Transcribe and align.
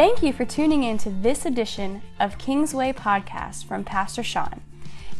Thank 0.00 0.22
you 0.22 0.32
for 0.32 0.46
tuning 0.46 0.84
in 0.84 0.96
to 0.96 1.10
this 1.10 1.44
edition 1.44 2.00
of 2.20 2.38
Kingsway 2.38 2.90
Podcast 2.94 3.66
from 3.66 3.84
Pastor 3.84 4.22
Sean. 4.22 4.62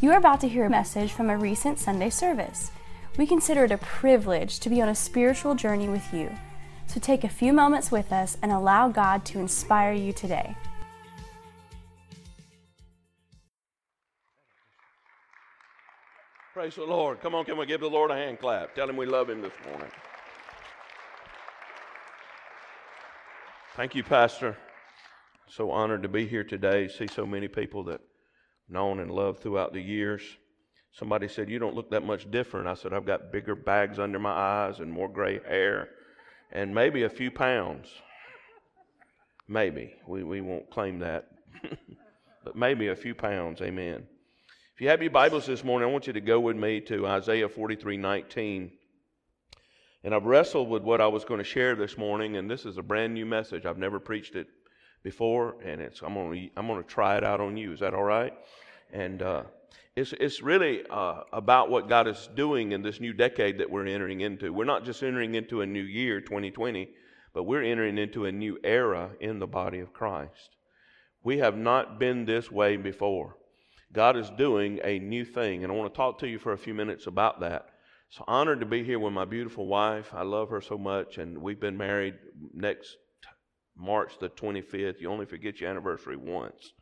You 0.01 0.09
are 0.09 0.17
about 0.17 0.41
to 0.41 0.47
hear 0.47 0.65
a 0.65 0.71
message 0.71 1.11
from 1.11 1.29
a 1.29 1.37
recent 1.37 1.77
Sunday 1.77 2.09
service. 2.09 2.71
We 3.15 3.27
consider 3.27 3.65
it 3.65 3.71
a 3.71 3.77
privilege 3.77 4.59
to 4.59 4.71
be 4.71 4.81
on 4.81 4.89
a 4.89 4.95
spiritual 4.95 5.53
journey 5.53 5.87
with 5.87 6.11
you. 6.11 6.35
So 6.87 6.99
take 6.99 7.23
a 7.23 7.29
few 7.29 7.53
moments 7.53 7.91
with 7.91 8.11
us 8.11 8.39
and 8.41 8.51
allow 8.51 8.89
God 8.89 9.23
to 9.25 9.39
inspire 9.39 9.93
you 9.93 10.13
today. 10.13 10.55
Praise 16.55 16.73
the 16.73 16.85
Lord. 16.85 17.21
Come 17.21 17.35
on, 17.35 17.45
can 17.45 17.55
we 17.55 17.67
give 17.67 17.81
the 17.81 17.87
Lord 17.87 18.09
a 18.09 18.15
hand 18.15 18.39
clap? 18.39 18.73
Tell 18.73 18.89
him 18.89 18.97
we 18.97 19.05
love 19.05 19.29
him 19.29 19.43
this 19.43 19.53
morning. 19.69 19.91
Thank 23.75 23.93
you, 23.93 24.03
Pastor. 24.03 24.57
So 25.51 25.69
honored 25.69 26.03
to 26.03 26.07
be 26.07 26.25
here 26.25 26.45
today. 26.45 26.87
See 26.87 27.07
so 27.07 27.25
many 27.25 27.49
people 27.49 27.83
that 27.83 27.99
known 28.69 28.99
and 28.99 29.11
loved 29.11 29.41
throughout 29.41 29.73
the 29.73 29.81
years. 29.81 30.21
Somebody 30.93 31.27
said, 31.27 31.49
You 31.49 31.59
don't 31.59 31.75
look 31.75 31.91
that 31.91 32.05
much 32.05 32.31
different. 32.31 32.67
I 32.67 32.73
said, 32.73 32.93
I've 32.93 33.05
got 33.05 33.33
bigger 33.33 33.53
bags 33.53 33.99
under 33.99 34.17
my 34.17 34.31
eyes 34.31 34.79
and 34.79 34.89
more 34.89 35.09
gray 35.09 35.41
hair 35.45 35.89
and 36.53 36.73
maybe 36.73 37.03
a 37.03 37.09
few 37.09 37.31
pounds. 37.31 37.89
Maybe. 39.49 39.93
We, 40.07 40.23
we 40.23 40.39
won't 40.39 40.71
claim 40.71 40.99
that. 40.99 41.27
but 42.45 42.55
maybe 42.55 42.87
a 42.87 42.95
few 42.95 43.13
pounds. 43.13 43.59
Amen. 43.61 44.07
If 44.73 44.79
you 44.79 44.87
have 44.87 45.01
your 45.01 45.11
Bibles 45.11 45.47
this 45.47 45.65
morning, 45.65 45.89
I 45.89 45.91
want 45.91 46.07
you 46.07 46.13
to 46.13 46.21
go 46.21 46.39
with 46.39 46.55
me 46.55 46.79
to 46.81 47.05
Isaiah 47.05 47.49
43 47.49 47.97
19. 47.97 48.71
And 50.05 50.15
I've 50.15 50.23
wrestled 50.23 50.69
with 50.69 50.83
what 50.83 51.01
I 51.01 51.07
was 51.07 51.25
going 51.25 51.39
to 51.39 51.43
share 51.43 51.75
this 51.75 51.97
morning, 51.97 52.37
and 52.37 52.49
this 52.49 52.65
is 52.65 52.77
a 52.77 52.81
brand 52.81 53.13
new 53.13 53.25
message. 53.25 53.65
I've 53.65 53.77
never 53.77 53.99
preached 53.99 54.35
it 54.35 54.47
before, 55.03 55.55
and 55.63 55.81
it's 55.81 56.01
I'm 56.01 56.13
to 56.13 56.49
I'm 56.55 56.67
to 56.67 56.83
try 56.83 57.17
it 57.17 57.23
out 57.23 57.39
on 57.39 57.57
you. 57.57 57.73
Is 57.73 57.79
that 57.79 57.93
all 57.93 58.03
right? 58.03 58.33
And 58.93 59.21
uh, 59.21 59.43
it's 59.95 60.13
it's 60.13 60.41
really 60.41 60.83
uh, 60.89 61.21
about 61.33 61.69
what 61.69 61.89
God 61.89 62.07
is 62.07 62.29
doing 62.35 62.71
in 62.71 62.81
this 62.81 62.99
new 62.99 63.13
decade 63.13 63.57
that 63.59 63.69
we're 63.69 63.87
entering 63.87 64.21
into. 64.21 64.53
We're 64.53 64.65
not 64.65 64.85
just 64.85 65.03
entering 65.03 65.35
into 65.35 65.61
a 65.61 65.65
new 65.65 65.83
year, 65.83 66.21
2020, 66.21 66.89
but 67.33 67.43
we're 67.43 67.63
entering 67.63 67.97
into 67.97 68.25
a 68.25 68.31
new 68.31 68.59
era 68.63 69.11
in 69.19 69.39
the 69.39 69.47
body 69.47 69.79
of 69.79 69.93
Christ. 69.93 70.55
We 71.23 71.37
have 71.39 71.57
not 71.57 71.99
been 71.99 72.25
this 72.25 72.51
way 72.51 72.77
before. 72.77 73.37
God 73.93 74.15
is 74.15 74.29
doing 74.31 74.79
a 74.83 74.99
new 74.99 75.25
thing, 75.25 75.63
and 75.63 75.71
I 75.71 75.75
want 75.75 75.93
to 75.93 75.97
talk 75.97 76.19
to 76.19 76.27
you 76.27 76.39
for 76.39 76.53
a 76.53 76.57
few 76.57 76.73
minutes 76.73 77.07
about 77.07 77.41
that. 77.41 77.67
So 78.09 78.23
honored 78.27 78.59
to 78.61 78.65
be 78.65 78.83
here 78.83 78.99
with 78.99 79.13
my 79.13 79.25
beautiful 79.25 79.67
wife. 79.67 80.13
I 80.13 80.23
love 80.23 80.49
her 80.49 80.61
so 80.61 80.77
much, 80.77 81.17
and 81.17 81.37
we've 81.37 81.59
been 81.59 81.77
married 81.77 82.15
next 82.53 82.97
March 83.77 84.19
the 84.19 84.29
25th. 84.29 85.01
You 85.01 85.09
only 85.09 85.25
forget 85.25 85.59
your 85.59 85.69
anniversary 85.69 86.17
once. 86.17 86.73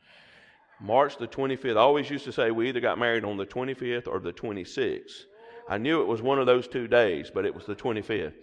March 0.81 1.17
the 1.17 1.27
25th. 1.27 1.77
I 1.77 1.81
always 1.81 2.09
used 2.09 2.25
to 2.25 2.31
say 2.31 2.51
we 2.51 2.69
either 2.69 2.79
got 2.79 2.97
married 2.97 3.25
on 3.25 3.37
the 3.37 3.45
25th 3.45 4.07
or 4.07 4.19
the 4.19 4.33
26th. 4.33 5.23
I 5.67 5.77
knew 5.77 6.01
it 6.01 6.07
was 6.07 6.21
one 6.21 6.39
of 6.39 6.45
those 6.45 6.67
two 6.67 6.87
days, 6.87 7.29
but 7.33 7.45
it 7.45 7.53
was 7.53 7.65
the 7.65 7.75
25th. 7.75 8.33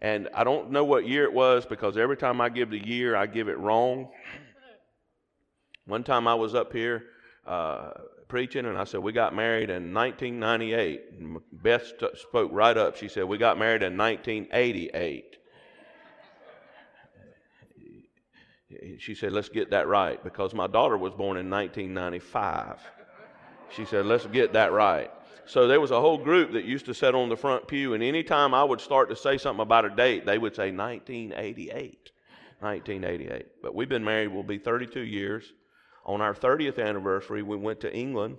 And 0.00 0.28
I 0.32 0.44
don't 0.44 0.70
know 0.70 0.84
what 0.84 1.08
year 1.08 1.24
it 1.24 1.32
was 1.32 1.66
because 1.66 1.96
every 1.96 2.16
time 2.16 2.40
I 2.40 2.50
give 2.50 2.70
the 2.70 2.78
year, 2.78 3.16
I 3.16 3.26
give 3.26 3.48
it 3.48 3.58
wrong. 3.58 4.08
One 5.86 6.04
time 6.04 6.28
I 6.28 6.34
was 6.34 6.54
up 6.54 6.72
here 6.72 7.04
uh, 7.46 7.90
preaching, 8.28 8.66
and 8.66 8.78
I 8.78 8.84
said, 8.84 9.00
We 9.00 9.12
got 9.12 9.34
married 9.34 9.70
in 9.70 9.92
1998. 9.92 11.62
Beth 11.62 11.92
spoke 12.14 12.50
right 12.52 12.76
up. 12.76 12.96
She 12.96 13.08
said, 13.08 13.24
We 13.24 13.38
got 13.38 13.58
married 13.58 13.82
in 13.82 13.96
1988. 13.96 15.36
She 18.98 19.14
said, 19.14 19.32
Let's 19.32 19.48
get 19.48 19.70
that 19.70 19.88
right 19.88 20.22
because 20.22 20.54
my 20.54 20.66
daughter 20.66 20.96
was 20.96 21.12
born 21.12 21.36
in 21.36 21.50
1995. 21.50 22.78
She 23.70 23.84
said, 23.84 24.06
Let's 24.06 24.26
get 24.26 24.52
that 24.54 24.72
right. 24.72 25.10
So 25.46 25.66
there 25.66 25.80
was 25.80 25.90
a 25.90 26.00
whole 26.00 26.18
group 26.18 26.52
that 26.52 26.64
used 26.64 26.86
to 26.86 26.94
sit 26.94 27.14
on 27.14 27.28
the 27.28 27.36
front 27.36 27.66
pew, 27.68 27.94
and 27.94 28.02
anytime 28.02 28.52
I 28.52 28.62
would 28.62 28.80
start 28.80 29.08
to 29.08 29.16
say 29.16 29.38
something 29.38 29.62
about 29.62 29.86
a 29.86 29.90
date, 29.90 30.26
they 30.26 30.38
would 30.38 30.54
say 30.54 30.70
1988. 30.70 32.10
1988. 32.60 33.46
But 33.62 33.74
we've 33.74 33.88
been 33.88 34.04
married, 34.04 34.28
we'll 34.28 34.42
be 34.42 34.58
32 34.58 35.00
years 35.00 35.52
on 36.08 36.22
our 36.22 36.34
30th 36.34 36.82
anniversary, 36.82 37.42
we 37.42 37.56
went 37.56 37.80
to 37.80 37.94
England 37.94 38.38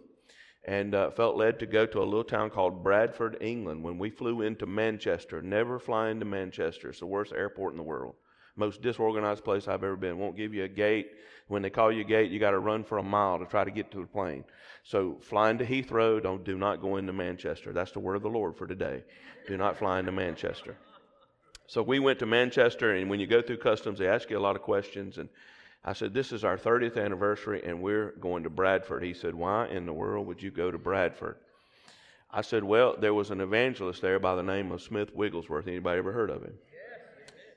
and 0.66 0.94
uh, 0.96 1.12
felt 1.12 1.38
led 1.38 1.60
to 1.60 1.68
go 1.68 1.86
to 1.86 2.00
a 2.00 2.04
little 2.04 2.24
town 2.24 2.50
called 2.50 2.84
Bradford, 2.84 3.38
England. 3.40 3.84
When 3.84 3.98
we 3.98 4.10
flew 4.10 4.42
into 4.42 4.66
Manchester, 4.66 5.42
never 5.42 5.80
fly 5.80 6.10
into 6.10 6.26
Manchester. 6.26 6.90
It's 6.90 7.00
the 7.00 7.06
worst 7.06 7.32
airport 7.32 7.74
in 7.74 7.78
the 7.78 7.84
world. 7.84 8.16
Most 8.60 8.82
disorganized 8.82 9.44
place 9.44 9.68
I've 9.68 9.84
ever 9.84 9.96
been. 9.96 10.20
Won't 10.20 10.38
give 10.38 10.54
you 10.54 10.66
a 10.66 10.68
gate. 10.68 11.12
When 11.48 11.64
they 11.64 11.72
call 11.72 11.92
you 11.92 12.02
a 12.02 12.04
gate, 12.04 12.30
you 12.30 12.40
got 12.40 12.52
to 12.52 12.60
run 12.60 12.84
for 12.84 13.00
a 13.00 13.04
mile 13.04 13.40
to 13.40 13.46
try 13.46 13.64
to 13.64 13.72
get 13.72 13.90
to 13.92 14.02
the 14.02 14.06
plane. 14.06 14.44
So 14.84 15.18
flying 15.22 15.58
to 15.58 15.66
Heathrow, 15.66 16.22
don't 16.22 16.44
do 16.44 16.58
not 16.58 16.82
go 16.82 16.98
into 16.98 17.12
Manchester. 17.12 17.74
That's 17.74 17.92
the 17.92 18.00
word 18.00 18.16
of 18.16 18.22
the 18.22 18.30
Lord 18.30 18.56
for 18.56 18.68
today. 18.68 19.04
Do 19.48 19.58
not 19.58 19.78
fly 19.78 20.00
into 20.00 20.12
Manchester. 20.12 20.78
So 21.66 21.82
we 21.82 21.98
went 22.00 22.20
to 22.20 22.26
Manchester, 22.28 22.94
and 22.94 23.10
when 23.10 23.20
you 23.20 23.28
go 23.28 23.42
through 23.42 23.58
customs, 23.58 23.98
they 23.98 24.08
ask 24.08 24.30
you 24.30 24.38
a 24.38 24.40
lot 24.40 24.56
of 24.56 24.62
questions, 24.62 25.18
and 25.18 25.30
I 25.84 25.94
said, 25.94 26.14
This 26.14 26.32
is 26.32 26.44
our 26.44 26.58
30th 26.58 27.04
anniversary 27.04 27.62
and 27.64 27.82
we're 27.82 28.12
going 28.20 28.44
to 28.44 28.50
Bradford. 28.50 29.04
He 29.04 29.14
said, 29.14 29.34
Why 29.34 29.68
in 29.68 29.86
the 29.86 29.94
world 29.94 30.28
would 30.28 30.42
you 30.42 30.52
go 30.52 30.72
to 30.72 30.78
Bradford? 30.78 31.38
I 32.32 32.42
said, 32.42 32.64
Well, 32.64 32.96
there 33.00 33.14
was 33.14 33.32
an 33.32 33.42
evangelist 33.42 34.02
there 34.02 34.20
by 34.20 34.36
the 34.36 34.44
name 34.44 34.72
of 34.72 34.82
Smith 34.82 35.16
Wigglesworth. 35.16 35.68
Anybody 35.68 36.00
ever 36.00 36.12
heard 36.12 36.30
of 36.30 36.44
him? 36.44 36.58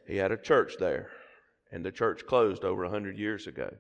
He 0.07 0.17
had 0.17 0.33
a 0.33 0.37
church 0.37 0.75
there, 0.79 1.11
and 1.71 1.85
the 1.85 1.93
church 1.93 2.27
closed 2.27 2.65
over 2.65 2.83
100 2.83 3.19
years 3.19 3.47
ago. 3.47 3.75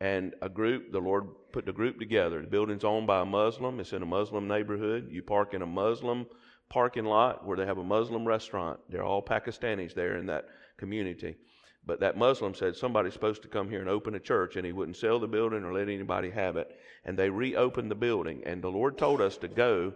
And 0.00 0.34
a 0.42 0.48
group, 0.48 0.92
the 0.92 0.98
Lord 0.98 1.28
put 1.52 1.66
the 1.66 1.72
group 1.72 1.98
together. 1.98 2.40
The 2.40 2.48
building's 2.48 2.84
owned 2.84 3.06
by 3.06 3.20
a 3.20 3.24
Muslim, 3.24 3.80
it's 3.80 3.92
in 3.92 4.02
a 4.02 4.06
Muslim 4.06 4.48
neighborhood. 4.48 5.08
You 5.10 5.22
park 5.22 5.54
in 5.54 5.62
a 5.62 5.66
Muslim 5.66 6.26
parking 6.68 7.04
lot 7.04 7.46
where 7.46 7.56
they 7.56 7.66
have 7.66 7.78
a 7.78 7.84
Muslim 7.84 8.26
restaurant. 8.26 8.80
They're 8.88 9.04
all 9.04 9.22
Pakistanis 9.22 9.94
there 9.94 10.16
in 10.16 10.26
that 10.26 10.46
community. 10.76 11.36
But 11.86 12.00
that 12.00 12.16
Muslim 12.16 12.54
said 12.54 12.74
somebody's 12.74 13.12
supposed 13.12 13.42
to 13.42 13.48
come 13.48 13.68
here 13.68 13.80
and 13.80 13.88
open 13.88 14.14
a 14.14 14.20
church, 14.20 14.56
and 14.56 14.64
he 14.64 14.72
wouldn't 14.72 14.96
sell 14.96 15.20
the 15.20 15.28
building 15.28 15.64
or 15.64 15.72
let 15.72 15.88
anybody 15.88 16.30
have 16.30 16.56
it. 16.56 16.68
And 17.04 17.18
they 17.18 17.30
reopened 17.30 17.90
the 17.90 17.94
building. 17.94 18.42
And 18.46 18.62
the 18.62 18.70
Lord 18.70 18.96
told 18.96 19.20
us 19.20 19.36
to 19.38 19.48
go 19.48 19.92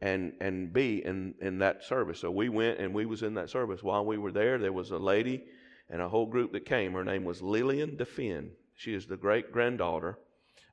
and 0.00 0.32
and 0.40 0.72
be 0.72 1.04
in 1.04 1.34
in 1.40 1.58
that 1.58 1.84
service. 1.84 2.20
So 2.20 2.30
we 2.30 2.48
went 2.48 2.78
and 2.78 2.94
we 2.94 3.06
was 3.06 3.22
in 3.22 3.34
that 3.34 3.50
service. 3.50 3.82
While 3.82 4.04
we 4.04 4.18
were 4.18 4.32
there, 4.32 4.58
there 4.58 4.72
was 4.72 4.90
a 4.90 4.98
lady 4.98 5.44
and 5.88 6.00
a 6.00 6.08
whole 6.08 6.26
group 6.26 6.52
that 6.52 6.64
came. 6.64 6.92
Her 6.92 7.04
name 7.04 7.24
was 7.24 7.42
Lillian 7.42 7.96
DeFinn. 7.96 8.50
She 8.74 8.94
is 8.94 9.06
the 9.06 9.16
great 9.16 9.52
granddaughter 9.52 10.18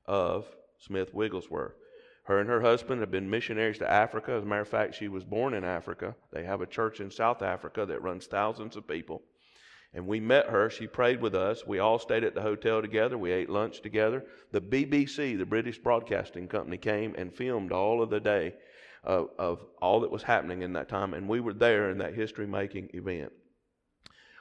of 0.05 0.45
Smith 0.79 1.13
Wigglesworth. 1.13 1.73
Her 2.23 2.39
and 2.39 2.49
her 2.49 2.61
husband 2.61 3.01
have 3.01 3.11
been 3.11 3.29
missionaries 3.29 3.77
to 3.79 3.89
Africa. 3.89 4.33
As 4.33 4.43
a 4.43 4.45
matter 4.45 4.61
of 4.61 4.67
fact, 4.67 4.95
she 4.95 5.07
was 5.07 5.23
born 5.23 5.53
in 5.53 5.63
Africa. 5.63 6.15
They 6.31 6.43
have 6.43 6.61
a 6.61 6.67
church 6.67 6.99
in 6.99 7.09
South 7.09 7.41
Africa 7.41 7.85
that 7.85 8.01
runs 8.01 8.27
thousands 8.27 8.75
of 8.75 8.87
people. 8.87 9.21
And 9.93 10.05
we 10.05 10.19
met 10.19 10.47
her. 10.47 10.69
She 10.69 10.87
prayed 10.87 11.21
with 11.21 11.33
us. 11.33 11.65
We 11.65 11.79
all 11.79 11.97
stayed 11.97 12.25
at 12.25 12.35
the 12.35 12.41
hotel 12.41 12.81
together. 12.81 13.17
We 13.17 13.31
ate 13.31 13.49
lunch 13.49 13.81
together. 13.81 14.25
The 14.51 14.61
BBC, 14.61 15.37
the 15.37 15.45
British 15.45 15.79
Broadcasting 15.79 16.49
Company, 16.49 16.77
came 16.77 17.15
and 17.17 17.33
filmed 17.33 17.71
all 17.71 18.03
of 18.03 18.09
the 18.09 18.19
day 18.19 18.53
of, 19.07 19.29
of 19.39 19.65
all 19.81 20.01
that 20.01 20.11
was 20.11 20.21
happening 20.21 20.61
in 20.61 20.73
that 20.73 20.89
time. 20.89 21.13
And 21.13 21.27
we 21.27 21.39
were 21.39 21.53
there 21.53 21.89
in 21.89 21.97
that 21.99 22.13
history 22.13 22.45
making 22.45 22.89
event. 22.93 23.31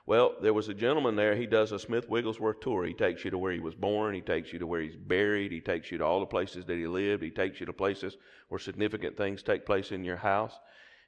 Well, 0.07 0.35
there 0.43 0.53
was 0.53 0.69
a 0.69 0.75
gentleman 0.75 1.17
there. 1.17 1.35
He 1.35 1.47
does 1.47 1.73
a 1.73 1.79
Smith 1.79 2.09
Wigglesworth 2.09 2.61
tour. 2.61 2.85
He 2.85 2.93
takes 2.93 3.25
you 3.25 3.31
to 3.31 3.39
where 3.39 3.53
he 3.53 3.61
was 3.61 3.75
born. 3.75 4.15
He 4.15 4.21
takes 4.21 4.53
you 4.53 4.59
to 4.59 4.67
where 4.67 4.81
he's 4.81 4.97
buried. 4.97 5.53
He 5.53 5.61
takes 5.61 5.91
you 5.91 5.99
to 5.99 6.05
all 6.05 6.21
the 6.21 6.27
places 6.27 6.65
that 6.67 6.77
he 6.77 6.87
lived. 6.87 7.23
He 7.23 7.31
takes 7.31 7.61
you 7.61 7.67
to 7.67 7.73
places 7.73 8.17
where 8.49 8.59
significant 8.59 9.17
things 9.17 9.43
take 9.43 9.65
place 9.65 9.93
in 9.93 10.05
your 10.05 10.17
house. 10.17 10.53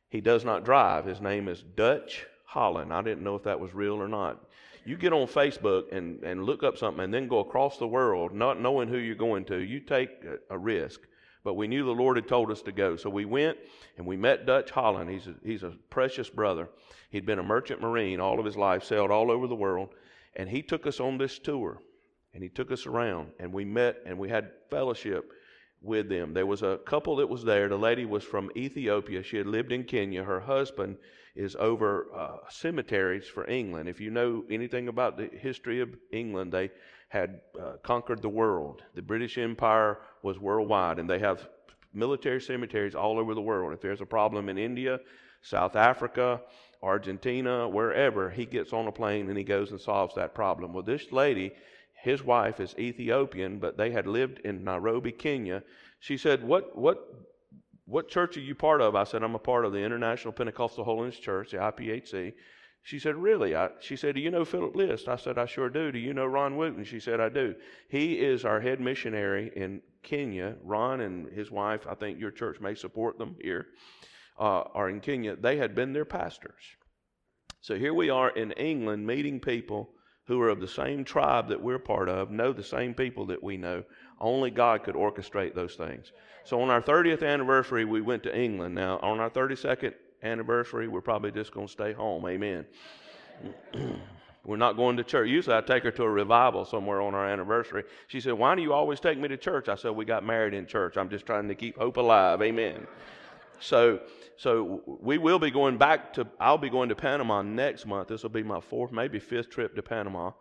He 0.09 0.21
does 0.21 0.45
not 0.45 0.65
drive. 0.65 1.05
His 1.05 1.21
name 1.21 1.49
is 1.49 1.63
Dutch 1.77 2.27
Holland. 2.45 2.93
I 2.93 3.03
didn't 3.03 3.25
know 3.25 3.37
if 3.37 3.43
that 3.43 3.61
was 3.61 3.75
real 3.75 3.95
or 3.95 4.09
not. 4.09 4.45
You 4.85 4.97
get 4.97 5.13
on 5.13 5.27
Facebook 5.27 5.93
and, 5.93 6.23
and 6.23 6.45
look 6.45 6.63
up 6.63 6.79
something 6.79 7.05
and 7.05 7.13
then 7.13 7.29
go 7.29 7.41
across 7.41 7.79
the 7.79 7.87
world 7.87 8.33
not 8.33 8.61
knowing 8.61 8.89
who 8.89 8.99
you're 8.99 9.17
going 9.17 9.45
to. 9.47 9.59
You 9.59 9.81
take 9.81 10.11
a, 10.25 10.55
a 10.55 10.59
risk. 10.59 11.01
But 11.45 11.55
we 11.55 11.69
knew 11.69 11.85
the 11.85 11.91
Lord 11.91 12.17
had 12.17 12.29
told 12.29 12.51
us 12.51 12.63
to 12.63 12.73
go. 12.73 12.97
So 12.97 13.09
we 13.11 13.25
went 13.25 13.59
and 13.97 14.07
we 14.07 14.17
met 14.17 14.47
Dutch 14.47 14.71
Holland. 14.71 15.11
He's 15.11 15.27
a, 15.27 15.35
he's 15.45 15.63
a 15.63 15.73
precious 15.91 16.29
brother. 16.29 16.69
He'd 17.11 17.27
been 17.27 17.39
a 17.39 17.45
merchant 17.45 17.81
marine 17.81 18.21
all 18.21 18.39
of 18.39 18.45
his 18.45 18.57
life, 18.57 18.85
sailed 18.85 19.11
all 19.11 19.31
over 19.31 19.47
the 19.47 19.55
world. 19.55 19.91
And 20.37 20.49
he 20.49 20.63
took 20.63 20.87
us 20.87 21.01
on 21.01 21.19
this 21.19 21.39
tour 21.39 21.81
and 22.35 22.43
he 22.43 22.49
took 22.49 22.71
us 22.71 22.87
around 22.87 23.31
and 23.39 23.53
we 23.53 23.65
met 23.65 23.97
and 24.05 24.19
we 24.19 24.29
had 24.29 24.51
fellowship 24.71 25.33
with 25.81 26.09
them. 26.09 26.35
There 26.35 26.47
was 26.47 26.63
a 26.63 26.81
couple 26.87 27.17
that 27.17 27.29
was 27.29 27.45
there. 27.45 27.69
The 27.69 27.79
lady 27.79 28.05
was 28.05 28.25
from 28.25 28.51
Ethiopia. 28.57 29.23
She 29.23 29.37
had 29.37 29.47
lived 29.47 29.73
in 29.73 29.85
Kenya. 29.85 30.25
Her 30.25 30.41
husband 30.41 30.97
is 31.37 31.57
over 31.57 32.09
uh, 32.15 32.39
cemeteries 32.49 33.27
for 33.27 33.49
England. 33.49 33.89
If 33.89 34.01
you 34.01 34.11
know 34.11 34.45
anything 34.51 34.89
about 34.89 35.17
the 35.17 35.27
history 35.27 35.81
of 35.81 35.97
England, 36.11 36.53
they 36.53 36.71
had 37.09 37.41
uh, 37.61 37.73
conquered 37.83 38.23
the 38.23 38.29
world. 38.29 38.83
The 38.95 39.03
British 39.03 39.39
Empire 39.39 39.99
was 40.23 40.39
worldwide, 40.39 40.99
and 40.99 41.09
they 41.09 41.19
have 41.19 41.49
military 41.93 42.41
cemeteries 42.41 42.95
all 42.95 43.19
over 43.19 43.35
the 43.35 43.41
world. 43.41 43.73
If 43.73 43.81
there's 43.81 44.01
a 44.01 44.07
problem 44.07 44.49
in 44.49 44.59
India, 44.59 45.01
South 45.41 45.75
Africa, 45.77 46.41
Argentina, 46.83 47.69
wherever, 47.69 48.31
he 48.31 48.45
gets 48.45 48.73
on 48.73 48.87
a 48.87 48.93
plane 48.93 49.29
and 49.29 49.39
he 49.39 49.45
goes 49.45 49.71
and 49.71 49.81
solves 49.81 50.15
that 50.15 50.35
problem. 50.35 50.73
Well, 50.73 50.83
this 50.83 51.11
lady 51.11 51.53
his 52.01 52.23
wife 52.23 52.61
is 52.61 52.75
Ethiopian, 52.79 53.59
but 53.59 53.77
they 53.77 53.91
had 53.91 54.07
lived 54.07 54.39
in 54.41 54.65
Nairobi, 54.65 55.13
Kenya. 55.13 55.63
She 55.99 56.17
said, 56.17 56.45
"What 56.45 56.77
what 56.77 57.13
what 57.87 58.09
church 58.09 58.37
are 58.37 58.41
you 58.41 58.55
part 58.55 58.81
of?" 58.81 58.95
I 58.95 59.05
said, 59.05 59.23
"I'm 59.23 59.35
a 59.35 59.41
part 59.41 59.65
of 59.65 59.73
the 59.73 59.81
International 59.81 60.33
Pentecostal 60.33 60.85
Holiness 60.85 61.19
Church, 61.19 61.51
the 61.51 61.59
IPHC." 61.59 62.35
She 62.83 62.99
said, 62.99 63.17
Really? 63.17 63.55
I, 63.55 63.71
she 63.81 63.97
said, 63.97 64.15
Do 64.15 64.21
you 64.21 64.31
know 64.31 64.45
Philip 64.45 64.75
List? 64.75 65.09
I 65.09 65.17
said, 65.17 65.39
I 65.39 65.47
sure 65.47 65.69
do. 65.69 65.93
Do 65.93 65.99
you 65.99 66.15
know 66.15 66.27
Ron 66.27 66.57
Wooten? 66.57 66.85
She 66.85 67.01
said, 67.01 67.21
I 67.21 67.29
do. 67.29 67.55
He 67.89 68.15
is 68.15 68.45
our 68.45 68.61
head 68.61 68.81
missionary 68.81 69.51
in 69.55 69.83
Kenya. 70.03 70.57
Ron 70.63 71.01
and 71.01 71.31
his 71.33 71.51
wife, 71.51 71.87
I 71.89 71.95
think 71.95 72.19
your 72.19 72.31
church 72.31 72.61
may 72.61 72.75
support 72.75 73.19
them 73.19 73.37
here, 73.41 73.67
uh, 74.39 74.63
are 74.75 74.89
in 74.89 75.01
Kenya. 75.01 75.37
They 75.37 75.57
had 75.57 75.75
been 75.75 75.93
their 75.93 76.05
pastors. 76.05 76.63
So 77.61 77.75
here 77.75 77.93
we 77.93 78.09
are 78.09 78.31
in 78.31 78.53
England 78.53 79.07
meeting 79.07 79.41
people 79.41 79.91
who 80.27 80.41
are 80.41 80.51
of 80.51 80.61
the 80.61 80.69
same 80.69 81.05
tribe 81.05 81.49
that 81.49 81.63
we're 81.63 81.79
part 81.79 82.09
of, 82.09 82.31
know 82.31 82.53
the 82.53 82.63
same 82.63 82.95
people 82.95 83.27
that 83.27 83.43
we 83.43 83.57
know. 83.57 83.83
Only 84.21 84.51
God 84.51 84.85
could 84.85 84.95
orchestrate 84.95 85.55
those 85.55 85.75
things. 85.75 86.13
So 86.45 86.61
on 86.61 86.71
our 86.71 86.83
30th 86.83 87.27
anniversary, 87.27 87.85
we 87.85 88.01
went 88.01 88.23
to 88.25 88.39
England. 88.39 88.75
Now, 88.75 88.99
on 89.03 89.21
our 89.21 89.31
32nd 89.31 89.95
anniversary, 90.23 90.89
we're 90.89 91.01
probably 91.01 91.31
just 91.31 91.53
going 91.53 91.67
to 91.67 91.73
stay 91.73 91.93
home. 91.93 92.27
Amen. 92.27 92.67
we're 94.45 94.57
not 94.57 94.77
going 94.77 94.97
to 94.97 95.05
church. 95.05 95.29
Usually 95.29 95.57
I 95.57 95.61
take 95.61 95.83
her 95.85 95.91
to 95.93 96.03
a 96.03 96.11
revival 96.11 96.65
somewhere 96.65 97.01
on 97.01 97.15
our 97.15 97.29
anniversary. 97.29 97.85
She 98.07 98.21
said, 98.21 98.33
Why 98.33 98.55
do 98.55 98.63
you 98.63 98.73
always 98.73 99.01
take 99.01 99.19
me 99.19 99.29
to 99.29 99.37
church? 99.37 99.69
I 99.69 99.77
said, 99.77 99.91
We 99.91 100.05
got 100.05 100.25
married 100.25 100.55
in 100.55 100.67
church. 100.67 100.97
I'm 100.97 101.11
just 101.11 101.27
trying 101.27 101.49
to 101.49 101.55
keep 101.55 101.77
hope 101.77 101.97
alive. 101.97 102.43
Amen. 102.43 102.87
So, 103.61 104.01
so 104.37 104.83
we 104.87 105.19
will 105.19 105.39
be 105.39 105.51
going 105.51 105.79
back 105.79 106.13
to, 106.15 106.27
I'll 106.39 106.59
be 106.59 106.71
going 106.71 106.89
to 106.91 106.95
Panama 106.95 107.43
next 107.43 107.87
month. 107.87 108.09
This 108.09 108.23
will 108.23 108.31
be 108.31 108.43
my 108.43 108.61
fourth, 108.61 108.93
maybe 108.93 109.19
fifth 109.19 109.51
trip 109.51 109.75
to 109.77 109.83
Panama. 109.83 110.33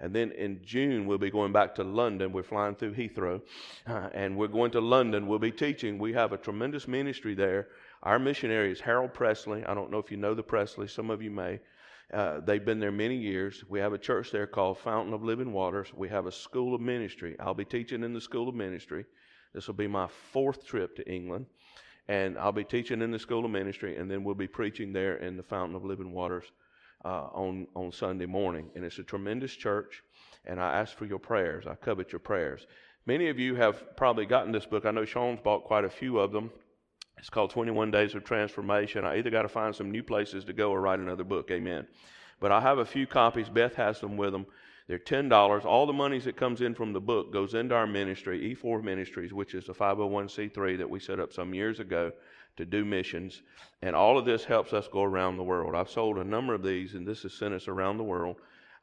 And 0.00 0.12
then 0.12 0.32
in 0.32 0.60
June, 0.64 1.06
we'll 1.06 1.18
be 1.18 1.30
going 1.30 1.52
back 1.52 1.76
to 1.76 1.84
London. 1.84 2.32
We're 2.32 2.42
flying 2.42 2.74
through 2.74 2.94
Heathrow. 2.94 3.40
Uh, 3.86 4.08
and 4.12 4.36
we're 4.36 4.48
going 4.48 4.72
to 4.72 4.80
London. 4.80 5.28
We'll 5.28 5.38
be 5.38 5.52
teaching. 5.52 5.98
We 5.98 6.12
have 6.14 6.32
a 6.32 6.36
tremendous 6.36 6.88
ministry 6.88 7.34
there 7.34 7.68
our 8.02 8.18
missionary 8.18 8.72
is 8.72 8.80
Harold 8.80 9.14
Presley. 9.14 9.64
I 9.64 9.74
don't 9.74 9.90
know 9.90 9.98
if 9.98 10.10
you 10.10 10.16
know 10.16 10.34
the 10.34 10.42
Presley, 10.42 10.88
some 10.88 11.10
of 11.10 11.22
you 11.22 11.30
may. 11.30 11.60
Uh, 12.12 12.40
they've 12.40 12.64
been 12.64 12.80
there 12.80 12.92
many 12.92 13.16
years. 13.16 13.64
We 13.68 13.78
have 13.78 13.92
a 13.92 13.98
church 13.98 14.30
there 14.32 14.46
called 14.46 14.78
Fountain 14.78 15.14
of 15.14 15.22
Living 15.22 15.52
Waters. 15.52 15.88
We 15.94 16.08
have 16.08 16.26
a 16.26 16.32
school 16.32 16.74
of 16.74 16.80
ministry. 16.80 17.36
I'll 17.38 17.54
be 17.54 17.64
teaching 17.64 18.02
in 18.02 18.12
the 18.12 18.20
school 18.20 18.48
of 18.48 18.54
ministry. 18.54 19.04
This 19.54 19.66
will 19.66 19.74
be 19.74 19.86
my 19.86 20.08
fourth 20.08 20.66
trip 20.66 20.96
to 20.96 21.08
England. 21.10 21.46
And 22.08 22.36
I'll 22.36 22.52
be 22.52 22.64
teaching 22.64 23.00
in 23.00 23.12
the 23.12 23.18
school 23.18 23.44
of 23.44 23.50
ministry, 23.50 23.96
and 23.96 24.10
then 24.10 24.24
we'll 24.24 24.34
be 24.34 24.48
preaching 24.48 24.92
there 24.92 25.16
in 25.18 25.36
the 25.36 25.42
Fountain 25.42 25.76
of 25.76 25.84
Living 25.84 26.12
Waters 26.12 26.44
uh, 27.04 27.28
on, 27.32 27.68
on 27.76 27.92
Sunday 27.92 28.26
morning. 28.26 28.68
And 28.74 28.84
it's 28.84 28.98
a 28.98 29.04
tremendous 29.04 29.54
church, 29.54 30.02
and 30.44 30.60
I 30.60 30.80
ask 30.80 30.96
for 30.96 31.04
your 31.04 31.20
prayers. 31.20 31.66
I 31.68 31.76
covet 31.76 32.10
your 32.10 32.18
prayers. 32.18 32.66
Many 33.06 33.28
of 33.28 33.38
you 33.38 33.54
have 33.54 33.96
probably 33.96 34.26
gotten 34.26 34.50
this 34.50 34.66
book. 34.66 34.84
I 34.84 34.90
know 34.90 35.04
Sean's 35.04 35.40
bought 35.42 35.64
quite 35.64 35.84
a 35.84 35.90
few 35.90 36.18
of 36.18 36.32
them. 36.32 36.50
It's 37.18 37.30
called 37.30 37.50
21 37.50 37.90
Days 37.90 38.14
of 38.14 38.24
Transformation. 38.24 39.04
I 39.04 39.18
either 39.18 39.30
got 39.30 39.42
to 39.42 39.48
find 39.48 39.74
some 39.74 39.90
new 39.90 40.02
places 40.02 40.44
to 40.44 40.52
go 40.52 40.70
or 40.70 40.80
write 40.80 40.98
another 40.98 41.24
book. 41.24 41.50
Amen. 41.50 41.86
But 42.40 42.52
I 42.52 42.60
have 42.60 42.78
a 42.78 42.84
few 42.84 43.06
copies. 43.06 43.48
Beth 43.48 43.74
has 43.76 44.00
them 44.00 44.16
with 44.16 44.32
them. 44.32 44.46
They're 44.88 44.98
$10. 44.98 45.64
All 45.64 45.86
the 45.86 45.92
monies 45.92 46.24
that 46.24 46.36
comes 46.36 46.60
in 46.60 46.74
from 46.74 46.92
the 46.92 47.00
book 47.00 47.32
goes 47.32 47.54
into 47.54 47.74
our 47.74 47.86
ministry, 47.86 48.54
E4 48.54 48.82
Ministries, 48.82 49.32
which 49.32 49.54
is 49.54 49.68
a 49.68 49.72
501c3 49.72 50.78
that 50.78 50.90
we 50.90 50.98
set 50.98 51.20
up 51.20 51.32
some 51.32 51.54
years 51.54 51.78
ago 51.78 52.12
to 52.56 52.64
do 52.64 52.84
missions. 52.84 53.42
And 53.80 53.94
all 53.94 54.18
of 54.18 54.24
this 54.24 54.44
helps 54.44 54.72
us 54.72 54.88
go 54.88 55.02
around 55.02 55.36
the 55.36 55.44
world. 55.44 55.74
I've 55.74 55.88
sold 55.88 56.18
a 56.18 56.24
number 56.24 56.52
of 56.52 56.62
these, 56.62 56.94
and 56.94 57.06
this 57.06 57.22
has 57.22 57.32
sent 57.32 57.54
us 57.54 57.68
around 57.68 57.98
the 57.98 58.04
world. 58.04 58.36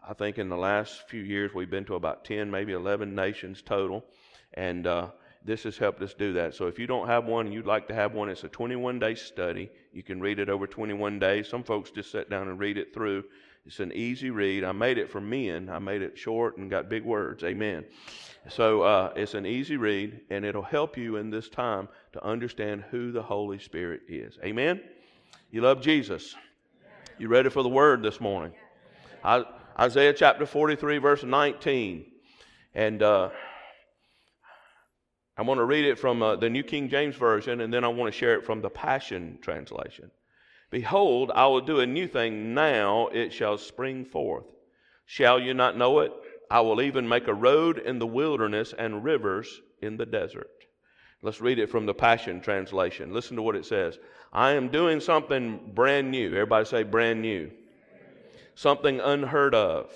I 0.08 0.14
think 0.14 0.38
in 0.38 0.50
the 0.50 0.58
last 0.58 1.08
few 1.10 1.22
years 1.22 1.54
we've 1.54 1.70
been 1.70 1.86
to 1.86 1.96
about 1.96 2.24
10, 2.24 2.50
maybe 2.50 2.72
11 2.72 3.14
nations 3.14 3.62
total. 3.62 4.06
And 4.54 4.88
uh, 4.88 5.10
this 5.44 5.64
has 5.64 5.78
helped 5.78 6.02
us 6.02 6.14
do 6.14 6.34
that. 6.34 6.54
So 6.54 6.68
if 6.68 6.78
you 6.78 6.88
don't 6.88 7.08
have 7.08 7.26
one 7.26 7.46
and 7.46 7.54
you'd 7.54 7.66
like 7.66 7.88
to 7.88 7.96
have 7.96 8.14
one, 8.14 8.30
it's 8.30 8.44
a 8.44 8.50
21 8.50 9.00
day 9.00 9.16
study. 9.16 9.70
You 9.94 10.04
can 10.04 10.20
read 10.20 10.40
it 10.40 10.50
over 10.50 10.68
21 10.68 11.20
days. 11.20 11.48
Some 11.48 11.64
folks 11.64 11.92
just 11.92 12.12
sit 12.12 12.30
down 12.30 12.50
and 12.50 12.60
read 12.60 12.78
it 12.78 12.94
through. 12.94 13.24
It's 13.66 13.80
an 13.80 13.92
easy 13.94 14.32
read. 14.32 14.64
I 14.64 14.72
made 14.72 14.98
it 14.98 15.10
for 15.10 15.22
men. 15.22 15.70
I 15.70 15.80
made 15.80 16.02
it 16.02 16.18
short 16.18 16.58
and 16.58 16.70
got 16.70 16.90
big 16.90 17.04
words. 17.04 17.44
Amen. 17.44 17.86
So 18.48 18.82
uh, 18.82 19.14
it's 19.16 19.34
an 19.34 19.46
easy 19.46 19.78
read, 19.78 20.22
and 20.30 20.44
it'll 20.46 20.64
help 20.64 20.98
you 20.98 21.18
in 21.18 21.30
this 21.30 21.50
time 21.50 21.88
to 22.14 22.24
understand 22.26 22.84
who 22.90 23.12
the 23.12 23.22
Holy 23.22 23.60
Spirit 23.60 24.02
is. 24.08 24.38
Amen. 24.44 24.82
You 25.52 25.62
love 25.62 25.82
Jesus. 25.82 26.36
You 27.18 27.28
ready 27.28 27.50
for 27.50 27.64
the 27.64 27.70
word 27.70 28.02
this 28.02 28.20
morning? 28.20 28.54
I, 29.24 29.44
Isaiah 29.78 30.14
chapter 30.14 30.46
43, 30.46 30.98
verse 30.98 31.24
19. 31.24 32.06
And 32.74 33.04
uh, 33.04 33.30
I 35.40 35.42
want 35.42 35.60
to 35.60 35.64
read 35.64 35.86
it 35.86 35.98
from 35.98 36.22
uh, 36.22 36.36
the 36.36 36.50
New 36.50 36.64
King 36.64 36.90
James 36.90 37.16
Version, 37.16 37.62
and 37.62 37.74
then 37.74 37.86
I 37.86 37.88
want 37.88 38.14
to 38.14 38.20
share 38.20 38.36
it 38.36 38.46
from 38.46 38.62
the 38.62 38.70
Passion 38.70 39.40
Translation. 39.42 40.12
Behold, 40.70 41.32
I 41.34 41.48
will 41.48 41.62
do 41.62 41.80
a 41.80 41.88
new 41.88 42.10
thing 42.10 42.54
now, 42.54 43.08
it 43.08 43.32
shall 43.32 43.58
spring 43.58 44.04
forth. 44.04 44.44
Shall 45.06 45.40
you 45.40 45.54
not 45.54 45.78
know 45.78 46.00
it? 46.00 46.12
I 46.52 46.60
will 46.60 46.82
even 46.82 47.08
make 47.08 47.30
a 47.30 47.34
road 47.34 47.78
in 47.78 48.00
the 48.00 48.06
wilderness 48.06 48.74
and 48.78 49.06
rivers 49.06 49.62
in 49.82 49.96
the 49.96 50.06
desert. 50.06 50.50
Let's 51.22 51.40
read 51.40 51.58
it 51.58 51.70
from 51.70 51.86
the 51.86 51.94
Passion 51.94 52.42
Translation. 52.42 53.14
Listen 53.14 53.38
to 53.38 53.42
what 53.42 53.56
it 53.56 53.66
says. 53.66 53.98
I 54.34 54.52
am 54.52 54.68
doing 54.68 55.00
something 55.00 55.72
brand 55.74 56.12
new. 56.12 56.34
Everybody 56.34 56.66
say 56.66 56.84
brand 56.84 57.22
new. 57.22 57.50
Something 58.56 59.00
unheard 59.00 59.56
of. 59.56 59.90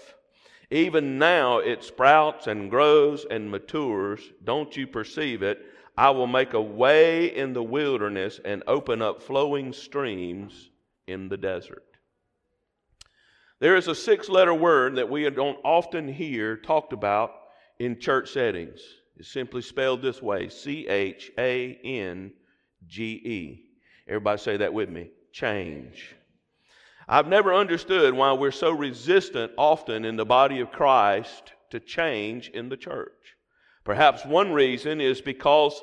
Even 0.72 1.18
now 1.18 1.60
it 1.60 1.84
sprouts 1.84 2.48
and 2.48 2.70
grows 2.70 3.26
and 3.30 3.50
matures. 3.50 4.32
Don't 4.44 4.76
you 4.76 4.88
perceive 4.88 5.44
it? 5.44 5.60
I 5.98 6.10
will 6.10 6.28
make 6.28 6.54
a 6.54 6.62
way 6.62 7.36
in 7.36 7.54
the 7.54 7.64
wilderness 7.64 8.40
and 8.44 8.64
open 8.66 9.02
up 9.02 9.22
flowing 9.22 9.74
streams 9.74 10.72
in 11.08 11.30
the 11.30 11.38
desert. 11.38 11.84
There 13.60 13.76
is 13.76 13.88
a 13.88 13.96
six 13.96 14.28
letter 14.28 14.54
word 14.54 14.96
that 14.96 15.10
we 15.10 15.30
don't 15.30 15.60
often 15.64 16.08
hear 16.08 16.58
talked 16.58 16.94
about 16.94 17.32
in 17.80 18.00
church 18.00 18.32
settings. 18.32 18.82
It's 19.16 19.32
simply 19.32 19.62
spelled 19.62 20.02
this 20.02 20.22
way 20.22 20.50
C 20.50 20.88
H 20.88 21.32
A 21.38 21.80
N 21.84 22.34
G 22.88 23.04
E. 23.04 23.66
Everybody 24.08 24.40
say 24.40 24.58
that 24.58 24.74
with 24.74 24.90
me 24.90 25.12
change. 25.32 26.16
I've 27.14 27.28
never 27.28 27.54
understood 27.54 28.16
why 28.16 28.34
we're 28.34 28.50
so 28.50 28.72
resistant 28.72 29.52
often 29.56 30.04
in 30.04 30.16
the 30.16 30.26
body 30.26 30.62
of 30.62 30.72
Christ 30.72 31.54
to 31.70 31.80
change 31.80 32.50
in 32.50 32.70
the 32.70 32.76
church. 32.76 33.36
Perhaps 33.84 34.26
one 34.26 34.52
reason 34.52 35.00
is 35.00 35.22
because 35.22 35.80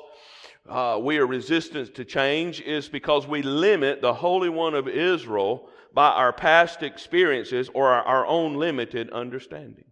uh, 0.67 0.99
we 1.01 1.19
are 1.19 1.25
resistant 1.25 1.95
to 1.95 2.03
change 2.03 2.59
is 2.59 2.89
because 2.89 3.27
we 3.27 3.43
limit 3.43 4.01
the 4.01 4.13
Holy 4.13 4.49
One 4.49 4.75
of 4.75 4.89
Israel 4.89 5.69
by 5.93 6.09
our 6.09 6.33
past 6.33 6.83
experiences 6.83 7.69
or 7.73 7.87
our, 7.87 8.03
our 8.03 8.25
own 8.25 8.55
limited 8.55 9.09
understanding. 9.11 9.85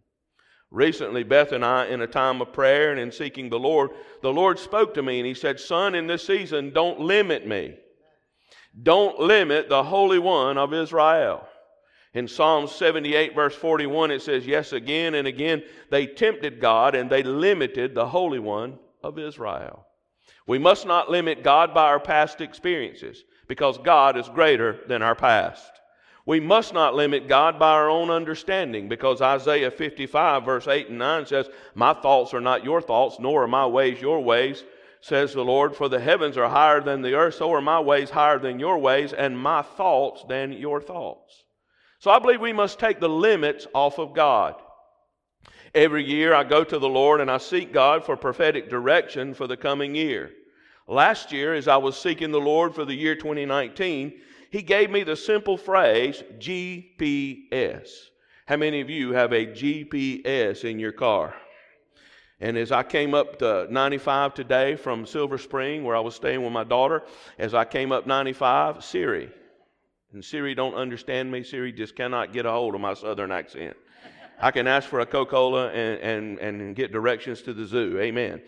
Recently, 0.71 1.23
Beth 1.23 1.53
and 1.53 1.63
I, 1.63 1.85
in 1.85 2.01
a 2.01 2.07
time 2.07 2.41
of 2.41 2.51
prayer 2.51 2.91
and 2.91 2.99
in 2.99 3.13
seeking 3.13 3.49
the 3.49 3.57
Lord, 3.57 3.91
the 4.21 4.33
Lord 4.33 4.59
spoke 4.59 4.93
to 4.95 5.01
me 5.01 5.19
and 5.19 5.27
He 5.27 5.35
said, 5.35 5.57
Son, 5.57 5.95
in 5.95 6.05
this 6.05 6.27
season, 6.27 6.73
don't 6.73 6.99
limit 6.99 7.47
me. 7.47 7.77
Don't 8.81 9.19
limit 9.19 9.69
the 9.69 9.83
Holy 9.83 10.19
One 10.19 10.57
of 10.57 10.73
Israel. 10.73 11.47
In 12.13 12.27
Psalm 12.27 12.67
78, 12.67 13.35
verse 13.35 13.55
41, 13.55 14.11
it 14.11 14.21
says, 14.21 14.47
Yes, 14.47 14.73
again 14.73 15.15
and 15.15 15.27
again 15.27 15.63
they 15.89 16.07
tempted 16.07 16.59
God 16.59 16.95
and 16.95 17.09
they 17.09 17.23
limited 17.23 17.93
the 17.93 18.07
Holy 18.07 18.39
One 18.39 18.79
of 19.03 19.19
Israel. 19.19 19.85
We 20.47 20.57
must 20.57 20.87
not 20.87 21.11
limit 21.11 21.43
God 21.43 21.73
by 21.73 21.85
our 21.85 21.99
past 21.99 22.41
experiences 22.41 23.23
because 23.47 23.77
God 23.77 24.17
is 24.17 24.27
greater 24.29 24.79
than 24.87 25.01
our 25.03 25.15
past. 25.15 25.71
We 26.25 26.39
must 26.39 26.73
not 26.73 26.95
limit 26.95 27.27
God 27.27 27.57
by 27.57 27.71
our 27.71 27.89
own 27.89 28.09
understanding 28.09 28.89
because 28.89 29.21
Isaiah 29.21 29.71
55, 29.71 30.45
verse 30.45 30.67
8 30.67 30.89
and 30.89 30.99
9 30.99 31.25
says, 31.25 31.49
My 31.75 31.93
thoughts 31.93 32.33
are 32.33 32.41
not 32.41 32.63
your 32.63 32.81
thoughts, 32.81 33.17
nor 33.19 33.43
are 33.43 33.47
my 33.47 33.65
ways 33.65 34.01
your 34.01 34.23
ways 34.23 34.63
says 35.01 35.33
the 35.33 35.43
Lord, 35.43 35.75
for 35.75 35.87
the 35.87 35.99
heavens 35.99 36.37
are 36.37 36.49
higher 36.49 36.81
than 36.81 37.01
the 37.01 37.13
earth, 37.13 37.35
so 37.35 37.53
are 37.53 37.61
my 37.61 37.79
ways 37.79 38.09
higher 38.09 38.39
than 38.39 38.59
your 38.59 38.77
ways, 38.77 39.13
and 39.13 39.37
my 39.37 39.61
thoughts 39.61 40.23
than 40.27 40.51
your 40.53 40.81
thoughts. 40.81 41.43
So 41.99 42.11
I 42.11 42.19
believe 42.19 42.41
we 42.41 42.53
must 42.53 42.79
take 42.79 42.99
the 42.99 43.09
limits 43.09 43.67
off 43.73 43.99
of 43.99 44.13
God. 44.13 44.55
Every 45.75 46.03
year 46.03 46.33
I 46.33 46.43
go 46.43 46.63
to 46.63 46.79
the 46.79 46.89
Lord 46.89 47.21
and 47.21 47.29
I 47.29 47.37
seek 47.37 47.71
God 47.71 48.03
for 48.03 48.17
prophetic 48.17 48.69
direction 48.69 49.33
for 49.33 49.47
the 49.47 49.57
coming 49.57 49.95
year. 49.95 50.31
Last 50.87 51.31
year, 51.31 51.53
as 51.53 51.67
I 51.67 51.77
was 51.77 51.99
seeking 51.99 52.31
the 52.31 52.39
Lord 52.39 52.73
for 52.73 52.85
the 52.85 52.95
year 52.95 53.15
2019, 53.15 54.13
He 54.49 54.61
gave 54.63 54.89
me 54.89 55.03
the 55.03 55.15
simple 55.15 55.57
phrase 55.57 56.23
GPS. 56.39 57.89
How 58.47 58.57
many 58.57 58.81
of 58.81 58.89
you 58.89 59.11
have 59.11 59.31
a 59.31 59.45
GPS 59.45 60.65
in 60.65 60.79
your 60.79 60.91
car? 60.91 61.35
And 62.41 62.57
as 62.57 62.71
I 62.71 62.83
came 62.83 63.13
up 63.13 63.39
to 63.39 63.67
95 63.69 64.33
today 64.33 64.75
from 64.75 65.05
Silver 65.05 65.37
Spring, 65.37 65.83
where 65.83 65.95
I 65.95 65.99
was 65.99 66.15
staying 66.15 66.41
with 66.41 66.53
my 66.53 66.63
daughter, 66.63 67.03
as 67.37 67.53
I 67.53 67.65
came 67.65 67.91
up 67.91 68.07
95, 68.07 68.83
Siri. 68.83 69.29
And 70.13 70.23
Siri 70.23 70.55
don't 70.55 70.73
understand 70.73 71.31
me. 71.31 71.43
Siri 71.43 71.73
just 71.73 71.95
cannot 71.95 72.31
get 72.31 72.45
a 72.45 72.51
hold 72.51 72.75
of 72.75 72.81
my 72.81 72.93
southern 72.93 73.31
accent. 73.31 73.75
I 74.41 74.51
can 74.51 74.67
ask 74.67 74.87
for 74.87 75.01
a 75.01 75.05
Coca 75.05 75.31
Cola 75.31 75.67
and, 75.69 75.99
and, 75.99 76.39
and 76.39 76.75
get 76.75 76.93
directions 76.93 77.41
to 77.41 77.53
the 77.53 77.65
zoo. 77.65 77.99
Amen. 77.99 78.41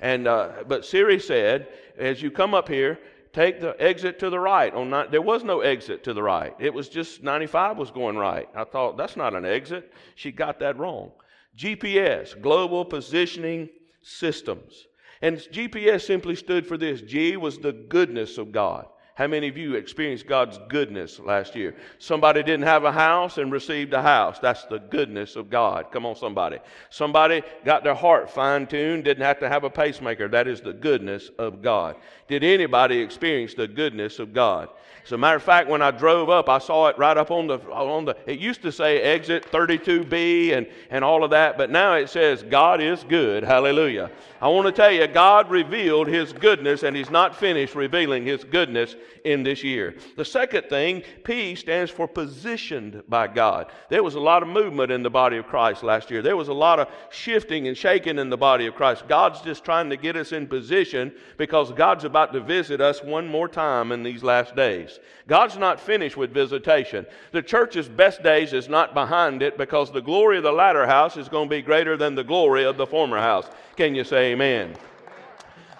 And, 0.00 0.28
uh, 0.28 0.64
but 0.68 0.84
Siri 0.84 1.18
said, 1.18 1.66
as 1.98 2.22
you 2.22 2.30
come 2.30 2.54
up 2.54 2.68
here, 2.68 2.98
take 3.32 3.60
the 3.60 3.74
exit 3.82 4.20
to 4.20 4.30
the 4.30 4.38
right. 4.38 4.72
On 4.72 4.90
there 5.10 5.20
was 5.20 5.42
no 5.42 5.60
exit 5.60 6.04
to 6.04 6.14
the 6.14 6.22
right. 6.22 6.54
It 6.60 6.72
was 6.72 6.88
just 6.88 7.24
95 7.24 7.76
was 7.76 7.90
going 7.90 8.16
right. 8.16 8.48
I 8.54 8.62
thought, 8.62 8.96
that's 8.96 9.16
not 9.16 9.34
an 9.34 9.44
exit. 9.44 9.92
She 10.14 10.30
got 10.30 10.60
that 10.60 10.78
wrong. 10.78 11.10
GPS, 11.56 12.40
Global 12.40 12.84
Positioning 12.84 13.68
Systems. 14.02 14.86
And 15.20 15.36
GPS 15.36 16.02
simply 16.02 16.34
stood 16.34 16.66
for 16.66 16.76
this 16.76 17.00
G 17.00 17.36
was 17.36 17.58
the 17.58 17.72
goodness 17.72 18.38
of 18.38 18.52
God. 18.52 18.86
How 19.14 19.26
many 19.26 19.48
of 19.48 19.58
you 19.58 19.74
experienced 19.74 20.26
God's 20.26 20.58
goodness 20.68 21.18
last 21.18 21.54
year? 21.54 21.74
Somebody 21.98 22.42
didn't 22.42 22.64
have 22.64 22.84
a 22.84 22.92
house 22.92 23.36
and 23.36 23.52
received 23.52 23.92
a 23.92 24.00
house. 24.00 24.38
That's 24.38 24.64
the 24.64 24.78
goodness 24.78 25.36
of 25.36 25.50
God. 25.50 25.92
Come 25.92 26.06
on, 26.06 26.16
somebody. 26.16 26.58
Somebody 26.88 27.42
got 27.64 27.84
their 27.84 27.94
heart 27.94 28.30
fine 28.30 28.66
tuned, 28.66 29.04
didn't 29.04 29.24
have 29.24 29.38
to 29.40 29.50
have 29.50 29.64
a 29.64 29.70
pacemaker. 29.70 30.28
That 30.28 30.48
is 30.48 30.62
the 30.62 30.72
goodness 30.72 31.30
of 31.38 31.60
God. 31.60 31.96
Did 32.26 32.42
anybody 32.42 33.00
experience 33.00 33.52
the 33.52 33.68
goodness 33.68 34.18
of 34.18 34.32
God? 34.32 34.70
As 35.04 35.10
a 35.10 35.18
matter 35.18 35.36
of 35.36 35.42
fact, 35.42 35.68
when 35.68 35.82
I 35.82 35.90
drove 35.90 36.30
up, 36.30 36.48
I 36.48 36.58
saw 36.58 36.86
it 36.86 36.96
right 36.96 37.16
up 37.16 37.32
on 37.32 37.48
the 37.48 37.58
on 37.70 38.04
the. 38.04 38.16
It 38.24 38.38
used 38.38 38.62
to 38.62 38.70
say 38.70 39.02
exit 39.02 39.50
32B 39.50 40.56
and 40.56 40.66
and 40.90 41.04
all 41.04 41.24
of 41.24 41.30
that, 41.30 41.58
but 41.58 41.70
now 41.70 41.94
it 41.94 42.08
says 42.08 42.44
God 42.44 42.80
is 42.80 43.02
good. 43.02 43.42
Hallelujah. 43.42 44.12
I 44.40 44.46
want 44.46 44.66
to 44.66 44.72
tell 44.72 44.92
you, 44.92 45.04
God 45.08 45.50
revealed 45.50 46.06
His 46.06 46.32
goodness, 46.32 46.84
and 46.84 46.94
He's 46.96 47.10
not 47.10 47.34
finished 47.34 47.74
revealing 47.74 48.24
His 48.24 48.44
goodness 48.44 48.94
in 49.24 49.42
this 49.42 49.62
year. 49.62 49.94
The 50.16 50.24
second 50.24 50.64
thing, 50.68 51.02
P 51.24 51.54
stands 51.54 51.90
for 51.90 52.08
positioned 52.08 53.02
by 53.08 53.28
God. 53.28 53.70
There 53.88 54.02
was 54.02 54.14
a 54.14 54.20
lot 54.20 54.42
of 54.42 54.48
movement 54.48 54.92
in 54.92 55.02
the 55.02 55.10
body 55.10 55.36
of 55.36 55.46
Christ 55.46 55.82
last 55.82 56.10
year. 56.10 56.22
There 56.22 56.36
was 56.36 56.48
a 56.48 56.52
lot 56.52 56.78
of 56.78 56.88
shifting 57.10 57.68
and 57.68 57.76
shaking 57.76 58.18
in 58.18 58.30
the 58.30 58.36
body 58.36 58.66
of 58.66 58.74
Christ. 58.74 59.08
God's 59.08 59.40
just 59.40 59.64
trying 59.64 59.90
to 59.90 59.96
get 59.96 60.16
us 60.16 60.32
in 60.32 60.46
position 60.46 61.12
because 61.36 61.72
God's 61.72 62.04
about 62.04 62.32
to 62.32 62.40
visit 62.40 62.80
us 62.80 63.02
one 63.02 63.28
more 63.28 63.48
time 63.48 63.92
in 63.92 64.02
these 64.02 64.22
last 64.22 64.56
days. 64.56 64.98
God's 65.26 65.56
not 65.56 65.80
finished 65.80 66.16
with 66.16 66.32
visitation. 66.32 67.06
The 67.32 67.42
church's 67.42 67.88
best 67.88 68.22
days 68.22 68.52
is 68.52 68.68
not 68.68 68.94
behind 68.94 69.42
it 69.42 69.56
because 69.56 69.90
the 69.90 70.02
glory 70.02 70.38
of 70.38 70.42
the 70.42 70.52
latter 70.52 70.86
house 70.86 71.16
is 71.16 71.28
going 71.28 71.48
to 71.48 71.54
be 71.56 71.62
greater 71.62 71.96
than 71.96 72.14
the 72.14 72.24
glory 72.24 72.64
of 72.64 72.76
the 72.76 72.86
former 72.86 73.18
house. 73.18 73.48
Can 73.76 73.94
you 73.94 74.04
say 74.04 74.32
amen? 74.32 74.76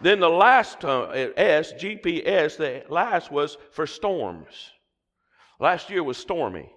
Then 0.03 0.19
the 0.19 0.29
last 0.29 0.85
uh, 0.85 1.07
S, 1.37 1.73
GPS, 1.75 2.57
the 2.57 2.83
last 2.93 3.31
was 3.31 3.57
for 3.71 3.87
storms. 3.87 4.73
Last 5.61 5.91
year 5.91 6.03
was 6.03 6.19
stormy. 6.19 6.71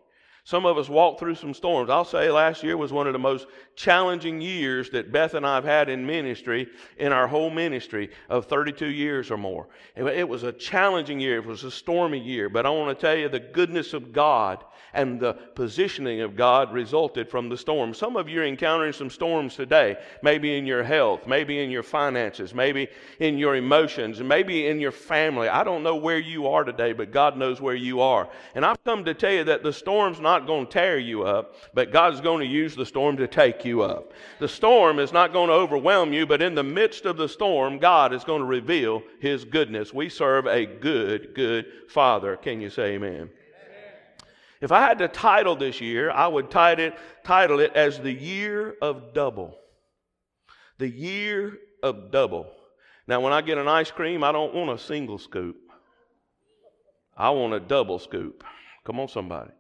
Some 0.46 0.68
of 0.68 0.78
us 0.78 0.88
walked 0.88 1.20
through 1.20 1.34
some 1.34 1.56
storms. 1.56 1.90
I'll 1.90 2.06
say 2.06 2.30
last 2.30 2.62
year 2.62 2.78
was 2.78 2.94
one 2.94 3.08
of 3.08 3.14
the 3.14 3.20
most 3.20 3.48
challenging 3.75 4.40
years 4.40 4.92
that 4.92 5.12
Beth 5.12 5.34
and 5.34 5.44
I 5.44 5.56
have 5.56 5.64
had 5.64 5.90
in 5.90 6.06
ministry, 6.06 6.68
in 7.00 7.12
our 7.12 7.28
whole 7.28 7.50
ministry 7.50 8.12
of 8.30 8.46
32 8.46 8.86
years 8.86 9.32
or 9.32 9.38
more. 9.38 9.68
It 9.96 10.30
was 10.30 10.44
a 10.44 10.52
challenging 10.52 11.20
year. 11.20 11.38
It 11.38 11.46
was 11.46 11.64
a 11.64 11.72
stormy 11.72 12.20
year. 12.20 12.48
But 12.48 12.68
I 12.68 12.70
want 12.70 12.96
to 12.96 13.02
tell 13.06 13.18
you 13.18 13.28
the 13.28 13.40
goodness 13.40 13.94
of 13.94 14.14
God 14.14 14.64
and 14.94 15.20
the 15.20 15.34
positioning 15.34 16.22
of 16.22 16.36
God 16.36 16.72
resulted 16.72 17.28
from 17.28 17.50
the 17.50 17.58
storm. 17.58 17.94
Some 17.94 18.16
of 18.16 18.30
you 18.30 18.42
are 18.42 18.46
encountering 18.46 18.94
some 18.94 19.10
storms 19.10 19.56
today, 19.56 19.98
maybe 20.22 20.58
in 20.58 20.66
your 20.66 20.84
health, 20.84 21.28
maybe 21.28 21.62
in 21.62 21.70
your 21.70 21.84
finances, 21.84 22.54
maybe 22.54 22.88
in 23.20 23.38
your 23.38 23.56
emotions, 23.56 24.22
maybe 24.22 24.68
in 24.68 24.80
your 24.80 24.92
family. 24.94 25.50
I 25.50 25.64
don't 25.64 25.84
know 25.84 25.96
where 25.96 26.20
you 26.20 26.48
are 26.48 26.64
today, 26.64 26.94
but 26.94 27.12
God 27.12 27.36
knows 27.36 27.60
where 27.60 27.75
you 27.75 28.00
are. 28.00 28.30
And 28.54 28.64
I've 28.64 28.82
come 28.86 29.04
to 29.06 29.14
tell 29.14 29.34
you 29.34 29.44
that 29.46 29.64
the 29.64 29.74
storm's 29.74 30.20
not 30.20 30.35
going 30.39 30.65
to 30.65 30.72
tear 30.72 30.98
you 30.98 31.24
up, 31.24 31.56
but 31.74 31.92
God's 31.92 32.22
going 32.22 32.39
to 32.39 32.46
use 32.46 32.75
the 32.75 32.86
storm 32.86 33.18
to 33.18 33.27
take 33.27 33.63
you 33.63 33.82
up. 33.82 34.13
The 34.39 34.48
storm 34.48 35.00
is 35.00 35.13
not 35.13 35.34
going 35.34 35.50
to 35.50 35.56
overwhelm 35.56 36.13
you, 36.13 36.25
but 36.25 36.42
in 36.42 36.56
the 36.56 36.63
midst 36.63 37.06
of 37.06 37.18
the 37.18 37.30
storm, 37.30 37.80
God 37.80 38.13
is 38.13 38.24
going 38.24 38.42
to 38.42 38.48
reveal 38.48 39.04
His 39.20 39.46
goodness. 39.46 39.94
We 39.94 40.10
serve 40.10 40.48
a 40.48 40.65
good, 40.65 41.34
good 41.36 41.65
Father. 41.89 42.36
Can 42.36 42.60
you 42.60 42.70
say 42.70 42.96
amen? 42.96 43.30
If 44.62 44.72
I 44.72 44.82
had 44.82 45.00
to 45.00 45.08
title 45.08 45.56
this 45.56 45.80
year, 45.80 46.12
I 46.12 46.27
would 46.27 46.50
title 46.50 46.88
it, 46.88 46.98
title 47.24 47.60
it 47.60 47.75
as 47.75 48.00
the 48.00 48.12
year 48.12 48.75
of 48.82 49.13
double. 49.13 49.56
The 50.77 50.89
year 50.89 51.58
of 51.84 52.12
double. 52.12 52.51
Now, 53.08 53.22
when 53.22 53.34
I 53.34 53.42
get 53.42 53.58
an 53.58 53.68
ice 53.68 53.92
cream, 53.92 54.24
I 54.24 54.32
don't 54.32 54.54
want 54.54 54.72
a 54.72 54.84
single 54.84 55.20
scoop. 55.20 55.58
I 57.15 57.30
want 57.30 57.54
a 57.54 57.60
double 57.60 58.00
scoop. 58.00 58.44
Come 58.86 59.00
on, 59.00 59.08
somebody. 59.08 59.51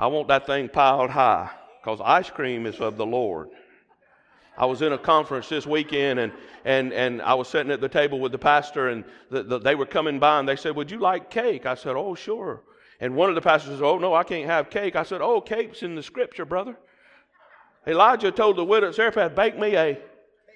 I 0.00 0.06
want 0.06 0.28
that 0.28 0.46
thing 0.46 0.70
piled 0.70 1.10
high 1.10 1.50
because 1.78 2.00
ice 2.02 2.30
cream 2.30 2.64
is 2.64 2.80
of 2.80 2.96
the 2.96 3.04
Lord. 3.04 3.50
I 4.56 4.64
was 4.64 4.80
in 4.80 4.94
a 4.94 4.98
conference 4.98 5.50
this 5.50 5.66
weekend 5.66 6.18
and, 6.18 6.32
and, 6.64 6.94
and 6.94 7.20
I 7.20 7.34
was 7.34 7.48
sitting 7.48 7.70
at 7.70 7.82
the 7.82 7.88
table 7.88 8.18
with 8.18 8.32
the 8.32 8.38
pastor 8.38 8.88
and 8.88 9.04
the, 9.30 9.42
the, 9.42 9.58
they 9.58 9.74
were 9.74 9.84
coming 9.84 10.18
by 10.18 10.38
and 10.38 10.48
they 10.48 10.56
said, 10.56 10.74
Would 10.74 10.90
you 10.90 10.98
like 11.00 11.28
cake? 11.28 11.66
I 11.66 11.74
said, 11.74 11.96
Oh, 11.96 12.14
sure. 12.14 12.62
And 12.98 13.14
one 13.14 13.28
of 13.28 13.34
the 13.34 13.42
pastors 13.42 13.74
said, 13.74 13.84
Oh, 13.84 13.98
no, 13.98 14.14
I 14.14 14.24
can't 14.24 14.46
have 14.46 14.70
cake. 14.70 14.96
I 14.96 15.02
said, 15.02 15.20
Oh, 15.20 15.38
cake's 15.38 15.82
in 15.82 15.94
the 15.94 16.02
scripture, 16.02 16.46
brother. 16.46 16.78
Elijah 17.86 18.30
told 18.30 18.56
the 18.56 18.64
widow 18.64 18.88
at 18.88 18.94
Zarephath, 18.94 19.34
Bake 19.34 19.58
me 19.58 19.76
a 19.76 19.98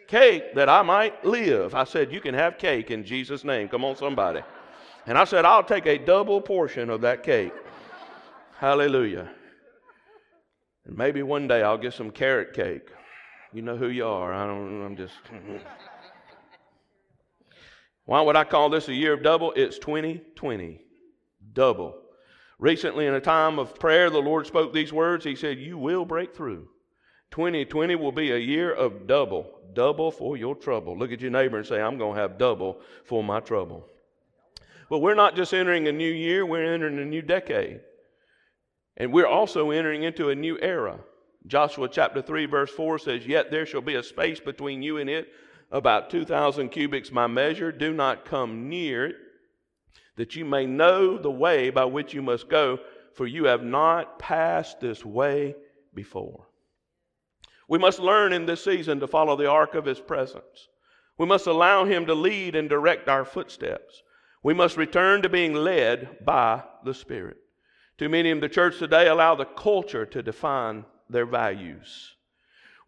cake 0.08 0.54
that 0.54 0.70
I 0.70 0.80
might 0.80 1.22
live. 1.22 1.74
I 1.74 1.84
said, 1.84 2.10
You 2.10 2.22
can 2.22 2.34
have 2.34 2.56
cake 2.56 2.90
in 2.90 3.04
Jesus' 3.04 3.44
name. 3.44 3.68
Come 3.68 3.84
on, 3.84 3.94
somebody. 3.96 4.40
And 5.06 5.18
I 5.18 5.24
said, 5.24 5.44
I'll 5.44 5.62
take 5.62 5.84
a 5.84 5.98
double 5.98 6.40
portion 6.40 6.88
of 6.88 7.02
that 7.02 7.22
cake. 7.22 7.52
Hallelujah. 8.64 9.28
And 10.86 10.96
maybe 10.96 11.22
one 11.22 11.46
day 11.46 11.62
I'll 11.62 11.76
get 11.76 11.92
some 11.92 12.10
carrot 12.10 12.54
cake. 12.54 12.88
You 13.52 13.60
know 13.60 13.76
who 13.76 13.88
you 13.88 14.06
are. 14.06 14.32
I 14.32 14.46
don't, 14.46 14.82
I'm 14.82 14.96
just. 14.96 15.12
Why 18.06 18.22
would 18.22 18.36
I 18.36 18.44
call 18.44 18.70
this 18.70 18.88
a 18.88 18.94
year 18.94 19.12
of 19.12 19.22
double? 19.22 19.52
It's 19.52 19.78
2020. 19.80 20.80
Double. 21.52 21.94
Recently, 22.58 23.04
in 23.04 23.12
a 23.12 23.20
time 23.20 23.58
of 23.58 23.78
prayer, 23.78 24.08
the 24.08 24.16
Lord 24.22 24.46
spoke 24.46 24.72
these 24.72 24.94
words. 24.94 25.26
He 25.26 25.36
said, 25.36 25.58
You 25.58 25.76
will 25.76 26.06
break 26.06 26.34
through. 26.34 26.66
2020 27.32 27.96
will 27.96 28.12
be 28.12 28.32
a 28.32 28.38
year 28.38 28.72
of 28.72 29.06
double, 29.06 29.60
double 29.74 30.10
for 30.10 30.38
your 30.38 30.54
trouble. 30.54 30.98
Look 30.98 31.12
at 31.12 31.20
your 31.20 31.30
neighbor 31.30 31.58
and 31.58 31.66
say, 31.66 31.82
I'm 31.82 31.98
going 31.98 32.14
to 32.14 32.20
have 32.22 32.38
double 32.38 32.80
for 33.04 33.22
my 33.22 33.40
trouble. 33.40 33.86
But 34.88 35.00
we're 35.00 35.14
not 35.14 35.36
just 35.36 35.52
entering 35.52 35.86
a 35.86 35.92
new 35.92 36.10
year, 36.10 36.46
we're 36.46 36.72
entering 36.72 36.98
a 36.98 37.04
new 37.04 37.20
decade. 37.20 37.82
And 38.96 39.12
we're 39.12 39.26
also 39.26 39.70
entering 39.70 40.04
into 40.04 40.28
a 40.28 40.34
new 40.34 40.58
era. 40.60 41.00
Joshua 41.46 41.88
chapter 41.88 42.22
3, 42.22 42.46
verse 42.46 42.70
4 42.70 42.98
says, 42.98 43.26
Yet 43.26 43.50
there 43.50 43.66
shall 43.66 43.80
be 43.80 43.96
a 43.96 44.02
space 44.02 44.40
between 44.40 44.82
you 44.82 44.98
and 44.98 45.10
it, 45.10 45.28
about 45.70 46.10
2,000 46.10 46.68
cubits 46.70 47.10
my 47.10 47.26
measure. 47.26 47.72
Do 47.72 47.92
not 47.92 48.24
come 48.24 48.68
near 48.68 49.06
it, 49.06 49.16
that 50.16 50.36
you 50.36 50.44
may 50.44 50.66
know 50.66 51.18
the 51.18 51.30
way 51.30 51.70
by 51.70 51.84
which 51.84 52.14
you 52.14 52.22
must 52.22 52.48
go, 52.48 52.78
for 53.14 53.26
you 53.26 53.44
have 53.44 53.62
not 53.62 54.18
passed 54.18 54.80
this 54.80 55.04
way 55.04 55.54
before. 55.92 56.46
We 57.68 57.78
must 57.78 57.98
learn 57.98 58.32
in 58.32 58.46
this 58.46 58.62
season 58.62 59.00
to 59.00 59.06
follow 59.06 59.36
the 59.36 59.50
ark 59.50 59.74
of 59.74 59.84
his 59.84 60.00
presence. 60.00 60.68
We 61.18 61.26
must 61.26 61.46
allow 61.46 61.84
him 61.84 62.06
to 62.06 62.14
lead 62.14 62.54
and 62.56 62.68
direct 62.68 63.08
our 63.08 63.24
footsteps. 63.24 64.02
We 64.42 64.54
must 64.54 64.76
return 64.76 65.22
to 65.22 65.28
being 65.28 65.54
led 65.54 66.24
by 66.24 66.62
the 66.84 66.94
Spirit. 66.94 67.38
Too 67.96 68.08
many 68.08 68.30
in 68.30 68.40
the 68.40 68.48
church 68.48 68.78
today 68.78 69.06
allow 69.06 69.36
the 69.36 69.44
culture 69.44 70.04
to 70.06 70.22
define 70.22 70.84
their 71.08 71.26
values. 71.26 72.16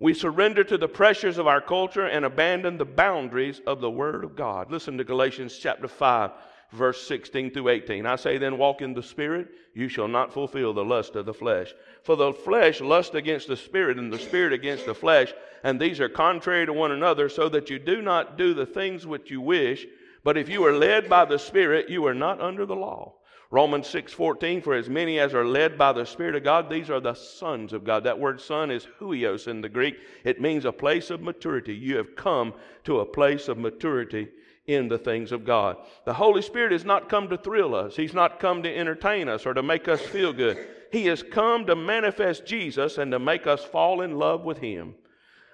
We 0.00 0.14
surrender 0.14 0.64
to 0.64 0.76
the 0.76 0.88
pressures 0.88 1.38
of 1.38 1.46
our 1.46 1.60
culture 1.60 2.06
and 2.06 2.24
abandon 2.24 2.76
the 2.76 2.84
boundaries 2.84 3.60
of 3.66 3.80
the 3.80 3.90
Word 3.90 4.24
of 4.24 4.34
God. 4.34 4.70
Listen 4.70 4.98
to 4.98 5.04
Galatians 5.04 5.58
chapter 5.58 5.86
5, 5.86 6.32
verse 6.72 7.06
16 7.06 7.52
through 7.52 7.68
18. 7.68 8.04
I 8.04 8.16
say, 8.16 8.36
then 8.36 8.58
walk 8.58 8.82
in 8.82 8.94
the 8.94 9.02
Spirit, 9.02 9.48
you 9.74 9.88
shall 9.88 10.08
not 10.08 10.32
fulfill 10.32 10.74
the 10.74 10.84
lust 10.84 11.14
of 11.14 11.24
the 11.24 11.32
flesh. 11.32 11.72
For 12.02 12.16
the 12.16 12.32
flesh 12.32 12.80
lusts 12.80 13.14
against 13.14 13.46
the 13.46 13.56
Spirit, 13.56 13.98
and 13.98 14.12
the 14.12 14.18
Spirit 14.18 14.52
against 14.52 14.86
the 14.86 14.94
flesh, 14.94 15.32
and 15.62 15.80
these 15.80 16.00
are 16.00 16.08
contrary 16.08 16.66
to 16.66 16.72
one 16.72 16.92
another, 16.92 17.28
so 17.28 17.48
that 17.50 17.70
you 17.70 17.78
do 17.78 18.02
not 18.02 18.36
do 18.36 18.54
the 18.54 18.66
things 18.66 19.06
which 19.06 19.30
you 19.30 19.40
wish. 19.40 19.86
But 20.24 20.36
if 20.36 20.48
you 20.48 20.66
are 20.66 20.76
led 20.76 21.08
by 21.08 21.24
the 21.24 21.38
Spirit, 21.38 21.88
you 21.88 22.04
are 22.06 22.14
not 22.14 22.40
under 22.40 22.66
the 22.66 22.76
law. 22.76 23.14
Romans 23.50 23.86
6:14 23.86 24.60
for 24.62 24.74
as 24.74 24.88
many 24.88 25.20
as 25.20 25.32
are 25.32 25.44
led 25.44 25.78
by 25.78 25.92
the 25.92 26.04
spirit 26.04 26.34
of 26.34 26.42
God 26.42 26.68
these 26.68 26.90
are 26.90 27.00
the 27.00 27.14
sons 27.14 27.72
of 27.72 27.84
God. 27.84 28.04
That 28.04 28.18
word 28.18 28.40
son 28.40 28.70
is 28.70 28.88
huios 28.98 29.46
in 29.46 29.60
the 29.60 29.68
Greek. 29.68 29.98
It 30.24 30.40
means 30.40 30.64
a 30.64 30.72
place 30.72 31.10
of 31.10 31.22
maturity. 31.22 31.74
You 31.74 31.96
have 31.96 32.16
come 32.16 32.54
to 32.84 33.00
a 33.00 33.06
place 33.06 33.48
of 33.48 33.58
maturity 33.58 34.28
in 34.66 34.88
the 34.88 34.98
things 34.98 35.30
of 35.30 35.44
God. 35.44 35.76
The 36.04 36.14
Holy 36.14 36.42
Spirit 36.42 36.72
has 36.72 36.84
not 36.84 37.08
come 37.08 37.28
to 37.28 37.36
thrill 37.36 37.74
us. 37.74 37.94
He's 37.94 38.14
not 38.14 38.40
come 38.40 38.62
to 38.64 38.76
entertain 38.76 39.28
us 39.28 39.46
or 39.46 39.54
to 39.54 39.62
make 39.62 39.86
us 39.86 40.00
feel 40.00 40.32
good. 40.32 40.58
He 40.90 41.06
has 41.06 41.22
come 41.22 41.66
to 41.66 41.76
manifest 41.76 42.46
Jesus 42.46 42.98
and 42.98 43.12
to 43.12 43.18
make 43.18 43.46
us 43.46 43.64
fall 43.64 44.00
in 44.00 44.18
love 44.18 44.44
with 44.44 44.58
him. 44.58 44.94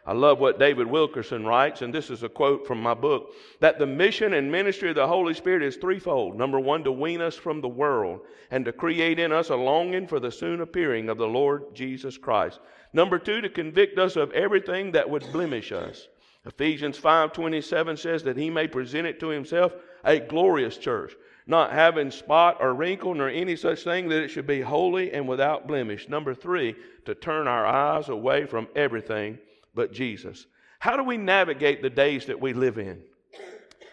I 0.04 0.14
love 0.14 0.40
what 0.40 0.59
David 0.59 0.88
Wilkerson 0.88 1.47
writes, 1.47 1.80
and 1.80 1.94
this 1.94 2.11
is 2.11 2.25
a 2.25 2.28
quote 2.28 2.66
from 2.66 2.82
my 2.82 2.92
book 2.92 3.30
that 3.61 3.78
the 3.78 3.87
mission 3.87 4.32
and 4.32 4.50
ministry 4.50 4.88
of 4.88 4.97
the 4.97 5.06
Holy 5.06 5.32
Spirit 5.32 5.62
is 5.62 5.76
threefold. 5.76 6.37
Number 6.37 6.59
one, 6.59 6.82
to 6.82 6.90
wean 6.90 7.21
us 7.21 7.37
from 7.37 7.61
the 7.61 7.68
world 7.68 8.23
and 8.50 8.64
to 8.64 8.73
create 8.73 9.21
in 9.21 9.30
us 9.30 9.50
a 9.50 9.54
longing 9.54 10.09
for 10.09 10.18
the 10.18 10.32
soon 10.32 10.61
appearing 10.61 11.09
of 11.09 11.18
the 11.18 11.28
Lord 11.28 11.73
Jesus 11.73 12.18
Christ. 12.18 12.59
Number 12.92 13.16
two, 13.16 13.40
to 13.42 13.49
convict 13.49 13.97
us 13.97 14.16
of 14.16 14.32
everything 14.32 14.90
that 14.90 15.09
would 15.09 15.30
blemish 15.30 15.71
us. 15.71 16.09
Ephesians 16.44 16.99
5:27 16.99 17.97
says 17.97 18.25
that 18.25 18.37
he 18.37 18.50
may 18.50 18.66
present 18.66 19.06
it 19.06 19.21
to 19.21 19.28
himself 19.28 19.73
a 20.04 20.18
glorious 20.18 20.78
church, 20.78 21.14
not 21.47 21.71
having 21.71 22.11
spot 22.11 22.56
or 22.59 22.75
wrinkle 22.75 23.14
nor 23.14 23.28
any 23.28 23.54
such 23.54 23.85
thing 23.85 24.09
that 24.09 24.25
it 24.25 24.28
should 24.28 24.49
be 24.49 24.62
holy 24.62 25.12
and 25.12 25.28
without 25.28 25.68
blemish. 25.68 26.09
Number 26.09 26.35
3, 26.35 26.75
to 27.04 27.14
turn 27.14 27.47
our 27.47 27.64
eyes 27.64 28.09
away 28.09 28.47
from 28.47 28.66
everything 28.75 29.38
but 29.74 29.92
Jesus. 29.92 30.46
How 30.78 30.96
do 30.96 31.04
we 31.04 31.16
navigate 31.16 31.82
the 31.82 31.90
days 31.90 32.26
that 32.26 32.40
we 32.40 32.52
live 32.52 32.78
in? 32.78 33.02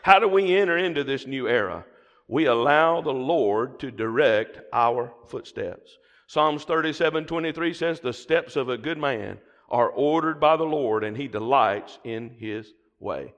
How 0.01 0.19
do 0.19 0.27
we 0.27 0.55
enter 0.55 0.77
into 0.77 1.03
this 1.03 1.27
new 1.27 1.48
era? 1.48 1.86
We 2.27 2.45
allow 2.45 3.01
the 3.01 3.13
Lord 3.13 3.79
to 3.79 3.91
direct 3.91 4.59
our 4.71 5.13
footsteps. 5.27 5.98
Psalms 6.27 6.63
37 6.63 7.25
23 7.25 7.74
says, 7.74 8.00
The 8.00 8.13
steps 8.13 8.55
of 8.55 8.69
a 8.69 8.77
good 8.77 8.98
man 8.98 9.39
are 9.69 9.89
ordered 9.89 10.39
by 10.39 10.57
the 10.57 10.63
Lord, 10.63 11.03
and 11.03 11.15
he 11.15 11.27
delights 11.27 12.00
in 12.03 12.29
his 12.29 12.74
way. 13.00 13.33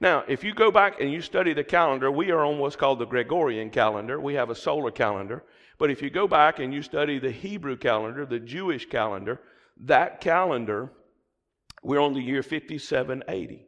Now, 0.00 0.24
if 0.26 0.42
you 0.42 0.52
go 0.52 0.70
back 0.70 1.00
and 1.00 1.12
you 1.12 1.20
study 1.20 1.52
the 1.52 1.62
calendar, 1.62 2.10
we 2.10 2.30
are 2.30 2.44
on 2.44 2.58
what's 2.58 2.74
called 2.74 2.98
the 2.98 3.06
Gregorian 3.06 3.70
calendar. 3.70 4.18
We 4.18 4.34
have 4.34 4.50
a 4.50 4.54
solar 4.54 4.90
calendar. 4.90 5.44
But 5.78 5.90
if 5.90 6.02
you 6.02 6.10
go 6.10 6.26
back 6.26 6.58
and 6.58 6.74
you 6.74 6.82
study 6.82 7.18
the 7.18 7.30
Hebrew 7.30 7.76
calendar, 7.76 8.26
the 8.26 8.40
Jewish 8.40 8.88
calendar, 8.88 9.40
that 9.78 10.20
calendar 10.20 10.90
we're 11.82 12.00
on 12.00 12.14
the 12.14 12.20
year 12.20 12.42
5780. 12.42 13.66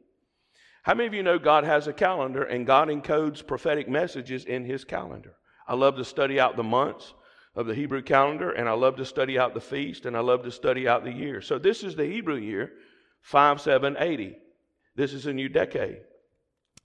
How 0.82 0.94
many 0.94 1.06
of 1.06 1.14
you 1.14 1.22
know 1.22 1.38
God 1.38 1.64
has 1.64 1.86
a 1.86 1.92
calendar 1.92 2.44
and 2.44 2.66
God 2.66 2.88
encodes 2.88 3.46
prophetic 3.46 3.88
messages 3.88 4.44
in 4.44 4.64
his 4.64 4.84
calendar? 4.84 5.34
I 5.66 5.74
love 5.74 5.96
to 5.96 6.04
study 6.04 6.38
out 6.38 6.56
the 6.56 6.62
months 6.62 7.14
of 7.56 7.66
the 7.66 7.74
Hebrew 7.74 8.02
calendar 8.02 8.50
and 8.50 8.68
I 8.68 8.72
love 8.72 8.96
to 8.96 9.04
study 9.04 9.38
out 9.38 9.54
the 9.54 9.60
feast 9.60 10.06
and 10.06 10.16
I 10.16 10.20
love 10.20 10.42
to 10.44 10.50
study 10.50 10.86
out 10.86 11.04
the 11.04 11.12
year. 11.12 11.40
So 11.40 11.58
this 11.58 11.82
is 11.82 11.96
the 11.96 12.06
Hebrew 12.06 12.36
year 12.36 12.72
5780. 13.22 14.36
This 14.94 15.12
is 15.12 15.26
a 15.26 15.32
new 15.32 15.48
decade. 15.48 16.00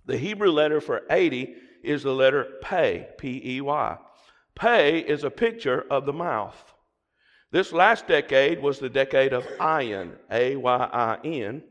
The 0.06 0.18
Hebrew 0.18 0.52
letter 0.52 0.82
for 0.82 1.02
80 1.10 1.56
is 1.84 2.04
the 2.04 2.14
letter 2.14 2.58
Pey, 2.62 3.08
P 3.18 3.42
E 3.44 3.62
Y. 3.62 3.98
Pey 4.56 5.00
is 5.00 5.24
a 5.24 5.30
picture 5.30 5.86
of 5.90 6.06
the 6.06 6.14
mouth. 6.14 6.74
This 7.52 7.74
last 7.74 8.08
decade 8.08 8.62
was 8.62 8.78
the 8.78 8.90
decade 8.90 9.34
of 9.34 9.44
Ayin, 9.60 10.12
A 10.30 10.56
Y 10.56 10.90
I 10.92 11.18
N, 11.24 11.64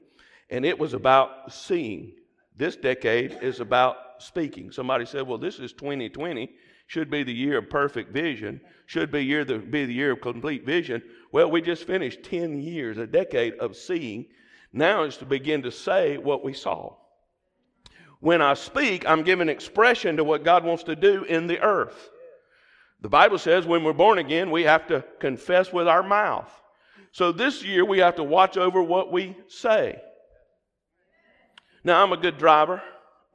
and 0.50 0.64
it 0.64 0.78
was 0.78 0.92
about 0.92 1.52
seeing. 1.52 2.14
This 2.56 2.75
decade 2.75 3.38
is 3.42 3.61
about 3.61 3.97
speaking. 4.18 4.73
Somebody 4.73 5.06
said, 5.06 5.26
well, 5.26 5.38
this 5.38 5.61
is 5.61 5.73
2020, 5.73 6.50
should 6.88 7.11
be 7.11 7.23
the 7.23 7.32
year 7.32 7.58
of 7.58 7.70
perfect 7.70 8.12
vision, 8.12 8.61
should 8.87 9.12
be, 9.12 9.25
year 9.25 9.44
the, 9.44 9.58
be 9.58 9.85
the 9.85 9.94
year 9.94 10.12
of 10.12 10.20
complete 10.20 10.66
vision. 10.66 11.00
Well, 11.30 11.50
we 11.50 11.62
just 11.62 11.87
finished 11.87 12.25
10 12.25 12.61
years, 12.61 12.99
a 12.99 13.06
decade 13.06 13.54
of 13.54 13.76
seeing. 13.76 14.26
Now 14.73 15.04
is 15.04 15.16
to 15.18 15.26
begin 15.26 15.62
to 15.62 15.70
say 15.70 16.18
what 16.18 16.42
we 16.42 16.52
saw. 16.54 16.97
When 18.20 18.42
I 18.42 18.54
speak, 18.54 19.08
I'm 19.08 19.23
giving 19.23 19.49
expression 19.49 20.16
to 20.16 20.25
what 20.25 20.42
God 20.42 20.64
wants 20.64 20.82
to 20.85 20.97
do 20.97 21.23
in 21.25 21.47
the 21.47 21.61
earth. 21.61 22.11
The 23.00 23.09
Bible 23.09 23.38
says 23.38 23.67
when 23.67 23.85
we're 23.85 23.93
born 23.93 24.19
again, 24.19 24.50
we 24.50 24.64
have 24.64 24.87
to 24.88 25.05
confess 25.21 25.73
with 25.73 25.87
our 25.87 26.02
mouth. 26.02 26.50
So 27.12 27.33
this 27.33 27.64
year, 27.64 27.85
we 27.85 27.99
have 27.99 28.17
to 28.17 28.25
watch 28.25 28.57
over 28.57 28.83
what 28.83 29.12
we 29.12 29.37
say. 29.47 30.00
Now, 31.85 32.02
I'm 32.02 32.12
a 32.12 32.17
good 32.17 32.38
driver. 32.38 32.83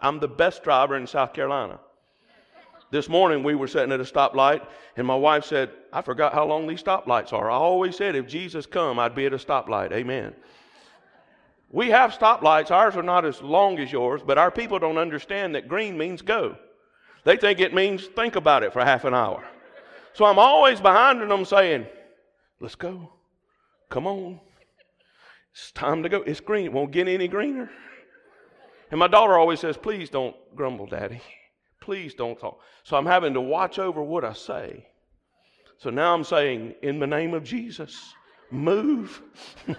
I'm 0.00 0.18
the 0.18 0.28
best 0.28 0.64
driver 0.64 0.96
in 0.96 1.06
South 1.06 1.32
Carolina. 1.32 1.78
This 2.90 3.08
morning, 3.08 3.44
we 3.44 3.54
were 3.54 3.68
sitting 3.68 3.92
at 3.92 4.00
a 4.00 4.04
stoplight, 4.04 4.66
and 4.96 5.06
my 5.06 5.14
wife 5.14 5.44
said, 5.44 5.70
I 5.92 6.02
forgot 6.02 6.34
how 6.34 6.44
long 6.44 6.66
these 6.66 6.82
stoplights 6.82 7.32
are. 7.32 7.48
I 7.48 7.54
always 7.54 7.96
said, 7.96 8.16
if 8.16 8.26
Jesus 8.26 8.66
come, 8.66 8.98
I'd 8.98 9.14
be 9.14 9.26
at 9.26 9.32
a 9.32 9.38
stoplight. 9.38 9.92
Amen. 9.92 10.34
We 11.70 11.90
have 11.90 12.12
stoplights. 12.12 12.72
Ours 12.72 12.96
are 12.96 13.02
not 13.02 13.24
as 13.24 13.40
long 13.40 13.78
as 13.78 13.92
yours, 13.92 14.22
but 14.26 14.38
our 14.38 14.50
people 14.50 14.80
don't 14.80 14.98
understand 14.98 15.54
that 15.54 15.68
green 15.68 15.96
means 15.96 16.20
go. 16.20 16.56
They 17.24 17.36
think 17.36 17.60
it 17.60 17.74
means 17.74 18.06
think 18.06 18.36
about 18.36 18.62
it 18.62 18.72
for 18.72 18.84
half 18.84 19.04
an 19.04 19.14
hour. 19.14 19.44
So 20.12 20.24
I'm 20.24 20.38
always 20.38 20.80
behind 20.80 21.20
them 21.20 21.44
saying, 21.44 21.86
let's 22.60 22.74
go. 22.74 23.12
Come 23.88 24.06
on. 24.06 24.40
It's 25.52 25.72
time 25.72 26.02
to 26.02 26.08
go. 26.08 26.22
It's 26.22 26.40
green. 26.40 26.66
It 26.66 26.72
won't 26.72 26.92
get 26.92 27.08
any 27.08 27.28
greener. 27.28 27.70
And 28.90 28.98
my 28.98 29.06
daughter 29.06 29.38
always 29.38 29.60
says, 29.60 29.76
please 29.76 30.10
don't 30.10 30.34
grumble, 30.56 30.86
Daddy. 30.86 31.20
Please 31.80 32.14
don't 32.14 32.38
talk. 32.38 32.60
So 32.82 32.96
I'm 32.96 33.06
having 33.06 33.34
to 33.34 33.40
watch 33.40 33.78
over 33.78 34.02
what 34.02 34.24
I 34.24 34.32
say. 34.32 34.86
So 35.78 35.90
now 35.90 36.14
I'm 36.14 36.24
saying, 36.24 36.74
in 36.82 36.98
the 36.98 37.06
name 37.06 37.32
of 37.34 37.42
Jesus, 37.42 38.14
move. 38.50 39.22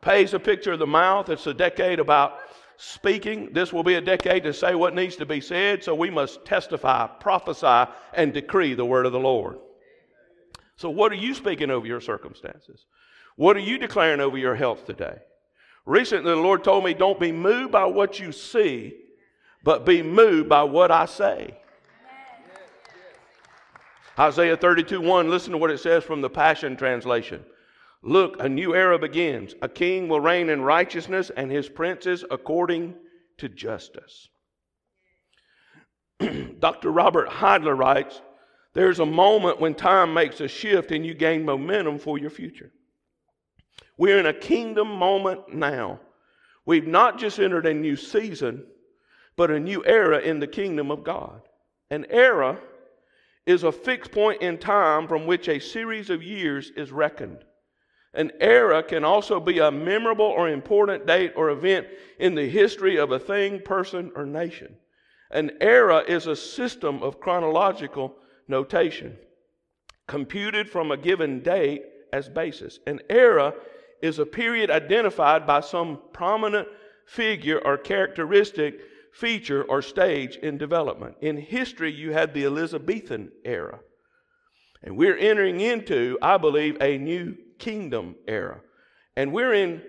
Pey's 0.00 0.34
a 0.34 0.40
picture 0.40 0.72
of 0.72 0.80
the 0.80 0.86
mouth. 0.86 1.28
It's 1.28 1.46
a 1.46 1.54
decade 1.54 2.00
about 2.00 2.38
speaking. 2.82 3.52
This 3.52 3.72
will 3.72 3.84
be 3.84 3.94
a 3.94 4.00
decade 4.00 4.42
to 4.42 4.52
say 4.52 4.74
what 4.74 4.94
needs 4.94 5.14
to 5.16 5.26
be 5.26 5.40
said, 5.40 5.84
so 5.84 5.94
we 5.94 6.10
must 6.10 6.44
testify, 6.44 7.06
prophesy, 7.06 7.90
and 8.12 8.34
decree 8.34 8.74
the 8.74 8.84
word 8.84 9.06
of 9.06 9.12
the 9.12 9.20
Lord. 9.20 9.58
So, 10.76 10.90
what 10.90 11.12
are 11.12 11.16
you 11.16 11.32
speaking 11.34 11.70
over 11.70 11.86
your 11.86 12.00
circumstances? 12.00 12.86
What 13.36 13.56
are 13.56 13.60
you 13.60 13.78
declaring 13.78 14.20
over 14.20 14.36
your 14.36 14.56
health 14.56 14.84
today? 14.84 15.18
Recently, 15.86 16.32
the 16.32 16.36
Lord 16.36 16.64
told 16.64 16.84
me, 16.84 16.92
Don't 16.92 17.20
be 17.20 17.30
moved 17.30 17.70
by 17.70 17.84
what 17.84 18.18
you 18.18 18.32
see, 18.32 18.96
but 19.62 19.86
be 19.86 20.02
moved 20.02 20.48
by 20.48 20.64
what 20.64 20.90
I 20.90 21.06
say. 21.06 21.58
Isaiah 24.18 24.56
32 24.56 25.00
1, 25.00 25.30
listen 25.30 25.52
to 25.52 25.58
what 25.58 25.70
it 25.70 25.78
says 25.78 26.02
from 26.02 26.20
the 26.20 26.28
Passion 26.28 26.76
Translation. 26.76 27.44
Look, 28.02 28.42
a 28.42 28.48
new 28.48 28.74
era 28.74 28.98
begins. 28.98 29.54
A 29.62 29.68
king 29.68 30.08
will 30.08 30.20
reign 30.20 30.48
in 30.48 30.62
righteousness, 30.62 31.30
and 31.36 31.50
his 31.50 31.68
princes 31.68 32.24
according 32.30 32.94
to 33.38 33.48
justice. 33.48 34.28
Dr. 36.58 36.90
Robert 36.90 37.28
Heidler 37.28 37.76
writes 37.76 38.20
There's 38.74 38.98
a 38.98 39.06
moment 39.06 39.60
when 39.60 39.74
time 39.74 40.12
makes 40.12 40.40
a 40.40 40.48
shift 40.48 40.90
and 40.90 41.06
you 41.06 41.14
gain 41.14 41.44
momentum 41.44 41.98
for 41.98 42.18
your 42.18 42.30
future. 42.30 42.72
We're 43.96 44.18
in 44.18 44.26
a 44.26 44.34
kingdom 44.34 44.88
moment 44.88 45.54
now. 45.54 46.00
We've 46.66 46.86
not 46.86 47.18
just 47.18 47.38
entered 47.38 47.66
a 47.66 47.74
new 47.74 47.96
season, 47.96 48.64
but 49.36 49.50
a 49.50 49.60
new 49.60 49.84
era 49.84 50.18
in 50.18 50.40
the 50.40 50.46
kingdom 50.46 50.90
of 50.90 51.04
God. 51.04 51.42
An 51.90 52.06
era 52.10 52.58
is 53.46 53.62
a 53.62 53.72
fixed 53.72 54.12
point 54.12 54.42
in 54.42 54.58
time 54.58 55.06
from 55.06 55.26
which 55.26 55.48
a 55.48 55.58
series 55.58 56.10
of 56.10 56.22
years 56.22 56.70
is 56.76 56.90
reckoned. 56.90 57.44
An 58.14 58.30
era 58.40 58.82
can 58.82 59.04
also 59.04 59.40
be 59.40 59.58
a 59.58 59.70
memorable 59.70 60.26
or 60.26 60.48
important 60.48 61.06
date 61.06 61.32
or 61.34 61.50
event 61.50 61.86
in 62.18 62.34
the 62.34 62.48
history 62.48 62.96
of 62.96 63.10
a 63.10 63.18
thing, 63.18 63.60
person, 63.60 64.12
or 64.14 64.26
nation. 64.26 64.76
An 65.30 65.52
era 65.60 66.04
is 66.06 66.26
a 66.26 66.36
system 66.36 67.02
of 67.02 67.20
chronological 67.20 68.14
notation 68.48 69.16
computed 70.06 70.68
from 70.68 70.90
a 70.90 70.96
given 70.96 71.40
date 71.40 71.82
as 72.12 72.28
basis. 72.28 72.80
An 72.86 73.00
era 73.08 73.54
is 74.02 74.18
a 74.18 74.26
period 74.26 74.70
identified 74.70 75.46
by 75.46 75.60
some 75.60 75.98
prominent 76.12 76.68
figure 77.06 77.60
or 77.64 77.78
characteristic 77.78 78.80
feature 79.12 79.62
or 79.64 79.80
stage 79.80 80.36
in 80.36 80.58
development. 80.58 81.16
In 81.22 81.36
history, 81.36 81.92
you 81.92 82.12
had 82.12 82.34
the 82.34 82.44
Elizabethan 82.44 83.30
era. 83.44 83.80
And 84.82 84.96
we're 84.96 85.16
entering 85.16 85.60
into, 85.60 86.18
I 86.20 86.36
believe, 86.38 86.76
a 86.80 86.98
new 86.98 87.36
kingdom 87.62 88.16
era. 88.26 88.60
And 89.16 89.32
we're 89.32 89.54
in 89.54 89.82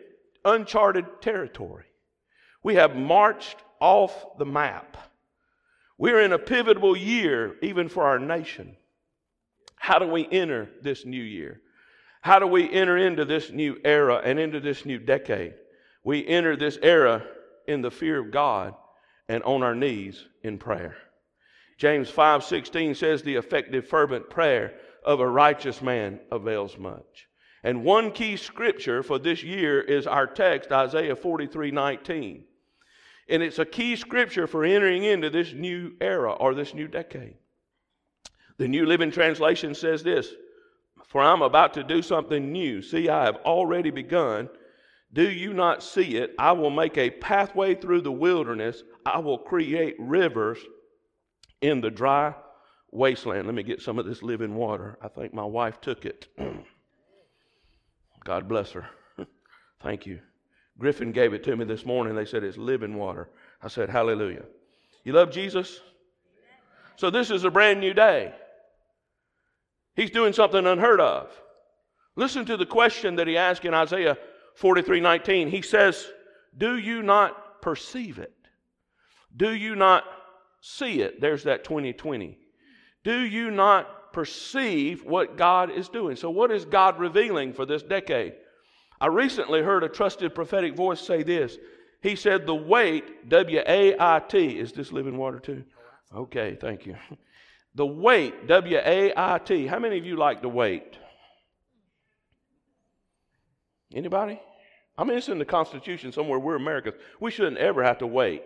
uncharted 0.46 1.22
territory. 1.22 1.86
We 2.62 2.76
have 2.76 2.96
marched 2.96 3.58
off 3.80 4.38
the 4.38 4.46
map. 4.46 4.96
We're 5.98 6.22
in 6.22 6.34
a 6.34 6.40
pivotal 6.40 6.96
year, 6.96 7.56
even 7.62 7.90
for 7.90 8.04
our 8.04 8.20
nation. 8.20 8.78
How 9.76 9.98
do 10.00 10.08
we 10.08 10.28
enter 10.32 10.70
this 10.82 11.04
new 11.04 11.24
year? 11.24 11.62
How 12.22 12.40
do 12.40 12.48
we 12.48 12.72
enter 12.72 12.96
into 12.96 13.26
this 13.26 13.50
new 13.50 13.78
era 13.84 14.22
and 14.24 14.40
into 14.40 14.60
this 14.60 14.86
new 14.86 15.00
decade? 15.00 15.56
We 16.04 16.26
enter 16.28 16.56
this 16.56 16.78
era 16.82 17.26
in 17.68 17.82
the 17.82 17.92
fear 17.92 18.20
of 18.20 18.32
God 18.32 18.76
and 19.28 19.44
on 19.44 19.64
our 19.64 19.76
knees 19.76 20.24
in 20.44 20.58
prayer. 20.58 20.96
James 21.78 22.10
5:16 22.10 22.96
says 22.96 23.24
the 23.24 23.36
effective 23.36 23.88
fervent 23.88 24.30
prayer 24.30 24.80
of 25.04 25.20
a 25.20 25.28
righteous 25.28 25.82
man 25.82 26.20
avails 26.32 26.78
much. 26.78 27.28
And 27.64 27.84
one 27.84 28.12
key 28.12 28.36
scripture 28.36 29.04
for 29.04 29.18
this 29.18 29.42
year 29.42 29.80
is 29.80 30.06
our 30.06 30.28
text, 30.28 30.72
Isaiah 30.72 31.16
43 31.16 31.72
19. 31.72 32.44
And 33.30 33.42
it's 33.42 33.60
a 33.60 33.66
key 33.66 33.96
scripture 33.96 34.48
for 34.48 34.66
entering 34.66 35.06
into 35.06 35.30
this 35.30 35.54
new 35.54 35.94
era 36.02 36.34
or 36.34 36.54
this 36.54 36.74
new 36.74 36.88
decade. 36.88 37.36
The 38.58 38.68
New 38.68 38.86
Living 38.86 39.12
Translation 39.12 39.74
says 39.74 40.04
this 40.04 40.34
For 41.08 41.22
I'm 41.22 41.42
about 41.42 41.74
to 41.76 41.84
do 41.84 42.02
something 42.02 42.52
new. 42.52 42.82
See, 42.82 43.08
I 43.08 43.26
have 43.26 43.38
already 43.38 43.92
begun. 43.92 44.50
Do 45.14 45.30
you 45.30 45.54
not 45.54 45.84
see 45.84 46.18
it? 46.18 46.34
I 46.40 46.52
will 46.54 46.72
make 46.72 46.98
a 46.98 47.12
pathway 47.12 47.76
through 47.76 48.02
the 48.02 48.12
wilderness. 48.12 48.84
I 49.06 49.20
will 49.20 49.38
create 49.38 49.96
rivers 50.00 50.58
in 51.62 51.82
the 51.82 51.92
dry 51.92 52.34
wasteland. 52.92 53.46
Let 53.46 53.56
me 53.56 53.64
get 53.64 53.82
some 53.82 54.00
of 54.00 54.06
this 54.06 54.24
living 54.24 54.56
water. 54.56 54.98
I 55.02 55.08
think 55.08 55.34
my 55.34 55.46
wife 55.46 55.80
took 55.82 56.06
it. 56.06 56.28
God 58.24 58.48
bless 58.48 58.72
her. 58.72 58.86
Thank 59.82 60.06
you. 60.06 60.20
Griffin 60.78 61.12
gave 61.12 61.34
it 61.34 61.44
to 61.44 61.56
me 61.56 61.66
this 61.66 61.86
morning. 61.86 62.16
They 62.16 62.26
said 62.26 62.44
it's 62.44 62.58
living 62.58 62.96
water. 62.96 63.30
I 63.62 63.68
said, 63.68 63.90
Hallelujah. 63.90 64.44
You 65.04 65.14
love 65.14 65.32
Jesus? 65.32 65.82
So 66.96 67.10
this 67.10 67.32
is 67.32 67.44
a 67.44 67.52
brand 67.52 67.80
new 67.80 67.94
day. 67.94 68.34
He's 69.96 70.12
doing 70.12 70.34
something 70.34 70.66
unheard 70.66 71.02
of. 71.02 71.30
Listen 72.16 72.46
to 72.46 72.58
the 72.58 72.66
question 72.66 73.16
that 73.16 73.28
he 73.28 73.38
asked 73.38 73.66
in 73.66 73.74
Isaiah 73.74 74.18
43 74.56 75.00
19. 75.00 75.48
He 75.50 75.62
says, 75.62 76.08
Do 76.58 76.78
you 76.78 77.02
not 77.02 77.62
perceive 77.62 78.20
it? 78.20 78.34
Do 79.36 79.54
you 79.54 79.76
not 79.76 80.04
see 80.62 81.02
it? 81.02 81.20
There's 81.22 81.44
that 81.44 81.64
2020. 81.64 82.38
Do 83.04 83.20
you 83.20 83.52
not 83.52 83.88
perceive 84.14 85.04
what 85.04 85.38
God 85.38 85.72
is 85.72 85.90
doing? 85.90 86.16
So, 86.16 86.30
what 86.30 86.52
is 86.52 86.64
God 86.64 87.00
revealing 87.00 87.54
for 87.54 87.66
this 87.66 87.84
decade? 87.84 88.34
I 89.02 89.08
recently 89.08 89.62
heard 89.62 89.84
a 89.84 89.90
trusted 89.90 90.34
prophetic 90.34 90.76
voice 90.76 91.02
say 91.02 91.24
this. 91.24 91.58
He 92.02 92.16
said, 92.16 92.46
The 92.46 92.56
wait, 92.56 93.28
W 93.30 93.62
A 93.66 93.96
I 94.00 94.22
T, 94.28 94.60
is 94.60 94.72
this 94.72 94.92
living 94.92 95.18
water 95.18 95.40
too? 95.40 95.64
Okay, 96.16 96.58
thank 96.60 96.86
you. 96.86 96.96
The 97.76 97.88
wait, 97.88 98.46
W 98.46 98.78
A 98.78 99.14
I 99.18 99.40
T. 99.40 99.66
How 99.66 99.80
many 99.80 99.98
of 99.98 100.06
you 100.06 100.16
like 100.16 100.44
to 100.44 100.48
wait? 100.48 100.96
Anybody? 103.96 104.40
I 104.96 105.04
mean, 105.04 105.18
it's 105.18 105.28
in 105.28 105.40
the 105.40 105.46
Constitution 105.46 106.12
somewhere. 106.12 106.38
We're 106.38 106.56
Americans. 106.56 106.98
We 107.20 107.32
shouldn't 107.32 107.58
ever 107.58 107.84
have 107.84 107.98
to 107.98 108.06
wait. 108.06 108.44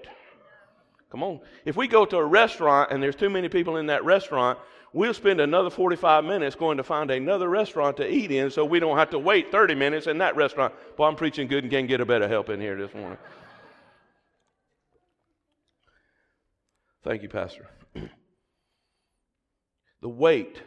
Come 1.09 1.23
on. 1.23 1.39
If 1.65 1.75
we 1.75 1.87
go 1.87 2.05
to 2.05 2.17
a 2.17 2.25
restaurant 2.25 2.91
and 2.91 3.01
there's 3.01 3.15
too 3.15 3.29
many 3.29 3.49
people 3.49 3.77
in 3.77 3.87
that 3.87 4.03
restaurant, 4.03 4.59
we'll 4.93 5.13
spend 5.13 5.39
another 5.39 5.69
45 5.69 6.25
minutes 6.25 6.55
going 6.55 6.77
to 6.77 6.83
find 6.83 7.11
another 7.11 7.49
restaurant 7.49 7.97
to 7.97 8.11
eat 8.11 8.31
in 8.31 8.49
so 8.49 8.65
we 8.65 8.79
don't 8.79 8.97
have 8.97 9.11
to 9.11 9.19
wait 9.19 9.51
30 9.51 9.75
minutes 9.75 10.07
in 10.07 10.17
that 10.17 10.35
restaurant. 10.35 10.73
Boy, 10.97 11.07
I'm 11.07 11.15
preaching 11.15 11.47
good 11.47 11.63
and 11.63 11.71
can't 11.71 11.87
get 11.87 12.01
a 12.01 12.05
better 12.05 12.27
help 12.27 12.49
in 12.49 12.59
here 12.59 12.77
this 12.77 12.93
morning. 12.93 13.17
Thank 17.03 17.23
you, 17.23 17.29
Pastor. 17.29 17.67
the 20.01 20.09
wait 20.09 20.61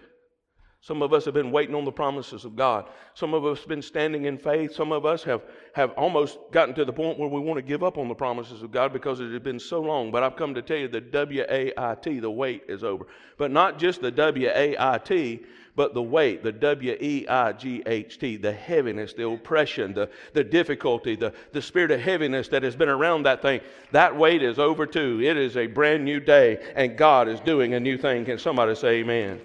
some 0.82 1.02
of 1.02 1.12
us 1.12 1.26
have 1.26 1.34
been 1.34 1.50
waiting 1.50 1.74
on 1.74 1.84
the 1.84 1.92
promises 1.92 2.46
of 2.46 2.56
God. 2.56 2.88
Some 3.12 3.34
of 3.34 3.44
us 3.44 3.58
have 3.58 3.68
been 3.68 3.82
standing 3.82 4.24
in 4.24 4.38
faith. 4.38 4.74
Some 4.74 4.92
of 4.92 5.04
us 5.04 5.22
have, 5.24 5.42
have 5.74 5.90
almost 5.90 6.38
gotten 6.52 6.74
to 6.76 6.86
the 6.86 6.92
point 6.92 7.18
where 7.18 7.28
we 7.28 7.38
want 7.38 7.58
to 7.58 7.62
give 7.62 7.82
up 7.82 7.98
on 7.98 8.08
the 8.08 8.14
promises 8.14 8.62
of 8.62 8.72
God 8.72 8.90
because 8.90 9.20
it 9.20 9.30
has 9.30 9.42
been 9.42 9.60
so 9.60 9.82
long. 9.82 10.10
But 10.10 10.22
I've 10.22 10.36
come 10.36 10.54
to 10.54 10.62
tell 10.62 10.78
you 10.78 10.88
the 10.88 11.02
W 11.02 11.44
A 11.50 11.72
I 11.76 11.96
T, 11.96 12.18
the 12.18 12.30
wait 12.30 12.62
is 12.66 12.82
over. 12.82 13.06
But 13.36 13.50
not 13.50 13.78
just 13.78 14.00
the 14.00 14.10
W 14.10 14.48
A 14.48 14.74
I 14.78 14.96
T, 14.96 15.40
but 15.76 15.92
the 15.92 16.02
weight, 16.02 16.42
the 16.42 16.52
W 16.52 16.96
E 16.98 17.26
I 17.28 17.52
G 17.52 17.82
H 17.84 18.18
T, 18.18 18.38
the 18.38 18.52
heaviness, 18.52 19.12
the 19.12 19.28
oppression, 19.28 19.92
the, 19.92 20.08
the 20.32 20.42
difficulty, 20.42 21.14
the, 21.14 21.34
the 21.52 21.60
spirit 21.60 21.90
of 21.90 22.00
heaviness 22.00 22.48
that 22.48 22.62
has 22.62 22.74
been 22.74 22.88
around 22.88 23.24
that 23.24 23.42
thing, 23.42 23.60
that 23.92 24.16
weight 24.16 24.42
is 24.42 24.58
over 24.58 24.86
too. 24.86 25.20
It 25.22 25.36
is 25.36 25.58
a 25.58 25.66
brand 25.66 26.06
new 26.06 26.20
day, 26.20 26.72
and 26.74 26.96
God 26.96 27.28
is 27.28 27.38
doing 27.40 27.74
a 27.74 27.80
new 27.80 27.98
thing. 27.98 28.24
Can 28.24 28.38
somebody 28.38 28.74
say 28.74 29.00
amen? 29.00 29.42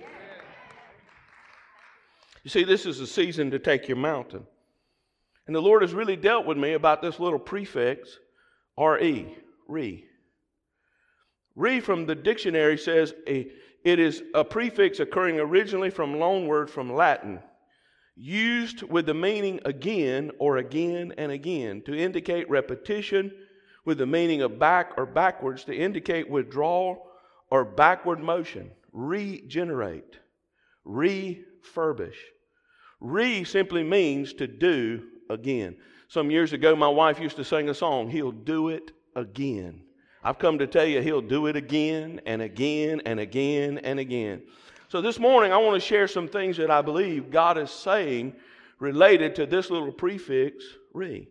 You 2.45 2.51
see, 2.51 2.63
this 2.63 2.86
is 2.86 2.99
a 2.99 3.08
season 3.08 3.49
to 3.51 3.60
take 3.60 3.88
your 3.88 3.97
mountain. 3.97 4.45
And 5.47 5.55
the 5.55 5.62
Lord 5.62 5.81
has 5.81 5.95
really 5.95 6.15
dealt 6.15 6.45
with 6.45 6.58
me 6.60 6.73
about 6.73 7.01
this 7.01 7.19
little 7.19 7.39
prefix, 7.39 8.19
R-E, 8.77 9.36
re. 9.67 10.05
Re 11.55 11.79
from 11.79 12.05
the 12.05 12.13
dictionary 12.13 12.77
says 12.77 13.15
a, 13.27 13.47
it 13.84 13.97
is 13.97 14.21
a 14.36 14.43
prefix 14.43 14.99
occurring 14.99 15.39
originally 15.39 15.89
from 15.89 16.19
loan 16.19 16.45
word 16.45 16.69
from 16.69 16.93
Latin, 16.93 17.39
used 18.15 18.84
with 18.84 19.08
the 19.08 19.15
meaning 19.15 19.60
again 19.65 20.29
or 20.38 20.58
again 20.58 21.15
and 21.17 21.31
again 21.31 21.81
to 21.88 21.97
indicate 21.97 22.47
repetition, 22.47 23.31
with 23.86 23.97
the 23.97 24.05
meaning 24.05 24.43
of 24.43 24.60
back 24.60 24.91
or 24.97 25.08
backwards 25.08 25.63
to 25.63 25.75
indicate 25.75 26.29
withdrawal 26.29 27.08
or 27.49 27.65
backward 27.65 28.19
motion, 28.19 28.69
regenerate, 28.93 30.19
refurbish. 30.86 32.13
Re 32.99 33.43
simply 33.43 33.84
means 33.84 34.34
to 34.34 34.47
do 34.47 35.03
again. 35.29 35.75
Some 36.08 36.31
years 36.31 36.53
ago, 36.53 36.75
my 36.75 36.88
wife 36.88 37.19
used 37.19 37.36
to 37.38 37.43
sing 37.43 37.69
a 37.69 37.73
song, 37.73 38.10
He'll 38.10 38.31
Do 38.31 38.69
It 38.69 38.91
Again. 39.15 39.81
I've 40.23 40.39
come 40.39 40.58
to 40.60 40.67
tell 40.67 40.86
you, 40.86 41.01
He'll 41.01 41.21
do 41.21 41.47
it 41.47 41.55
again 41.55 42.21
and 42.25 42.41
again 42.41 43.01
and 43.05 43.19
again 43.19 43.77
and 43.79 43.99
again. 43.99 44.41
So 44.88 45.01
this 45.01 45.19
morning, 45.19 45.51
I 45.51 45.58
want 45.58 45.81
to 45.81 45.88
share 45.88 46.08
some 46.08 46.27
things 46.27 46.58
that 46.58 46.71
I 46.71 46.81
believe 46.81 47.31
God 47.31 47.58
is 47.58 47.69
saying 47.69 48.36
related 48.79 49.36
to 49.36 49.45
this 49.45 49.69
little 49.69 49.91
prefix, 49.91 50.63
re. 50.93 51.27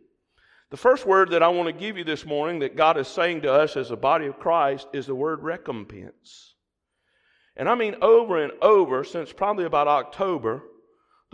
The 0.70 0.77
first 0.77 1.07
word 1.07 1.31
that 1.31 1.42
I 1.42 1.48
want 1.48 1.68
to 1.68 1.72
give 1.72 1.96
you 1.96 2.05
this 2.05 2.27
morning 2.27 2.61
that 2.61 2.77
God 2.77 2.96
is 2.96 3.07
saying 3.07 3.42
to 3.42 3.53
us 3.53 3.77
as 3.77 3.90
a 3.90 3.96
body 3.96 4.27
of 4.27 4.38
Christ 4.38 4.88
is 4.92 5.07
the 5.07 5.14
word 5.14 5.42
recompense. 5.42 6.55
And 7.57 7.68
I 7.68 7.77
mean 7.77 7.96
over 8.03 8.42
and 8.42 8.53
over 8.61 9.05
since 9.05 9.33
probably 9.33 9.66
about 9.66 9.87
October, 9.87 10.62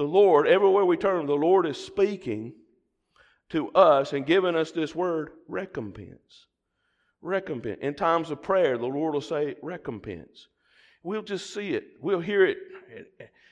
the 0.00 0.06
Lord, 0.06 0.46
everywhere 0.46 0.86
we 0.86 0.96
turn, 0.96 1.26
the 1.26 1.34
Lord 1.34 1.66
is 1.66 1.76
speaking 1.76 2.54
to 3.50 3.68
us 3.72 4.14
and 4.14 4.24
giving 4.24 4.56
us 4.56 4.70
this 4.70 4.94
word 4.94 5.32
recompense. 5.46 6.46
Recompense. 7.20 7.80
In 7.82 7.92
times 7.92 8.30
of 8.30 8.42
prayer, 8.42 8.78
the 8.78 8.86
Lord 8.86 9.12
will 9.12 9.20
say 9.20 9.56
recompense. 9.60 10.48
We'll 11.02 11.20
just 11.20 11.52
see 11.52 11.74
it, 11.74 11.84
we'll 12.00 12.20
hear 12.20 12.46
it. 12.46 12.56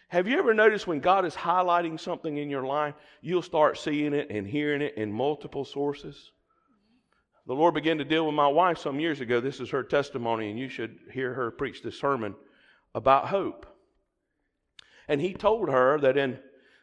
Have 0.09 0.27
you 0.27 0.39
ever 0.39 0.55
noticed 0.55 0.87
when 0.87 1.01
God 1.01 1.27
is 1.27 1.35
highlighting 1.35 2.01
something 2.01 2.39
in 2.39 2.49
your 2.49 2.65
life, 2.65 2.95
you'll 3.21 3.43
start 3.43 3.77
seeing 3.77 4.15
it 4.15 4.29
and 4.31 4.47
hearing 4.47 4.81
it 4.81 4.95
in 4.97 5.13
multiple 5.13 5.67
sources? 5.67 6.31
The 7.47 7.53
Lord 7.53 7.75
began 7.75 7.99
to 7.99 8.07
deal 8.07 8.25
with 8.25 8.35
my 8.35 8.49
wife 8.49 8.79
some 8.79 8.99
years 8.99 9.21
ago. 9.21 9.39
This 9.39 9.61
is 9.61 9.69
her 9.69 9.83
testimony, 9.83 10.49
and 10.49 10.59
you 10.59 10.71
should 10.71 10.99
hear 11.13 11.35
her 11.35 11.51
preach 11.51 11.83
this 11.83 12.01
sermon 12.01 12.35
about 12.95 13.29
hope. 13.29 13.67
And 15.09 15.21
he 15.21 15.33
told 15.33 15.71
her 15.71 15.99
that 16.01 16.17
in 16.17 16.39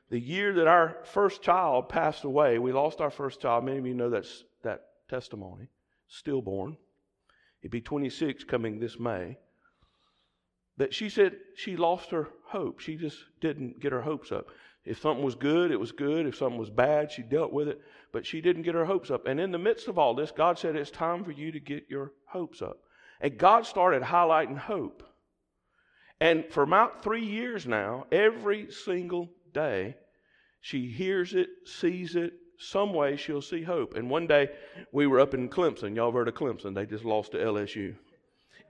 the 0.09 0.19
year 0.19 0.53
that 0.53 0.67
our 0.67 0.97
first 1.03 1.41
child 1.41 1.89
passed 1.89 2.23
away, 2.23 2.57
we 2.59 2.71
lost 2.71 3.01
our 3.01 3.11
first 3.11 3.41
child. 3.41 3.65
Many 3.65 3.77
of 3.77 3.88
you 3.88 3.93
know 3.93 4.09
that's, 4.09 4.43
that 4.63 4.81
testimony, 5.07 5.67
stillborn. 6.07 6.77
He'd 7.61 7.71
be 7.71 7.81
26 7.81 8.43
coming 8.43 8.79
this 8.79 8.99
May. 8.99 9.38
That 10.77 10.93
she 10.93 11.09
said 11.09 11.38
she 11.55 11.77
lost 11.77 12.11
her 12.11 12.29
hope. 12.47 12.79
She 12.79 12.95
just 12.95 13.17
didn't 13.39 13.79
get 13.79 13.91
her 13.91 14.01
hopes 14.01 14.31
up. 14.31 14.47
If 14.83 14.99
something 14.99 15.23
was 15.23 15.35
good, 15.35 15.71
it 15.71 15.79
was 15.79 15.91
good. 15.91 16.27
If 16.27 16.35
something 16.35 16.59
was 16.59 16.69
bad, 16.69 17.11
she 17.11 17.23
dealt 17.23 17.51
with 17.51 17.67
it. 17.67 17.81
But 18.11 18.25
she 18.25 18.41
didn't 18.41 18.63
get 18.63 18.75
her 18.75 18.85
hopes 18.85 19.09
up. 19.09 19.25
And 19.25 19.39
in 19.39 19.51
the 19.51 19.57
midst 19.57 19.88
of 19.88 19.97
all 19.97 20.13
this, 20.13 20.31
God 20.31 20.59
said, 20.59 20.75
It's 20.75 20.91
time 20.91 21.23
for 21.23 21.31
you 21.31 21.51
to 21.51 21.59
get 21.59 21.85
your 21.89 22.11
hopes 22.25 22.61
up. 22.61 22.77
And 23.21 23.38
God 23.38 23.65
started 23.65 24.03
highlighting 24.03 24.57
hope. 24.57 25.01
And 26.19 26.45
for 26.49 26.63
about 26.63 27.04
three 27.04 27.25
years 27.25 27.67
now, 27.67 28.06
every 28.12 28.71
single 28.71 29.30
day, 29.54 29.95
she 30.62 30.88
hears 30.88 31.34
it, 31.34 31.49
sees 31.65 32.15
it, 32.15 32.34
some 32.58 32.93
way 32.93 33.17
she'll 33.17 33.41
see 33.41 33.62
hope. 33.62 33.95
And 33.95 34.10
one 34.10 34.28
day 34.28 34.49
we 34.91 35.08
were 35.08 35.19
up 35.19 35.34
in 35.34 35.49
Clemson. 35.49 35.95
Y'all 35.95 36.12
heard 36.12 36.28
of 36.28 36.36
Clemson? 36.36 36.73
They 36.73 36.86
just 36.86 37.04
lost 37.04 37.34
to 37.34 37.38
LSU. 37.38 37.95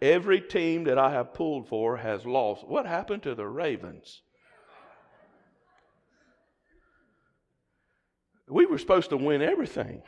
Every 0.01 0.41
team 0.41 0.83
that 0.85 0.97
I 0.97 1.11
have 1.11 1.33
pulled 1.33 1.67
for 1.67 1.97
has 1.97 2.25
lost. 2.25 2.67
What 2.67 2.85
happened 2.85 3.23
to 3.23 3.35
the 3.35 3.47
Ravens? 3.47 4.21
We 8.47 8.65
were 8.65 8.77
supposed 8.77 9.09
to 9.09 9.17
win 9.17 9.41
everything. 9.41 10.03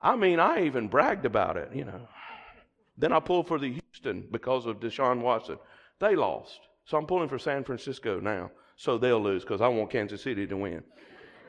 I 0.00 0.16
mean, 0.16 0.38
I 0.38 0.64
even 0.66 0.88
bragged 0.88 1.24
about 1.24 1.56
it, 1.56 1.70
you 1.74 1.84
know. 1.84 2.08
Then 2.96 3.12
I 3.12 3.20
pulled 3.20 3.48
for 3.48 3.58
the 3.58 3.72
Houston 3.72 4.28
because 4.30 4.66
of 4.66 4.80
Deshaun 4.80 5.20
Watson. 5.20 5.58
They 6.00 6.16
lost. 6.16 6.60
So 6.86 6.98
I'm 6.98 7.06
pulling 7.06 7.28
for 7.28 7.38
San 7.38 7.64
Francisco 7.64 8.20
now. 8.20 8.50
So 8.76 8.98
they'll 8.98 9.22
lose 9.22 9.42
because 9.42 9.60
I 9.60 9.68
want 9.68 9.90
Kansas 9.90 10.22
City 10.22 10.46
to 10.46 10.56
win. 10.56 10.82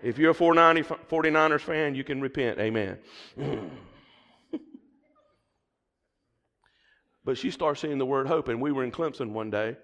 If 0.03 0.17
you're 0.17 0.31
a 0.31 0.35
49ers 0.35 1.61
fan, 1.61 1.95
you 1.95 2.03
can 2.03 2.21
repent. 2.21 2.59
Amen. 2.59 2.99
but 7.25 7.37
she 7.37 7.49
starts 7.49 7.81
seeing 7.81 7.97
the 7.97 8.05
word 8.05 8.27
hope. 8.27 8.47
And 8.49 8.61
we 8.61 8.71
were 8.71 8.83
in 8.83 8.91
Clemson 8.91 9.31
one 9.31 9.49
day. 9.49 9.75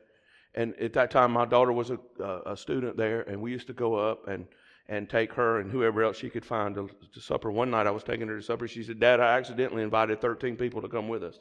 And 0.53 0.75
at 0.75 0.93
that 0.93 1.11
time, 1.11 1.31
my 1.31 1.45
daughter 1.45 1.71
was 1.71 1.91
a, 1.91 1.97
a 2.45 2.55
student 2.55 2.97
there. 2.97 3.21
And 3.21 3.41
we 3.41 3.51
used 3.51 3.67
to 3.67 3.73
go 3.73 3.95
up 3.95 4.27
and, 4.27 4.45
and 4.87 5.09
take 5.09 5.33
her 5.33 5.59
and 5.59 5.71
whoever 5.71 6.03
else 6.03 6.17
she 6.17 6.29
could 6.29 6.45
find 6.45 6.75
to, 6.75 6.89
to 7.13 7.19
supper. 7.19 7.49
One 7.51 7.71
night 7.71 7.87
I 7.87 7.91
was 7.91 8.03
taking 8.03 8.27
her 8.27 8.37
to 8.37 8.43
supper. 8.43 8.67
She 8.67 8.83
said, 8.83 8.99
Dad, 8.99 9.19
I 9.19 9.37
accidentally 9.37 9.81
invited 9.81 10.21
13 10.21 10.55
people 10.55 10.81
to 10.83 10.87
come 10.87 11.07
with 11.07 11.23
us. 11.23 11.39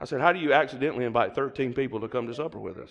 I 0.00 0.06
said, 0.06 0.20
How 0.20 0.32
do 0.32 0.38
you 0.38 0.52
accidentally 0.52 1.04
invite 1.04 1.34
13 1.34 1.74
people 1.74 2.00
to 2.00 2.08
come 2.08 2.26
to 2.26 2.34
supper 2.34 2.58
with 2.58 2.78
us? 2.78 2.90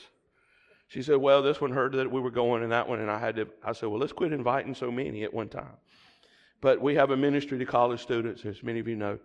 She 0.88 1.02
said, 1.02 1.18
Well, 1.18 1.42
this 1.42 1.60
one 1.60 1.72
heard 1.72 1.94
that 1.94 2.12
we 2.12 2.22
were 2.22 2.32
going 2.32 2.64
and 2.64 2.72
that 2.72 2.88
one, 2.88 3.00
and 3.00 3.10
I 3.10 3.20
had 3.20 3.36
to, 3.38 3.48
I 3.64 3.74
said, 3.74 3.90
Well, 3.90 4.00
let's 4.00 4.14
quit 4.14 4.32
inviting 4.32 4.76
so 4.76 4.92
many 4.92 5.24
at 5.24 5.34
one 5.34 5.50
time. 5.50 5.78
But 6.62 6.82
we 6.82 6.96
have 6.96 7.12
a 7.12 7.18
ministry 7.18 7.58
to 7.58 7.66
college 7.66 8.02
students, 8.02 8.46
as 8.46 8.64
many 8.64 8.80
of 8.80 8.88
you 8.88 8.96
know. 8.96 9.18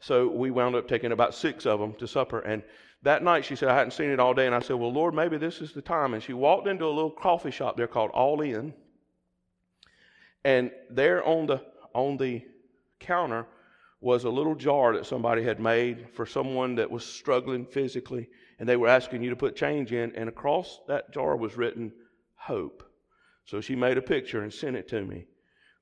So 0.00 0.28
we 0.28 0.50
wound 0.50 0.76
up 0.76 0.88
taking 0.88 1.12
about 1.12 1.34
six 1.34 1.66
of 1.66 1.80
them 1.80 1.94
to 1.94 2.06
supper. 2.06 2.40
And 2.40 2.62
that 3.02 3.22
night 3.22 3.44
she 3.44 3.56
said, 3.56 3.68
I 3.68 3.74
hadn't 3.74 3.92
seen 3.92 4.10
it 4.10 4.20
all 4.20 4.34
day. 4.34 4.46
And 4.46 4.54
I 4.54 4.60
said, 4.60 4.76
Well, 4.76 4.92
Lord, 4.92 5.14
maybe 5.14 5.36
this 5.36 5.60
is 5.60 5.72
the 5.72 5.82
time. 5.82 6.14
And 6.14 6.22
she 6.22 6.32
walked 6.32 6.66
into 6.66 6.86
a 6.86 6.88
little 6.88 7.10
coffee 7.10 7.50
shop 7.50 7.76
there 7.76 7.86
called 7.86 8.10
All 8.12 8.40
In. 8.40 8.72
And 10.44 10.70
there 10.90 11.26
on 11.26 11.46
the 11.46 11.62
on 11.92 12.16
the 12.18 12.44
counter 13.00 13.46
was 14.00 14.24
a 14.24 14.30
little 14.30 14.54
jar 14.54 14.94
that 14.94 15.06
somebody 15.06 15.42
had 15.42 15.58
made 15.58 16.06
for 16.12 16.26
someone 16.26 16.74
that 16.74 16.90
was 16.90 17.04
struggling 17.04 17.64
physically, 17.64 18.28
and 18.58 18.68
they 18.68 18.76
were 18.76 18.88
asking 18.88 19.22
you 19.22 19.30
to 19.30 19.36
put 19.36 19.56
change 19.56 19.92
in, 19.92 20.14
and 20.14 20.28
across 20.28 20.80
that 20.88 21.12
jar 21.12 21.36
was 21.36 21.56
written 21.56 21.92
hope. 22.34 22.82
So 23.46 23.60
she 23.60 23.74
made 23.74 23.96
a 23.96 24.02
picture 24.02 24.42
and 24.42 24.52
sent 24.52 24.76
it 24.76 24.88
to 24.88 25.02
me. 25.04 25.26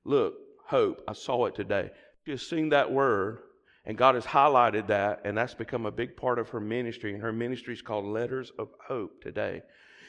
Look, 0.03 0.35
hope. 0.65 1.03
I 1.07 1.13
saw 1.13 1.45
it 1.45 1.55
today. 1.55 1.91
Has 2.27 2.47
seen 2.47 2.69
that 2.69 2.91
word, 2.91 3.39
and 3.85 3.97
God 3.97 4.15
has 4.15 4.25
highlighted 4.25 4.87
that, 4.87 5.21
and 5.25 5.37
that's 5.37 5.53
become 5.53 5.85
a 5.85 5.91
big 5.91 6.15
part 6.15 6.39
of 6.39 6.49
her 6.49 6.59
ministry. 6.59 7.13
And 7.13 7.21
her 7.21 7.33
ministry 7.33 7.73
is 7.73 7.81
called 7.81 8.05
Letters 8.05 8.51
of 8.57 8.69
Hope 8.87 9.21
today. 9.21 9.61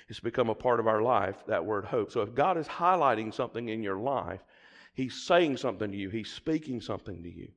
It's 0.09 0.21
become 0.21 0.49
a 0.49 0.55
part 0.55 0.81
of 0.81 0.87
our 0.87 1.03
life, 1.03 1.37
that 1.49 1.65
word 1.65 1.85
hope. 1.85 2.13
So 2.13 2.21
if 2.21 2.35
God 2.35 2.57
is 2.57 2.69
highlighting 2.69 3.35
something 3.35 3.69
in 3.69 3.83
your 3.83 3.99
life, 3.99 4.41
He's 4.95 5.27
saying 5.27 5.57
something 5.59 5.91
to 5.91 5.97
you, 5.97 6.09
He's 6.09 6.33
speaking 6.33 6.81
something 6.81 7.23
to 7.23 7.31
you. 7.31 7.49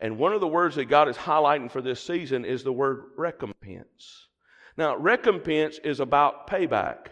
And 0.00 0.18
one 0.18 0.32
of 0.32 0.40
the 0.40 0.48
words 0.48 0.76
that 0.76 0.86
God 0.86 1.08
is 1.08 1.16
highlighting 1.16 1.70
for 1.70 1.80
this 1.80 2.02
season 2.02 2.44
is 2.44 2.62
the 2.62 2.72
word 2.72 3.04
recompense. 3.16 4.28
Now, 4.76 4.96
recompense 4.96 5.78
is 5.84 6.00
about 6.00 6.48
payback. 6.48 7.08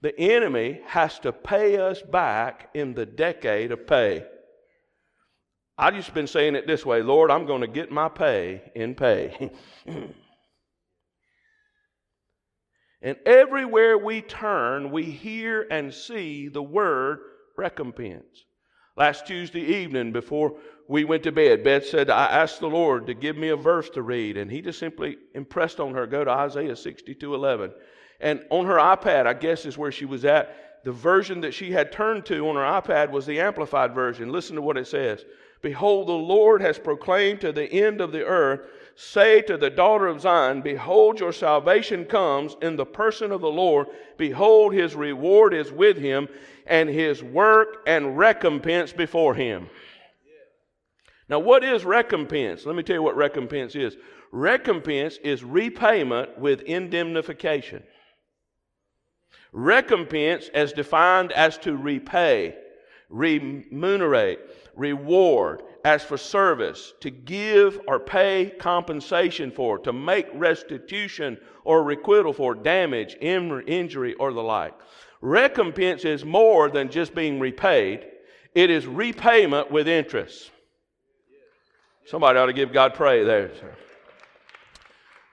The 0.00 0.18
enemy 0.18 0.80
has 0.86 1.18
to 1.20 1.32
pay 1.32 1.78
us 1.78 2.02
back 2.02 2.70
in 2.74 2.94
the 2.94 3.06
decade 3.06 3.72
of 3.72 3.86
pay. 3.86 4.26
I've 5.76 5.94
just 5.94 6.14
been 6.14 6.26
saying 6.26 6.54
it 6.54 6.66
this 6.66 6.84
way 6.86 7.02
Lord, 7.02 7.30
I'm 7.30 7.46
going 7.46 7.62
to 7.62 7.66
get 7.66 7.90
my 7.90 8.08
pay 8.08 8.70
in 8.74 8.94
pay. 8.94 9.50
and 13.02 13.16
everywhere 13.24 13.98
we 13.98 14.20
turn, 14.20 14.90
we 14.90 15.04
hear 15.04 15.66
and 15.70 15.92
see 15.92 16.48
the 16.48 16.62
word 16.62 17.20
recompense. 17.56 18.44
Last 18.96 19.26
Tuesday 19.26 19.60
evening, 19.60 20.12
before 20.12 20.56
we 20.86 21.04
went 21.04 21.24
to 21.24 21.32
bed, 21.32 21.64
Beth 21.64 21.84
said, 21.84 22.10
I 22.10 22.26
asked 22.26 22.60
the 22.60 22.68
Lord 22.68 23.06
to 23.08 23.14
give 23.14 23.36
me 23.36 23.48
a 23.48 23.56
verse 23.56 23.90
to 23.90 24.02
read, 24.02 24.36
and 24.36 24.48
He 24.48 24.62
just 24.62 24.78
simply 24.78 25.16
impressed 25.34 25.80
on 25.80 25.94
her, 25.94 26.06
go 26.06 26.22
to 26.22 26.30
Isaiah 26.30 26.76
62 26.76 27.34
11. 27.34 27.72
And 28.20 28.44
on 28.50 28.66
her 28.66 28.76
iPad, 28.76 29.26
I 29.26 29.34
guess 29.34 29.66
is 29.66 29.76
where 29.76 29.90
she 29.90 30.04
was 30.04 30.24
at, 30.24 30.82
the 30.84 30.92
version 30.92 31.40
that 31.40 31.54
she 31.54 31.72
had 31.72 31.90
turned 31.90 32.24
to 32.26 32.48
on 32.48 32.54
her 32.54 32.80
iPad 32.80 33.10
was 33.10 33.26
the 33.26 33.40
Amplified 33.40 33.94
version. 33.94 34.30
Listen 34.30 34.54
to 34.56 34.62
what 34.62 34.76
it 34.76 34.86
says 34.86 35.24
Behold, 35.60 36.06
the 36.06 36.12
Lord 36.12 36.60
has 36.60 36.78
proclaimed 36.78 37.40
to 37.40 37.50
the 37.50 37.64
end 37.64 38.00
of 38.00 38.12
the 38.12 38.24
earth, 38.24 38.60
say 38.96 39.42
to 39.42 39.56
the 39.56 39.70
daughter 39.70 40.06
of 40.06 40.20
Zion, 40.20 40.62
Behold, 40.62 41.20
your 41.20 41.32
salvation 41.32 42.04
comes 42.04 42.56
in 42.62 42.76
the 42.76 42.86
person 42.86 43.32
of 43.32 43.40
the 43.40 43.50
Lord. 43.50 43.88
Behold, 44.16 44.74
his 44.74 44.94
reward 44.94 45.54
is 45.54 45.72
with 45.72 45.96
him, 45.96 46.28
and 46.66 46.88
his 46.88 47.22
work 47.22 47.82
and 47.86 48.16
recompense 48.16 48.92
before 48.92 49.34
him. 49.34 49.68
Now, 51.28 51.38
what 51.38 51.64
is 51.64 51.84
recompense? 51.84 52.66
Let 52.66 52.76
me 52.76 52.82
tell 52.82 52.96
you 52.96 53.02
what 53.02 53.16
recompense 53.16 53.74
is. 53.74 53.96
Recompense 54.30 55.16
is 55.18 55.44
repayment 55.44 56.38
with 56.38 56.62
indemnification. 56.62 57.82
Recompense, 59.52 60.50
as 60.52 60.72
defined 60.72 61.32
as 61.32 61.56
to 61.58 61.76
repay, 61.76 62.56
remunerate, 63.08 64.40
reward, 64.74 65.62
as 65.84 66.02
for 66.02 66.16
service, 66.16 66.94
to 67.00 67.10
give 67.10 67.78
or 67.86 68.00
pay 68.00 68.50
compensation 68.58 69.50
for, 69.50 69.78
to 69.78 69.92
make 69.92 70.26
restitution 70.32 71.38
or 71.62 71.82
requital 71.82 72.32
for 72.32 72.54
damage, 72.54 73.16
injury, 73.20 74.14
or 74.14 74.32
the 74.32 74.42
like. 74.42 74.74
Recompense 75.20 76.06
is 76.06 76.24
more 76.24 76.70
than 76.70 76.90
just 76.90 77.14
being 77.14 77.38
repaid, 77.38 78.06
it 78.54 78.70
is 78.70 78.86
repayment 78.86 79.70
with 79.70 79.86
interest. 79.86 80.50
Somebody 82.06 82.38
ought 82.38 82.46
to 82.46 82.52
give 82.52 82.72
God 82.72 82.94
praise 82.94 83.26
there, 83.26 83.50
sir. 83.54 83.74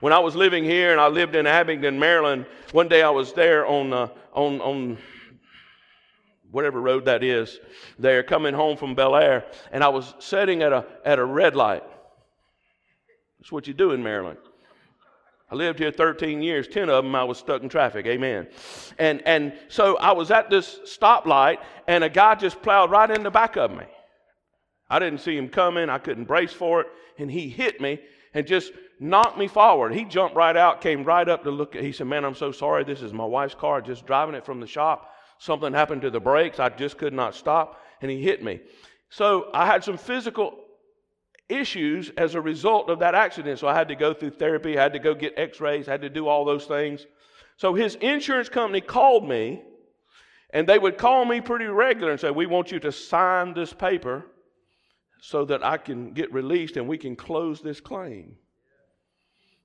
When 0.02 0.14
I 0.14 0.20
was 0.20 0.36
living 0.36 0.64
here 0.64 0.92
and 0.92 1.00
I 1.00 1.08
lived 1.08 1.36
in 1.36 1.46
Abingdon, 1.46 2.00
Maryland, 2.00 2.46
one 2.72 2.88
day 2.88 3.04
I 3.04 3.10
was 3.10 3.34
there 3.34 3.68
on, 3.68 3.94
uh, 3.94 4.08
on, 4.34 4.60
on 4.62 4.98
whatever 6.52 6.82
road 6.82 7.06
that 7.06 7.24
is, 7.24 7.60
there 7.98 8.24
coming 8.24 8.54
home 8.54 8.78
from 8.78 8.94
Bel 8.96 9.16
Air, 9.16 9.46
and 9.72 9.84
I 9.84 9.90
was 9.90 10.14
sitting 10.20 10.62
at 10.62 10.74
a, 10.74 10.86
at 11.06 11.20
a 11.20 11.26
red 11.26 11.56
light. 11.56 11.84
That's 13.40 13.52
what 13.52 13.68
you 13.68 13.74
do 13.74 13.92
in 13.92 14.04
Maryland. 14.04 14.38
I 15.50 15.56
lived 15.56 15.80
here 15.80 15.92
13 15.92 16.42
years, 16.42 16.68
10 16.68 16.90
of 16.90 17.04
them 17.04 17.14
I 17.14 17.26
was 17.26 17.38
stuck 17.38 17.62
in 17.62 17.68
traffic. 17.68 18.06
Amen. 18.06 18.48
And, 18.98 19.22
and 19.26 19.54
so 19.68 19.98
I 19.98 20.14
was 20.14 20.32
at 20.32 20.50
this 20.50 20.80
stoplight, 20.86 21.58
and 21.88 22.04
a 22.04 22.10
guy 22.10 22.36
just 22.36 22.62
plowed 22.62 22.90
right 22.90 23.10
in 23.10 23.24
the 23.24 23.32
back 23.32 23.58
of 23.58 23.72
me. 23.72 23.84
I 24.90 25.00
didn't 25.00 25.20
see 25.20 25.38
him 25.38 25.50
coming, 25.50 25.90
I 25.90 25.98
couldn't 25.98 26.26
brace 26.26 26.54
for 26.54 26.82
it, 26.82 26.88
and 27.18 27.30
he 27.30 27.50
hit 27.50 27.82
me 27.82 28.00
and 28.34 28.48
just 28.48 28.72
knocked 29.00 29.38
me 29.38 29.48
forward. 29.48 29.94
He 29.94 30.06
jumped 30.06 30.36
right 30.36 30.56
out, 30.56 30.80
came 30.80 31.04
right 31.04 31.28
up 31.28 31.44
to 31.44 31.52
look 31.52 31.76
at 31.76 31.84
He 31.84 31.92
said, 31.92 32.08
Man, 32.08 32.24
I'm 32.24 32.36
so 32.36 32.52
sorry. 32.52 32.84
This 32.84 33.02
is 33.02 33.12
my 33.12 33.26
wife's 33.26 33.56
car, 33.56 33.82
just 33.82 34.06
driving 34.06 34.36
it 34.36 34.46
from 34.46 34.60
the 34.60 34.68
shop. 34.68 35.10
Something 35.42 35.74
happened 35.74 36.04
to 36.04 36.12
the 36.12 36.20
brakes. 36.20 36.60
I 36.60 36.70
just 36.70 37.00
could 37.00 37.14
not 37.14 37.34
stop, 37.34 37.82
and 38.00 38.12
he 38.12 38.22
hit 38.22 38.44
me. 38.44 38.60
So 39.10 39.50
I 39.56 39.66
had 39.66 39.84
some 39.84 39.98
physical 39.98 40.56
issues 41.50 42.12
as 42.16 42.36
a 42.36 42.42
result 42.42 42.92
of 42.92 43.00
that 43.00 43.16
accident. 43.16 43.58
So 43.58 43.68
I 43.68 43.74
had 43.74 43.88
to 43.88 43.96
go 43.96 44.14
through 44.14 44.30
therapy, 44.32 44.78
I 44.78 44.84
had 44.84 44.94
to 44.94 45.00
go 45.00 45.16
get 45.16 45.34
x 45.38 45.60
rays, 45.60 45.88
had 45.88 46.04
to 46.04 46.12
do 46.12 46.28
all 46.28 46.46
those 46.46 46.66
things. 46.66 47.08
So 47.58 47.74
his 47.74 47.96
insurance 47.96 48.50
company 48.50 48.82
called 48.82 49.28
me, 49.28 49.64
and 50.52 50.70
they 50.70 50.78
would 50.78 51.00
call 51.00 51.26
me 51.26 51.42
pretty 51.42 51.66
regular 51.66 52.12
and 52.12 52.20
say, 52.20 52.30
We 52.30 52.46
want 52.46 52.72
you 52.72 52.80
to 52.80 52.92
sign 52.92 53.56
this 53.56 53.74
paper 53.74 54.28
so 55.22 55.44
that 55.46 55.66
I 55.66 55.78
can 55.78 56.14
get 56.14 56.32
released 56.32 56.78
and 56.78 56.88
we 56.88 57.00
can 57.00 57.16
close 57.16 57.62
this 57.62 57.82
claim. 57.82 58.36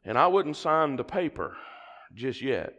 And 0.07 0.17
I 0.17 0.27
wouldn't 0.27 0.57
sign 0.57 0.97
the 0.97 1.05
paper 1.05 1.55
just 2.15 2.41
yet. 2.41 2.73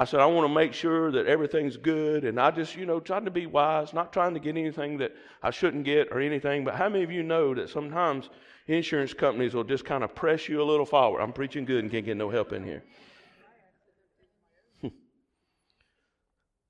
I 0.00 0.04
said, 0.04 0.20
I 0.20 0.26
want 0.26 0.48
to 0.48 0.54
make 0.54 0.72
sure 0.72 1.10
that 1.10 1.26
everything's 1.26 1.76
good. 1.76 2.24
And 2.24 2.40
I 2.40 2.52
just, 2.52 2.76
you 2.76 2.86
know, 2.86 3.00
trying 3.00 3.24
to 3.24 3.32
be 3.32 3.46
wise, 3.46 3.92
not 3.92 4.12
trying 4.12 4.32
to 4.34 4.40
get 4.40 4.56
anything 4.56 4.96
that 4.98 5.12
I 5.42 5.50
shouldn't 5.50 5.82
get 5.82 6.12
or 6.12 6.20
anything. 6.20 6.64
But 6.64 6.76
how 6.76 6.88
many 6.88 7.02
of 7.02 7.10
you 7.10 7.24
know 7.24 7.52
that 7.56 7.68
sometimes 7.68 8.30
insurance 8.68 9.12
companies 9.12 9.54
will 9.54 9.64
just 9.64 9.84
kind 9.84 10.04
of 10.04 10.14
press 10.14 10.48
you 10.48 10.62
a 10.62 10.64
little 10.64 10.86
forward? 10.86 11.20
I'm 11.20 11.32
preaching 11.32 11.64
good 11.64 11.82
and 11.82 11.90
can't 11.90 12.04
get 12.04 12.16
no 12.16 12.30
help 12.30 12.52
in 12.52 12.62
here. 12.62 12.84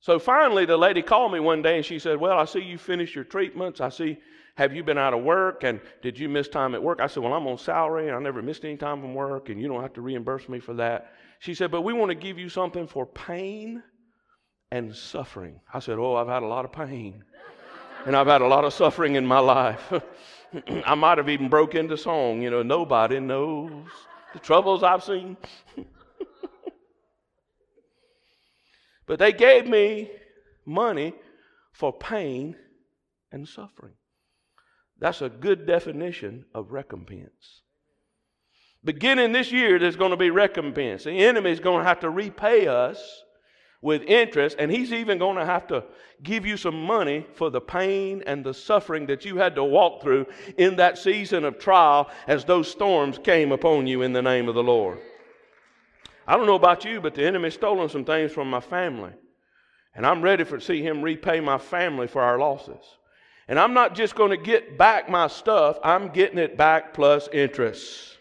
so 0.01 0.19
finally, 0.19 0.64
the 0.64 0.79
lady 0.79 1.03
called 1.03 1.31
me 1.31 1.38
one 1.38 1.61
day 1.61 1.77
and 1.77 1.85
she 1.85 1.99
said, 1.99 2.19
Well, 2.19 2.38
I 2.38 2.47
see 2.47 2.61
you 2.61 2.79
finished 2.79 3.14
your 3.14 3.25
treatments. 3.25 3.83
I 3.83 3.91
see, 3.91 4.17
have 4.55 4.75
you 4.75 4.83
been 4.83 4.97
out 4.97 5.12
of 5.12 5.23
work? 5.23 5.64
And 5.64 5.83
did 6.01 6.19
you 6.19 6.31
miss 6.31 6.49
time 6.49 6.75
at 6.75 6.83
work? 6.83 7.03
I 7.03 7.07
said, 7.07 7.23
Well, 7.23 7.35
I'm 7.35 7.47
on 7.47 7.59
salary 7.59 8.09
and 8.09 8.17
I 8.17 8.21
never 8.21 8.41
missed 8.41 8.64
any 8.64 8.79
time 8.79 9.03
from 9.03 9.14
work 9.14 9.51
and 9.51 9.61
you 9.61 9.69
don't 9.69 9.83
have 9.83 9.93
to 9.93 10.01
reimburse 10.01 10.49
me 10.49 10.61
for 10.61 10.73
that. 10.75 11.12
She 11.38 11.55
said, 11.55 11.70
But 11.70 11.83
we 11.83 11.92
want 11.92 12.11
to 12.11 12.14
give 12.14 12.38
you 12.38 12.48
something 12.48 12.87
for 12.87 13.07
pain 13.07 13.83
and 14.70 14.94
suffering. 14.94 15.61
I 15.72 15.79
said, 15.81 15.98
Oh, 15.98 16.16
I've 16.16 16.29
had 16.29 16.42
a 16.42 16.46
lot 16.46 16.64
of 16.64 16.72
pain. 16.72 17.24
And 18.07 18.16
I've 18.16 18.27
had 18.27 18.42
a 18.42 18.46
lot 18.46 18.64
of 18.64 18.72
suffering 18.72 19.16
in 19.16 19.27
my 19.27 19.38
life. 19.38 19.92
I 20.87 20.94
might 20.94 21.18
have 21.18 21.29
even 21.29 21.48
broke 21.48 21.74
into 21.74 21.96
song, 21.96 22.40
you 22.42 22.51
know, 22.51 22.62
nobody 22.62 23.20
knows 23.20 23.70
the 24.33 24.38
troubles 24.38 24.83
I've 24.83 25.05
seen. 25.05 25.37
but 29.07 29.18
they 29.18 29.33
gave 29.33 29.66
me 29.66 30.11
money 30.64 31.12
for 31.72 31.92
pain 31.92 32.57
and 33.31 33.46
suffering. 33.46 33.94
That's 34.98 35.22
a 35.22 35.29
good 35.29 35.66
definition 35.66 36.46
of 36.55 36.72
recompense. 36.72 37.62
Beginning 38.85 39.33
this 39.33 39.51
year, 39.51 39.79
there's 39.79 39.97
going 39.97 40.12
to 40.12 40.17
be 40.17 40.31
recompense. 40.31 41.05
The 41.05 41.11
enemy 41.11 41.51
is 41.51 41.61
going 41.61 41.83
to 41.83 41.88
have 41.88 42.01
to 42.01 42.11
repay 42.11 42.69
us 42.69 43.25
with 43.81 44.03
interest, 44.03 44.57
and 44.59 44.71
he's 44.71 44.93
even 44.93 45.19
going 45.19 45.37
to 45.37 45.45
have 45.45 45.67
to 45.69 45.85
give 46.23 46.45
you 46.45 46.57
some 46.57 46.83
money 46.83 47.27
for 47.35 47.51
the 47.51 47.61
pain 47.61 48.23
and 48.27 48.45
the 48.45 48.55
suffering 48.55 49.07
that 49.07 49.25
you 49.25 49.37
had 49.37 49.55
to 49.55 49.62
walk 49.62 50.03
through 50.03 50.27
in 50.57 50.77
that 50.77 50.99
season 50.99 51.45
of 51.45 51.59
trial 51.59 52.11
as 52.27 52.45
those 52.45 52.69
storms 52.69 53.19
came 53.19 53.53
upon 53.53 53.87
you 53.87 54.03
in 54.03 54.12
the 54.12 54.23
name 54.23 54.49
of 54.49 54.55
the 54.55 54.62
Lord. 54.62 54.99
I 56.27 56.37
don't 56.37 56.47
know 56.47 56.57
about 56.57 56.85
you, 56.85 57.01
but 57.01 57.14
the 57.14 57.25
enemy's 57.25 57.55
stolen 57.55 57.88
some 57.88 58.05
things 58.05 58.33
from 58.33 58.51
my 58.51 58.61
family. 58.61 59.12
And 59.95 60.07
I'm 60.07 60.23
ready 60.23 60.45
to 60.45 60.61
see 60.61 60.83
him 60.83 61.03
repay 61.03 61.41
my 61.41 61.59
family 61.59 62.07
for 62.07 62.21
our 62.21 62.38
losses. 62.38 62.85
And 63.49 63.59
I'm 63.59 63.75
not 63.75 63.95
just 63.95 64.14
going 64.14 64.31
to 64.31 64.37
get 64.37 64.77
back 64.77 65.09
my 65.09 65.27
stuff, 65.27 65.79
I'm 65.83 66.09
getting 66.09 66.38
it 66.38 66.57
back 66.57 66.93
plus 66.93 67.29
interest. 67.33 68.17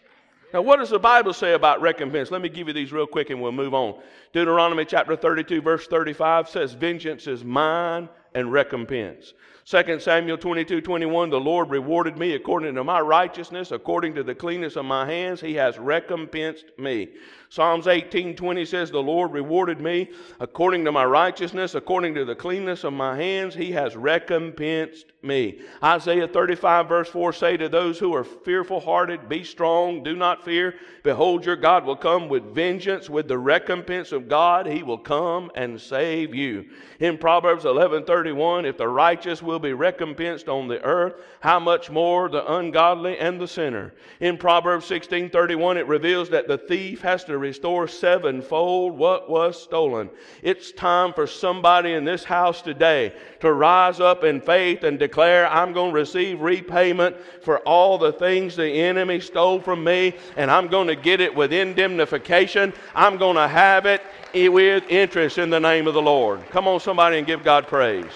Now, 0.52 0.62
what 0.62 0.78
does 0.78 0.90
the 0.90 0.98
Bible 0.98 1.34
say 1.34 1.52
about 1.52 1.82
recompense? 1.82 2.30
Let 2.30 2.40
me 2.40 2.48
give 2.48 2.68
you 2.68 2.74
these 2.74 2.92
real 2.92 3.06
quick 3.06 3.28
and 3.30 3.40
we'll 3.40 3.52
move 3.52 3.74
on. 3.74 4.00
Deuteronomy 4.32 4.86
chapter 4.86 5.14
32, 5.14 5.60
verse 5.60 5.86
35 5.86 6.48
says, 6.48 6.72
Vengeance 6.72 7.26
is 7.26 7.44
mine 7.44 8.08
and 8.34 8.50
recompense. 8.50 9.34
2 9.70 10.00
Samuel 10.00 10.38
22, 10.38 10.80
21, 10.80 11.28
the 11.28 11.38
Lord 11.38 11.68
rewarded 11.68 12.16
me 12.16 12.32
according 12.32 12.74
to 12.74 12.82
my 12.82 13.00
righteousness, 13.02 13.70
according 13.70 14.14
to 14.14 14.22
the 14.22 14.34
cleanness 14.34 14.76
of 14.76 14.86
my 14.86 15.04
hands, 15.04 15.42
he 15.42 15.52
has 15.56 15.78
recompensed 15.78 16.64
me. 16.78 17.10
Psalms 17.50 17.86
18, 17.86 18.34
20 18.34 18.64
says, 18.64 18.90
the 18.90 18.98
Lord 18.98 19.32
rewarded 19.32 19.78
me 19.78 20.10
according 20.40 20.86
to 20.86 20.92
my 20.92 21.04
righteousness, 21.04 21.74
according 21.74 22.14
to 22.14 22.24
the 22.24 22.34
cleanness 22.34 22.82
of 22.84 22.94
my 22.94 23.16
hands, 23.16 23.54
he 23.54 23.70
has 23.72 23.94
recompensed 23.94 25.06
me. 25.22 25.60
Isaiah 25.82 26.28
35, 26.28 26.88
verse 26.88 27.08
4 27.08 27.32
say 27.32 27.56
to 27.56 27.68
those 27.68 27.98
who 27.98 28.14
are 28.14 28.24
fearful 28.24 28.80
hearted, 28.80 29.28
Be 29.28 29.44
strong, 29.44 30.02
do 30.02 30.14
not 30.14 30.44
fear. 30.44 30.74
Behold, 31.02 31.44
your 31.44 31.56
God 31.56 31.84
will 31.84 31.96
come 31.96 32.28
with 32.28 32.54
vengeance, 32.54 33.08
with 33.08 33.28
the 33.28 33.38
recompense 33.38 34.12
of 34.12 34.28
God. 34.28 34.66
He 34.66 34.82
will 34.82 34.98
come 34.98 35.50
and 35.54 35.80
save 35.80 36.34
you. 36.34 36.66
In 37.00 37.18
Proverbs 37.18 37.64
11, 37.64 38.04
31, 38.04 38.66
if 38.66 38.76
the 38.76 38.88
righteous 38.88 39.42
will 39.42 39.57
be 39.58 39.72
recompensed 39.72 40.48
on 40.48 40.68
the 40.68 40.82
earth, 40.82 41.14
how 41.40 41.58
much 41.58 41.90
more 41.90 42.28
the 42.28 42.52
ungodly 42.54 43.18
and 43.18 43.40
the 43.40 43.48
sinner? 43.48 43.94
In 44.20 44.36
Proverbs 44.36 44.86
16, 44.86 45.30
31, 45.30 45.76
it 45.76 45.86
reveals 45.86 46.30
that 46.30 46.48
the 46.48 46.58
thief 46.58 47.00
has 47.02 47.24
to 47.24 47.38
restore 47.38 47.88
sevenfold 47.88 48.96
what 48.96 49.30
was 49.30 49.62
stolen. 49.62 50.10
It's 50.42 50.72
time 50.72 51.12
for 51.12 51.26
somebody 51.26 51.92
in 51.92 52.04
this 52.04 52.24
house 52.24 52.62
today 52.62 53.12
to 53.40 53.52
rise 53.52 54.00
up 54.00 54.24
in 54.24 54.40
faith 54.40 54.82
and 54.82 54.98
declare, 54.98 55.48
I'm 55.48 55.72
going 55.72 55.90
to 55.90 55.98
receive 55.98 56.40
repayment 56.40 57.16
for 57.42 57.58
all 57.60 57.98
the 57.98 58.12
things 58.12 58.56
the 58.56 58.68
enemy 58.68 59.20
stole 59.20 59.60
from 59.60 59.84
me, 59.84 60.14
and 60.36 60.50
I'm 60.50 60.68
going 60.68 60.88
to 60.88 60.96
get 60.96 61.20
it 61.20 61.34
with 61.34 61.52
indemnification. 61.52 62.72
I'm 62.94 63.16
going 63.16 63.36
to 63.36 63.48
have 63.48 63.86
it 63.86 64.02
with 64.34 64.84
interest 64.88 65.38
in 65.38 65.50
the 65.50 65.60
name 65.60 65.86
of 65.86 65.94
the 65.94 66.02
Lord. 66.02 66.44
Come 66.50 66.68
on, 66.68 66.80
somebody, 66.80 67.18
and 67.18 67.26
give 67.26 67.42
God 67.42 67.66
praise. 67.66 68.12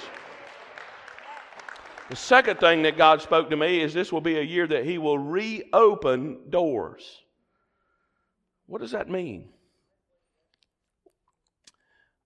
The 2.12 2.16
second 2.16 2.61
thing 2.61 2.83
that 2.83 2.98
God 2.98 3.22
spoke 3.22 3.48
to 3.48 3.57
me 3.57 3.81
is 3.81 3.94
this 3.94 4.12
will 4.12 4.20
be 4.20 4.37
a 4.37 4.42
year 4.42 4.66
that 4.66 4.85
He 4.85 4.98
will 4.98 5.18
reopen 5.18 6.51
doors. 6.51 7.22
What 8.66 8.83
does 8.83 8.90
that 8.90 9.09
mean? 9.09 9.48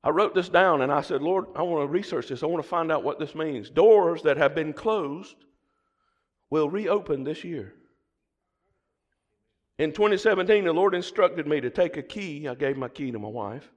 I 0.03 0.11
wrote 0.11 0.35
this 0.35 0.49
down 0.49 0.83
and 0.83 0.91
I 0.91 1.03
said, 1.03 1.23
Lord, 1.23 1.45
I 1.55 1.63
want 1.63 1.85
to 1.85 1.87
research 1.87 2.27
this. 2.27 2.43
I 2.43 2.47
want 2.47 2.65
to 2.65 2.69
find 2.69 2.91
out 2.91 3.05
what 3.05 3.21
this 3.21 3.37
means. 3.37 3.71
Doors 3.71 4.23
that 4.23 4.39
have 4.39 4.57
been 4.57 4.73
closed 4.73 5.37
will 6.51 6.69
reopen 6.69 7.23
this 7.23 7.45
year. 7.45 7.73
In 9.79 9.93
2017, 9.93 10.65
the 10.65 10.73
Lord 10.73 10.97
instructed 10.97 11.47
me 11.47 11.61
to 11.61 11.71
take 11.71 11.97
a 11.97 12.03
key. 12.03 12.49
I 12.49 12.57
gave 12.57 12.77
my 12.77 12.89
key 12.89 13.13
to 13.13 13.21
my 13.21 13.29
wife. 13.29 13.71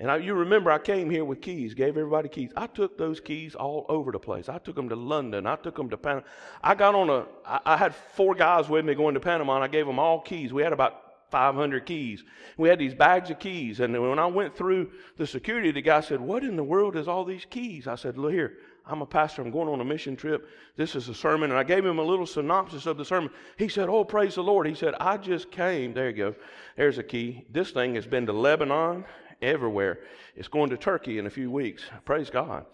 And 0.00 0.10
I, 0.10 0.16
you 0.16 0.32
remember, 0.32 0.70
I 0.70 0.78
came 0.78 1.10
here 1.10 1.26
with 1.26 1.42
keys, 1.42 1.74
gave 1.74 1.98
everybody 1.98 2.30
keys. 2.30 2.50
I 2.56 2.66
took 2.66 2.96
those 2.96 3.20
keys 3.20 3.54
all 3.54 3.84
over 3.90 4.10
the 4.10 4.18
place. 4.18 4.48
I 4.48 4.56
took 4.56 4.74
them 4.74 4.88
to 4.88 4.96
London. 4.96 5.46
I 5.46 5.56
took 5.56 5.76
them 5.76 5.90
to 5.90 5.98
Panama. 5.98 6.26
I 6.62 6.74
got 6.74 6.94
on 6.94 7.10
a, 7.10 7.26
I, 7.44 7.60
I 7.66 7.76
had 7.76 7.94
four 7.94 8.34
guys 8.34 8.70
with 8.70 8.86
me 8.86 8.94
going 8.94 9.12
to 9.12 9.20
Panama, 9.20 9.56
and 9.56 9.64
I 9.64 9.68
gave 9.68 9.86
them 9.86 9.98
all 9.98 10.18
keys. 10.18 10.54
We 10.54 10.62
had 10.62 10.72
about 10.72 11.10
500 11.30 11.84
keys. 11.84 12.24
We 12.56 12.70
had 12.70 12.78
these 12.78 12.94
bags 12.94 13.28
of 13.28 13.38
keys. 13.38 13.80
And 13.80 13.92
when 13.92 14.18
I 14.18 14.24
went 14.24 14.56
through 14.56 14.90
the 15.18 15.26
security, 15.26 15.70
the 15.70 15.82
guy 15.82 16.00
said, 16.00 16.18
What 16.18 16.44
in 16.44 16.56
the 16.56 16.64
world 16.64 16.96
is 16.96 17.06
all 17.06 17.26
these 17.26 17.44
keys? 17.44 17.86
I 17.86 17.94
said, 17.94 18.16
Look 18.16 18.32
here, 18.32 18.54
I'm 18.86 19.02
a 19.02 19.06
pastor. 19.06 19.42
I'm 19.42 19.50
going 19.50 19.68
on 19.68 19.82
a 19.82 19.84
mission 19.84 20.16
trip. 20.16 20.48
This 20.76 20.96
is 20.96 21.08
a 21.08 21.14
sermon. 21.14 21.50
And 21.50 21.58
I 21.58 21.62
gave 21.62 21.84
him 21.84 21.98
a 21.98 22.02
little 22.02 22.26
synopsis 22.26 22.86
of 22.86 22.96
the 22.96 23.04
sermon. 23.04 23.30
He 23.58 23.68
said, 23.68 23.88
Oh, 23.90 24.04
praise 24.04 24.34
the 24.34 24.42
Lord. 24.42 24.66
He 24.66 24.74
said, 24.74 24.94
I 24.98 25.18
just 25.18 25.50
came. 25.50 25.92
There 25.92 26.08
you 26.08 26.16
go. 26.16 26.34
There's 26.76 26.98
a 26.98 27.02
key. 27.02 27.44
This 27.50 27.70
thing 27.70 27.94
has 27.96 28.06
been 28.06 28.26
to 28.26 28.32
Lebanon, 28.32 29.04
everywhere. 29.42 30.00
It's 30.36 30.48
going 30.48 30.70
to 30.70 30.76
Turkey 30.76 31.18
in 31.18 31.26
a 31.26 31.30
few 31.30 31.50
weeks. 31.50 31.82
Praise 32.04 32.30
God. 32.30 32.66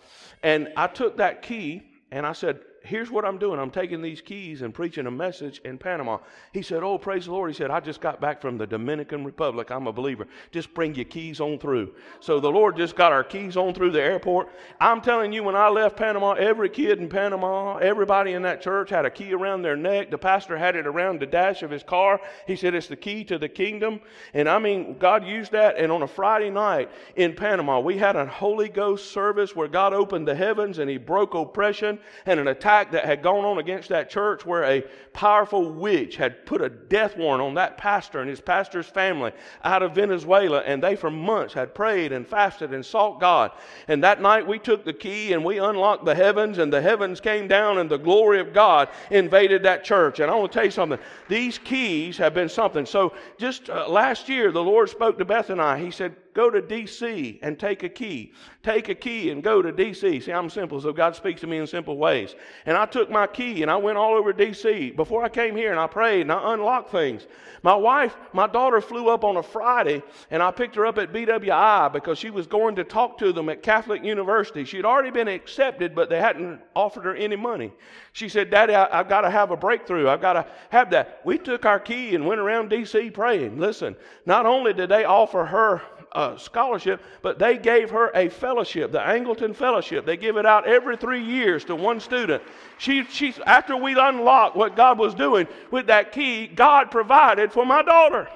And 0.42 0.72
I 0.76 0.86
took 0.86 1.16
that 1.18 1.42
key 1.42 1.82
and 2.10 2.26
I 2.26 2.32
said, 2.32 2.60
here's 2.86 3.10
what 3.10 3.24
I'm 3.24 3.38
doing. 3.38 3.58
I'm 3.58 3.70
taking 3.70 4.00
these 4.00 4.20
keys 4.20 4.62
and 4.62 4.72
preaching 4.72 5.06
a 5.06 5.10
message 5.10 5.60
in 5.64 5.78
Panama. 5.78 6.18
He 6.52 6.62
said, 6.62 6.82
Oh, 6.82 6.98
praise 6.98 7.26
the 7.26 7.32
Lord. 7.32 7.50
He 7.50 7.56
said, 7.56 7.70
I 7.70 7.80
just 7.80 8.00
got 8.00 8.20
back 8.20 8.40
from 8.40 8.56
the 8.56 8.66
Dominican 8.66 9.24
Republic. 9.24 9.70
I'm 9.70 9.86
a 9.86 9.92
believer. 9.92 10.26
Just 10.52 10.72
bring 10.72 10.94
your 10.94 11.04
keys 11.04 11.40
on 11.40 11.58
through. 11.58 11.94
So 12.20 12.40
the 12.40 12.50
Lord 12.50 12.76
just 12.76 12.96
got 12.96 13.12
our 13.12 13.24
keys 13.24 13.56
on 13.56 13.74
through 13.74 13.90
the 13.90 14.02
airport. 14.02 14.48
I'm 14.80 15.00
telling 15.00 15.32
you, 15.32 15.42
when 15.42 15.56
I 15.56 15.68
left 15.68 15.96
Panama, 15.96 16.32
every 16.32 16.68
kid 16.68 16.98
in 16.98 17.08
Panama, 17.08 17.76
everybody 17.78 18.32
in 18.32 18.42
that 18.42 18.62
church 18.62 18.90
had 18.90 19.04
a 19.04 19.10
key 19.10 19.32
around 19.32 19.62
their 19.62 19.76
neck. 19.76 20.10
The 20.10 20.18
pastor 20.18 20.56
had 20.56 20.76
it 20.76 20.86
around 20.86 21.20
the 21.20 21.26
dash 21.26 21.62
of 21.62 21.70
his 21.70 21.82
car. 21.82 22.20
He 22.46 22.56
said, 22.56 22.74
It's 22.74 22.86
the 22.86 22.96
key 22.96 23.24
to 23.24 23.38
the 23.38 23.48
kingdom. 23.48 24.00
And 24.32 24.48
I 24.48 24.58
mean, 24.58 24.98
God 24.98 25.26
used 25.26 25.52
that. 25.52 25.76
And 25.78 25.90
on 25.90 26.02
a 26.02 26.08
Friday 26.08 26.50
night 26.50 26.90
in 27.16 27.34
Panama, 27.34 27.80
we 27.80 27.98
had 27.98 28.16
a 28.16 28.26
Holy 28.26 28.68
Ghost 28.68 29.10
service 29.10 29.56
where 29.56 29.68
God 29.68 29.92
opened 29.92 30.28
the 30.28 30.34
heavens 30.34 30.78
and 30.78 30.88
He 30.88 30.98
broke 30.98 31.34
oppression 31.34 31.98
and 32.26 32.38
an 32.38 32.48
attack 32.48 32.75
attack 32.76 32.92
that 32.92 33.04
had 33.04 33.22
gone 33.22 33.44
on 33.44 33.58
against 33.58 33.88
that 33.88 34.10
church 34.10 34.44
where 34.44 34.64
a 34.64 34.82
powerful 35.12 35.72
witch 35.72 36.16
had 36.16 36.44
put 36.44 36.60
a 36.60 36.68
death 36.68 37.16
warrant 37.16 37.42
on 37.42 37.54
that 37.54 37.78
pastor 37.78 38.20
and 38.20 38.28
his 38.28 38.40
pastor's 38.40 38.86
family 38.86 39.32
out 39.64 39.82
of 39.82 39.94
Venezuela. 39.94 40.60
And 40.60 40.82
they, 40.82 40.94
for 40.94 41.10
months, 41.10 41.54
had 41.54 41.74
prayed 41.74 42.12
and 42.12 42.26
fasted 42.26 42.74
and 42.74 42.84
sought 42.84 43.18
God. 43.18 43.52
And 43.88 44.04
that 44.04 44.20
night 44.20 44.46
we 44.46 44.58
took 44.58 44.84
the 44.84 44.92
key 44.92 45.32
and 45.32 45.44
we 45.44 45.58
unlocked 45.58 46.04
the 46.04 46.14
heavens, 46.14 46.58
and 46.58 46.72
the 46.72 46.82
heavens 46.82 47.20
came 47.20 47.48
down, 47.48 47.78
and 47.78 47.90
the 47.90 47.98
glory 47.98 48.40
of 48.40 48.52
God 48.52 48.88
invaded 49.10 49.62
that 49.62 49.84
church. 49.84 50.20
And 50.20 50.30
I 50.30 50.34
want 50.34 50.52
to 50.52 50.56
tell 50.58 50.64
you 50.64 50.70
something 50.70 50.98
these 51.28 51.58
keys 51.58 52.18
have 52.18 52.34
been 52.34 52.48
something. 52.48 52.84
So 52.84 53.14
just 53.38 53.70
uh, 53.70 53.88
last 53.88 54.28
year, 54.28 54.52
the 54.52 54.62
Lord 54.62 54.90
spoke 54.90 55.18
to 55.18 55.24
Beth 55.24 55.50
and 55.50 55.60
I. 55.60 55.78
He 55.78 55.90
said, 55.90 56.14
Go 56.36 56.50
to 56.50 56.60
D.C. 56.60 57.38
and 57.40 57.58
take 57.58 57.82
a 57.82 57.88
key. 57.88 58.34
Take 58.62 58.90
a 58.90 58.94
key 58.94 59.30
and 59.30 59.42
go 59.42 59.62
to 59.62 59.72
D.C. 59.72 60.20
See, 60.20 60.30
I'm 60.30 60.50
simple, 60.50 60.78
so 60.82 60.92
God 60.92 61.16
speaks 61.16 61.40
to 61.40 61.46
me 61.46 61.56
in 61.56 61.66
simple 61.66 61.96
ways. 61.96 62.34
And 62.66 62.76
I 62.76 62.84
took 62.84 63.10
my 63.10 63.26
key 63.26 63.62
and 63.62 63.70
I 63.70 63.76
went 63.76 63.96
all 63.96 64.12
over 64.12 64.34
D.C. 64.34 64.90
Before 64.90 65.24
I 65.24 65.30
came 65.30 65.56
here 65.56 65.70
and 65.70 65.80
I 65.80 65.86
prayed 65.86 66.20
and 66.20 66.32
I 66.32 66.52
unlocked 66.52 66.90
things. 66.90 67.26
My 67.62 67.74
wife, 67.74 68.14
my 68.34 68.46
daughter 68.46 68.82
flew 68.82 69.08
up 69.08 69.24
on 69.24 69.38
a 69.38 69.42
Friday 69.42 70.02
and 70.30 70.42
I 70.42 70.50
picked 70.50 70.74
her 70.74 70.84
up 70.84 70.98
at 70.98 71.10
BWI 71.10 71.90
because 71.90 72.18
she 72.18 72.28
was 72.28 72.46
going 72.46 72.76
to 72.76 72.84
talk 72.84 73.16
to 73.20 73.32
them 73.32 73.48
at 73.48 73.62
Catholic 73.62 74.04
University. 74.04 74.66
She 74.66 74.76
had 74.76 74.84
already 74.84 75.10
been 75.10 75.28
accepted, 75.28 75.94
but 75.94 76.10
they 76.10 76.20
hadn't 76.20 76.60
offered 76.74 77.04
her 77.04 77.14
any 77.14 77.36
money. 77.36 77.72
She 78.12 78.28
said, 78.28 78.50
Daddy, 78.50 78.74
I, 78.74 78.94
have 78.94 79.08
got 79.08 79.22
to 79.22 79.30
have 79.30 79.52
a 79.52 79.56
breakthrough. 79.56 80.10
I've 80.10 80.20
got 80.20 80.34
to 80.34 80.46
have 80.68 80.90
that. 80.90 81.22
We 81.24 81.38
took 81.38 81.64
our 81.64 81.80
key 81.80 82.14
and 82.14 82.26
went 82.26 82.42
around 82.42 82.68
D.C. 82.68 83.08
praying. 83.10 83.58
Listen, 83.58 83.96
not 84.26 84.44
only 84.44 84.74
did 84.74 84.90
they 84.90 85.04
offer 85.04 85.46
her 85.46 85.80
uh, 86.12 86.36
scholarship, 86.36 87.02
but 87.22 87.38
they 87.38 87.58
gave 87.58 87.90
her 87.90 88.10
a 88.14 88.28
fellowship, 88.28 88.92
the 88.92 88.98
Angleton 88.98 89.54
Fellowship. 89.54 90.06
They 90.06 90.16
give 90.16 90.36
it 90.36 90.46
out 90.46 90.66
every 90.66 90.96
three 90.96 91.22
years 91.22 91.64
to 91.66 91.76
one 91.76 92.00
student. 92.00 92.42
She, 92.78 93.04
she, 93.04 93.34
after 93.44 93.76
we 93.76 93.98
unlocked 93.98 94.56
what 94.56 94.76
God 94.76 94.98
was 94.98 95.14
doing 95.14 95.46
with 95.70 95.86
that 95.88 96.12
key, 96.12 96.46
God 96.46 96.90
provided 96.90 97.52
for 97.52 97.66
my 97.66 97.82
daughter. 97.82 98.28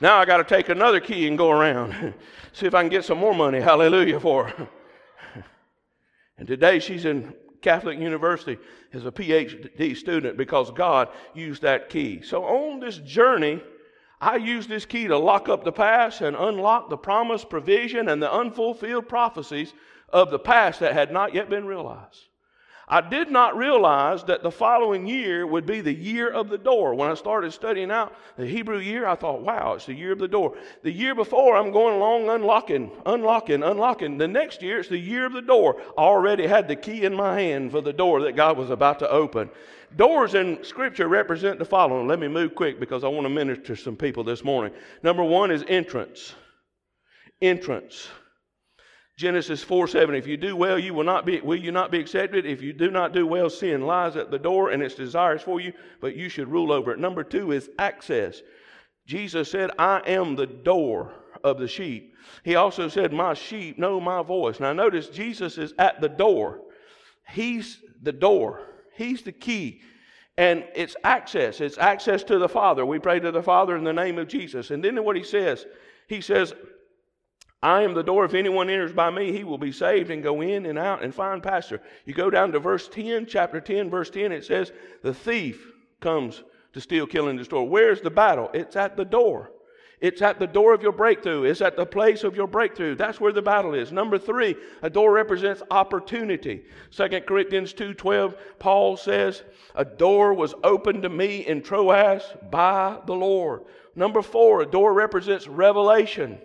Now 0.00 0.18
I 0.18 0.24
got 0.24 0.38
to 0.38 0.44
take 0.44 0.68
another 0.68 1.00
key 1.00 1.28
and 1.28 1.38
go 1.38 1.50
around, 1.50 2.14
see 2.52 2.66
if 2.66 2.74
I 2.74 2.82
can 2.82 2.90
get 2.90 3.04
some 3.04 3.18
more 3.18 3.34
money. 3.34 3.60
Hallelujah 3.60 4.20
for 4.20 4.48
her. 4.48 4.68
And 6.38 6.48
today 6.48 6.80
she's 6.80 7.04
in 7.04 7.34
Catholic 7.60 8.00
University 8.00 8.58
as 8.92 9.06
a 9.06 9.12
PhD 9.12 9.96
student 9.96 10.36
because 10.36 10.72
God 10.72 11.08
used 11.34 11.62
that 11.62 11.88
key. 11.88 12.20
So 12.22 12.42
on 12.44 12.80
this 12.80 12.98
journey 12.98 13.62
I 14.22 14.36
use 14.36 14.68
this 14.68 14.86
key 14.86 15.08
to 15.08 15.18
lock 15.18 15.48
up 15.48 15.64
the 15.64 15.72
past 15.72 16.20
and 16.20 16.36
unlock 16.36 16.88
the 16.88 16.96
promised 16.96 17.50
provision 17.50 18.08
and 18.08 18.22
the 18.22 18.32
unfulfilled 18.32 19.08
prophecies 19.08 19.74
of 20.10 20.30
the 20.30 20.38
past 20.38 20.78
that 20.78 20.92
had 20.92 21.10
not 21.10 21.34
yet 21.34 21.50
been 21.50 21.66
realized. 21.66 22.28
I 22.86 23.00
did 23.00 23.32
not 23.32 23.56
realize 23.56 24.22
that 24.24 24.44
the 24.44 24.50
following 24.50 25.08
year 25.08 25.44
would 25.44 25.66
be 25.66 25.80
the 25.80 25.94
year 25.94 26.30
of 26.30 26.50
the 26.50 26.58
door. 26.58 26.94
When 26.94 27.10
I 27.10 27.14
started 27.14 27.52
studying 27.52 27.90
out 27.90 28.14
the 28.36 28.46
Hebrew 28.46 28.78
year, 28.78 29.06
I 29.06 29.16
thought, 29.16 29.42
wow, 29.42 29.72
it's 29.72 29.86
the 29.86 29.94
year 29.94 30.12
of 30.12 30.20
the 30.20 30.28
door. 30.28 30.56
The 30.84 30.92
year 30.92 31.16
before, 31.16 31.56
I'm 31.56 31.72
going 31.72 31.96
along 31.96 32.28
unlocking, 32.28 32.92
unlocking, 33.04 33.64
unlocking. 33.64 34.18
The 34.18 34.28
next 34.28 34.62
year, 34.62 34.78
it's 34.78 34.88
the 34.88 34.98
year 34.98 35.26
of 35.26 35.32
the 35.32 35.42
door. 35.42 35.80
I 35.98 36.02
already 36.02 36.46
had 36.46 36.68
the 36.68 36.76
key 36.76 37.04
in 37.04 37.14
my 37.14 37.40
hand 37.40 37.72
for 37.72 37.80
the 37.80 37.92
door 37.92 38.20
that 38.22 38.36
God 38.36 38.56
was 38.56 38.70
about 38.70 39.00
to 39.00 39.10
open. 39.10 39.50
Doors 39.96 40.34
in 40.34 40.62
Scripture 40.64 41.08
represent 41.08 41.58
the 41.58 41.64
following. 41.64 42.06
Let 42.06 42.18
me 42.18 42.28
move 42.28 42.54
quick 42.54 42.80
because 42.80 43.04
I 43.04 43.08
want 43.08 43.24
to 43.24 43.30
minister 43.30 43.74
to 43.74 43.76
some 43.76 43.96
people 43.96 44.24
this 44.24 44.44
morning. 44.44 44.72
Number 45.02 45.22
one 45.22 45.50
is 45.50 45.64
entrance. 45.68 46.34
Entrance. 47.40 48.08
Genesis 49.18 49.62
4 49.62 49.88
7. 49.88 50.14
If 50.14 50.26
you 50.26 50.36
do 50.36 50.56
well, 50.56 50.78
you 50.78 50.94
will 50.94 51.04
not 51.04 51.26
be 51.26 51.40
will 51.40 51.58
you 51.58 51.72
not 51.72 51.90
be 51.90 52.00
accepted? 52.00 52.46
If 52.46 52.62
you 52.62 52.72
do 52.72 52.90
not 52.90 53.12
do 53.12 53.26
well, 53.26 53.50
sin 53.50 53.82
lies 53.82 54.16
at 54.16 54.30
the 54.30 54.38
door 54.38 54.70
and 54.70 54.82
its 54.82 54.94
desires 54.94 55.42
for 55.42 55.60
you, 55.60 55.72
but 56.00 56.16
you 56.16 56.28
should 56.28 56.48
rule 56.48 56.72
over 56.72 56.92
it. 56.92 56.98
Number 56.98 57.22
two 57.22 57.52
is 57.52 57.68
access. 57.78 58.40
Jesus 59.06 59.50
said, 59.50 59.70
I 59.78 60.00
am 60.06 60.36
the 60.36 60.46
door 60.46 61.12
of 61.44 61.58
the 61.58 61.68
sheep. 61.68 62.14
He 62.44 62.54
also 62.54 62.88
said, 62.88 63.12
My 63.12 63.34
sheep 63.34 63.78
know 63.78 64.00
my 64.00 64.22
voice. 64.22 64.60
Now 64.60 64.72
notice 64.72 65.08
Jesus 65.08 65.58
is 65.58 65.74
at 65.78 66.00
the 66.00 66.08
door. 66.08 66.60
He's 67.28 67.78
the 68.02 68.12
door. 68.12 68.62
He's 68.96 69.22
the 69.22 69.32
key. 69.32 69.80
And 70.38 70.64
it's 70.74 70.96
access. 71.04 71.60
It's 71.60 71.78
access 71.78 72.24
to 72.24 72.38
the 72.38 72.48
Father. 72.48 72.86
We 72.86 72.98
pray 72.98 73.20
to 73.20 73.30
the 73.30 73.42
Father 73.42 73.76
in 73.76 73.84
the 73.84 73.92
name 73.92 74.18
of 74.18 74.28
Jesus. 74.28 74.70
And 74.70 74.82
then 74.82 75.02
what 75.04 75.16
he 75.16 75.24
says, 75.24 75.66
he 76.08 76.20
says, 76.20 76.54
I 77.62 77.82
am 77.82 77.94
the 77.94 78.02
door. 78.02 78.24
If 78.24 78.34
anyone 78.34 78.68
enters 78.68 78.92
by 78.92 79.10
me, 79.10 79.30
he 79.30 79.44
will 79.44 79.58
be 79.58 79.72
saved 79.72 80.10
and 80.10 80.22
go 80.22 80.40
in 80.40 80.66
and 80.66 80.78
out 80.78 81.04
and 81.04 81.14
find 81.14 81.42
pasture. 81.42 81.80
You 82.06 82.14
go 82.14 82.28
down 82.28 82.50
to 82.52 82.58
verse 82.58 82.88
10, 82.88 83.26
chapter 83.26 83.60
10, 83.60 83.88
verse 83.88 84.10
10, 84.10 84.32
it 84.32 84.44
says, 84.44 84.72
The 85.02 85.14
thief 85.14 85.70
comes 86.00 86.42
to 86.72 86.80
steal, 86.80 87.06
kill, 87.06 87.28
and 87.28 87.38
destroy. 87.38 87.62
Where's 87.62 88.00
the 88.00 88.10
battle? 88.10 88.50
It's 88.52 88.74
at 88.74 88.96
the 88.96 89.04
door. 89.04 89.52
It's 90.02 90.20
at 90.20 90.40
the 90.40 90.48
door 90.48 90.74
of 90.74 90.82
your 90.82 90.90
breakthrough. 90.90 91.44
It's 91.44 91.60
at 91.60 91.76
the 91.76 91.86
place 91.86 92.24
of 92.24 92.34
your 92.34 92.48
breakthrough. 92.48 92.96
That's 92.96 93.20
where 93.20 93.32
the 93.32 93.40
battle 93.40 93.72
is. 93.72 93.92
Number 93.92 94.18
three, 94.18 94.56
a 94.82 94.90
door 94.90 95.12
represents 95.12 95.62
opportunity. 95.70 96.64
2 96.90 97.20
Corinthians 97.20 97.72
2.12, 97.72 98.36
Paul 98.58 98.96
says, 98.96 99.44
a 99.76 99.84
door 99.84 100.34
was 100.34 100.54
opened 100.64 101.04
to 101.04 101.08
me 101.08 101.46
in 101.46 101.62
Troas 101.62 102.24
by 102.50 102.98
the 103.06 103.14
Lord. 103.14 103.62
Number 103.94 104.22
four, 104.22 104.62
a 104.62 104.66
door 104.66 104.92
represents 104.92 105.46
revelation, 105.46 106.36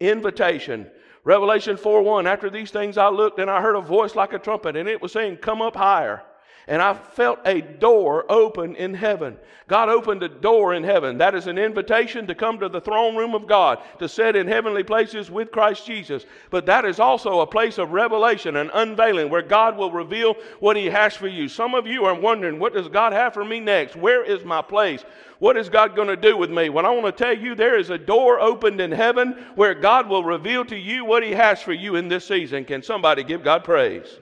invitation. 0.00 0.90
Revelation 1.22 1.76
4.1, 1.76 2.26
after 2.26 2.50
these 2.50 2.72
things 2.72 2.98
I 2.98 3.10
looked 3.10 3.38
and 3.38 3.48
I 3.48 3.62
heard 3.62 3.76
a 3.76 3.80
voice 3.80 4.16
like 4.16 4.32
a 4.32 4.40
trumpet 4.40 4.74
and 4.74 4.88
it 4.88 5.00
was 5.00 5.12
saying, 5.12 5.36
come 5.36 5.62
up 5.62 5.76
higher 5.76 6.24
and 6.68 6.82
I 6.82 6.94
felt 6.94 7.40
a 7.46 7.62
door 7.62 8.30
open 8.30 8.76
in 8.76 8.94
heaven. 8.94 9.36
God 9.68 9.88
opened 9.88 10.22
a 10.22 10.28
door 10.28 10.72
in 10.74 10.82
heaven. 10.82 11.18
That 11.18 11.34
is 11.34 11.46
an 11.46 11.58
invitation 11.58 12.26
to 12.26 12.34
come 12.34 12.58
to 12.60 12.68
the 12.68 12.80
throne 12.80 13.16
room 13.16 13.34
of 13.34 13.46
God, 13.46 13.80
to 13.98 14.08
sit 14.08 14.36
in 14.36 14.46
heavenly 14.46 14.82
places 14.82 15.30
with 15.30 15.50
Christ 15.50 15.86
Jesus. 15.86 16.24
But 16.50 16.66
that 16.66 16.86
is 16.86 17.00
also 17.00 17.40
a 17.40 17.46
place 17.46 17.76
of 17.76 17.92
revelation 17.92 18.56
and 18.56 18.70
unveiling 18.72 19.28
where 19.28 19.42
God 19.42 19.76
will 19.76 19.90
reveal 19.90 20.36
what 20.60 20.76
He 20.76 20.86
has 20.86 21.14
for 21.14 21.28
you. 21.28 21.48
Some 21.48 21.74
of 21.74 21.86
you 21.86 22.04
are 22.04 22.18
wondering, 22.18 22.58
what 22.58 22.72
does 22.72 22.88
God 22.88 23.12
have 23.12 23.34
for 23.34 23.44
me 23.44 23.60
next? 23.60 23.96
Where 23.96 24.24
is 24.24 24.44
my 24.44 24.62
place? 24.62 25.04
What 25.38 25.56
is 25.56 25.68
God 25.68 25.94
going 25.94 26.08
to 26.08 26.16
do 26.16 26.36
with 26.36 26.50
me? 26.50 26.68
Well, 26.68 26.86
I 26.86 26.90
want 26.90 27.04
to 27.04 27.24
tell 27.24 27.36
you 27.36 27.54
there 27.54 27.78
is 27.78 27.90
a 27.90 27.98
door 27.98 28.40
opened 28.40 28.80
in 28.80 28.90
heaven 28.90 29.46
where 29.54 29.74
God 29.74 30.08
will 30.08 30.24
reveal 30.24 30.64
to 30.64 30.76
you 30.76 31.04
what 31.04 31.22
He 31.22 31.32
has 31.32 31.62
for 31.62 31.72
you 31.72 31.96
in 31.96 32.08
this 32.08 32.26
season. 32.26 32.64
Can 32.64 32.82
somebody 32.82 33.22
give 33.22 33.44
God 33.44 33.64
praise? 33.64 34.18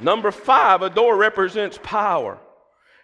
Number 0.00 0.30
five, 0.30 0.82
a 0.82 0.90
door 0.90 1.16
represents 1.16 1.78
power. 1.82 2.38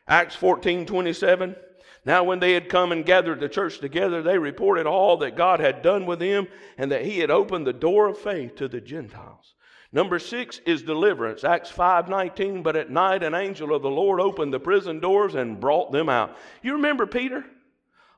Acts 0.08 0.34
14 0.36 0.86
27. 0.86 1.56
Now, 2.04 2.22
when 2.22 2.38
they 2.38 2.52
had 2.52 2.68
come 2.68 2.92
and 2.92 3.04
gathered 3.04 3.40
the 3.40 3.48
church 3.48 3.80
together, 3.80 4.22
they 4.22 4.38
reported 4.38 4.86
all 4.86 5.16
that 5.18 5.36
God 5.36 5.58
had 5.58 5.82
done 5.82 6.06
with 6.06 6.20
them 6.20 6.46
and 6.78 6.92
that 6.92 7.04
He 7.04 7.18
had 7.18 7.32
opened 7.32 7.66
the 7.66 7.72
door 7.72 8.08
of 8.08 8.16
faith 8.16 8.54
to 8.56 8.68
the 8.68 8.80
Gentiles. 8.80 9.54
Number 9.92 10.18
six 10.18 10.60
is 10.66 10.82
deliverance. 10.82 11.42
Acts 11.42 11.70
5:19. 11.70 12.62
But 12.62 12.76
at 12.76 12.90
night 12.90 13.22
an 13.22 13.34
angel 13.34 13.74
of 13.74 13.82
the 13.82 13.90
Lord 13.90 14.20
opened 14.20 14.52
the 14.52 14.60
prison 14.60 15.00
doors 15.00 15.34
and 15.34 15.58
brought 15.60 15.90
them 15.90 16.08
out. 16.08 16.36
You 16.62 16.74
remember 16.74 17.06
Peter, 17.06 17.44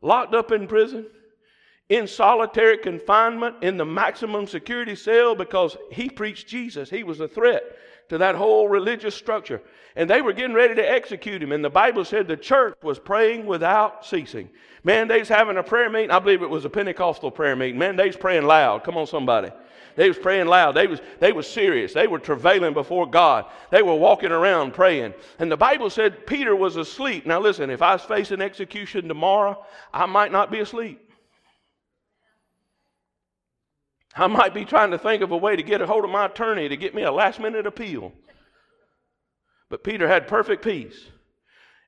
locked 0.03 0.35
up 0.35 0.53
in 0.53 0.67
prison, 0.67 1.07
in 1.89 2.07
solitary 2.07 2.79
confinement 2.79 3.57
in 3.63 3.77
the 3.77 3.85
maximum 3.87 4.47
security 4.47 4.95
cell 4.95 5.35
because 5.35 5.77
he 5.91 6.11
preached 6.11 6.47
Jesus. 6.47 6.91
He 6.91 7.03
was 7.03 7.21
a 7.21 7.29
threat 7.29 7.65
to 8.09 8.19
that 8.19 8.35
whole 8.35 8.69
religious 8.69 9.15
structure. 9.15 9.61
And 9.97 10.09
they 10.09 10.23
were 10.23 10.33
getting 10.33 10.55
ready 10.55 10.75
to 10.75 10.91
execute 10.91 11.43
him. 11.43 11.53
And 11.53 11.65
the 11.65 11.71
Bible 11.71 12.05
said 12.05 12.29
the 12.29 12.37
church 12.37 12.77
was 12.83 12.99
praying 12.99 13.47
without 13.47 14.07
ceasing. 14.07 14.49
Man, 14.85 15.09
they's 15.09 15.29
having 15.29 15.57
a 15.57 15.63
prayer 15.63 15.91
meeting. 15.91 16.11
I 16.11 16.19
believe 16.19 16.43
it 16.43 16.51
was 16.51 16.65
a 16.65 16.71
Pentecostal 16.71 17.31
prayer 17.31 17.57
meeting. 17.57 17.79
Man, 17.79 17.97
they's 17.97 18.17
praying 18.17 18.45
loud. 18.45 18.85
Come 18.85 18.97
on, 18.97 19.07
somebody. 19.07 19.51
They 19.97 20.07
was 20.07 20.19
praying 20.19 20.47
loud. 20.47 20.73
They 20.77 20.87
was, 20.87 21.01
they 21.19 21.33
was 21.33 21.49
serious. 21.49 21.93
They 21.93 22.07
were 22.07 22.21
travailing 22.21 22.73
before 22.73 23.11
God. 23.11 23.47
They 23.71 23.83
were 23.83 23.97
walking 23.97 24.31
around 24.31 24.73
praying. 24.73 25.15
And 25.41 25.51
the 25.51 25.57
Bible 25.57 25.91
said 25.91 26.25
Peter 26.25 26.55
was 26.55 26.77
asleep. 26.77 27.27
Now 27.27 27.41
listen, 27.41 27.69
if 27.69 27.83
I 27.83 27.95
was 27.95 28.03
facing 28.03 28.41
execution 28.41 29.09
tomorrow, 29.09 29.65
I 29.93 30.07
might 30.07 30.31
not 30.31 30.53
be 30.53 30.61
asleep. 30.61 31.08
I 34.19 34.27
might 34.27 34.53
be 34.53 34.65
trying 34.65 34.91
to 34.91 34.99
think 34.99 35.23
of 35.23 35.31
a 35.31 35.37
way 35.37 35.55
to 35.55 35.63
get 35.63 35.81
a 35.81 35.87
hold 35.87 36.05
of 36.05 36.11
my 36.11 36.27
attorney 36.27 36.69
to 36.69 36.77
get 36.77 36.95
me 36.95 37.03
a 37.03 37.13
last 37.13 37.39
minute 37.39 37.67
appeal. 37.67 38.13
But 39.71 39.85
Peter 39.85 40.09
had 40.09 40.27
perfect 40.27 40.65
peace. 40.65 41.09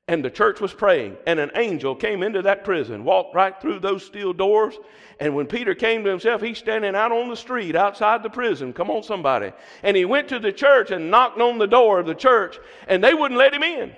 And 0.09 0.25
the 0.25 0.31
church 0.31 0.61
was 0.61 0.73
praying, 0.73 1.19
and 1.25 1.39
an 1.39 1.53
angel 1.55 1.95
came 1.95 2.25
into 2.25 2.43
that 2.43 2.65
prison, 2.65 3.05
walked 3.05 3.33
right 3.33 3.55
through 3.61 3.79
those 3.79 4.05
steel 4.05 4.33
doors. 4.33 4.75
And 5.21 5.37
when 5.37 5.47
Peter 5.47 5.73
came 5.73 6.03
to 6.03 6.11
himself, 6.11 6.43
he's 6.43 6.59
standing 6.59 6.97
out 6.97 7.13
on 7.13 7.29
the 7.29 7.37
street 7.37 7.77
outside 7.77 8.25
the 8.25 8.31
prison. 8.31 8.73
Come 8.73 8.91
on, 8.91 9.05
somebody. 9.05 9.53
And 9.85 9.97
he 9.97 10.05
went 10.05 10.29
to 10.31 10.41
the 10.41 10.51
church 10.51 10.91
and 10.91 11.13
knocked 11.13 11.41
on 11.41 11.59
the 11.59 11.69
door 11.69 12.01
of 12.01 12.07
the 12.07 12.17
church, 12.17 12.59
and 12.89 13.05
they 13.05 13.15
wouldn't 13.15 13.39
let 13.39 13.55
him 13.55 13.63
in. 13.63 13.93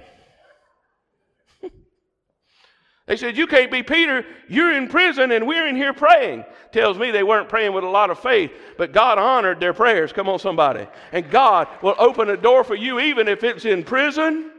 They 3.12 3.18
said, 3.18 3.36
You 3.36 3.46
can't 3.46 3.70
be 3.70 3.82
Peter. 3.82 4.24
You're 4.48 4.72
in 4.72 4.88
prison 4.88 5.32
and 5.32 5.46
we're 5.46 5.68
in 5.68 5.76
here 5.76 5.92
praying. 5.92 6.46
Tells 6.72 6.96
me 6.96 7.10
they 7.10 7.22
weren't 7.22 7.46
praying 7.46 7.74
with 7.74 7.84
a 7.84 7.88
lot 7.88 8.08
of 8.08 8.18
faith, 8.18 8.52
but 8.78 8.94
God 8.94 9.18
honored 9.18 9.60
their 9.60 9.74
prayers. 9.74 10.14
Come 10.14 10.30
on, 10.30 10.38
somebody. 10.38 10.86
And 11.12 11.30
God 11.30 11.68
will 11.82 11.94
open 11.98 12.30
a 12.30 12.38
door 12.38 12.64
for 12.64 12.74
you 12.74 13.00
even 13.00 13.28
if 13.28 13.44
it's 13.44 13.66
in 13.66 13.84
prison 13.84 14.52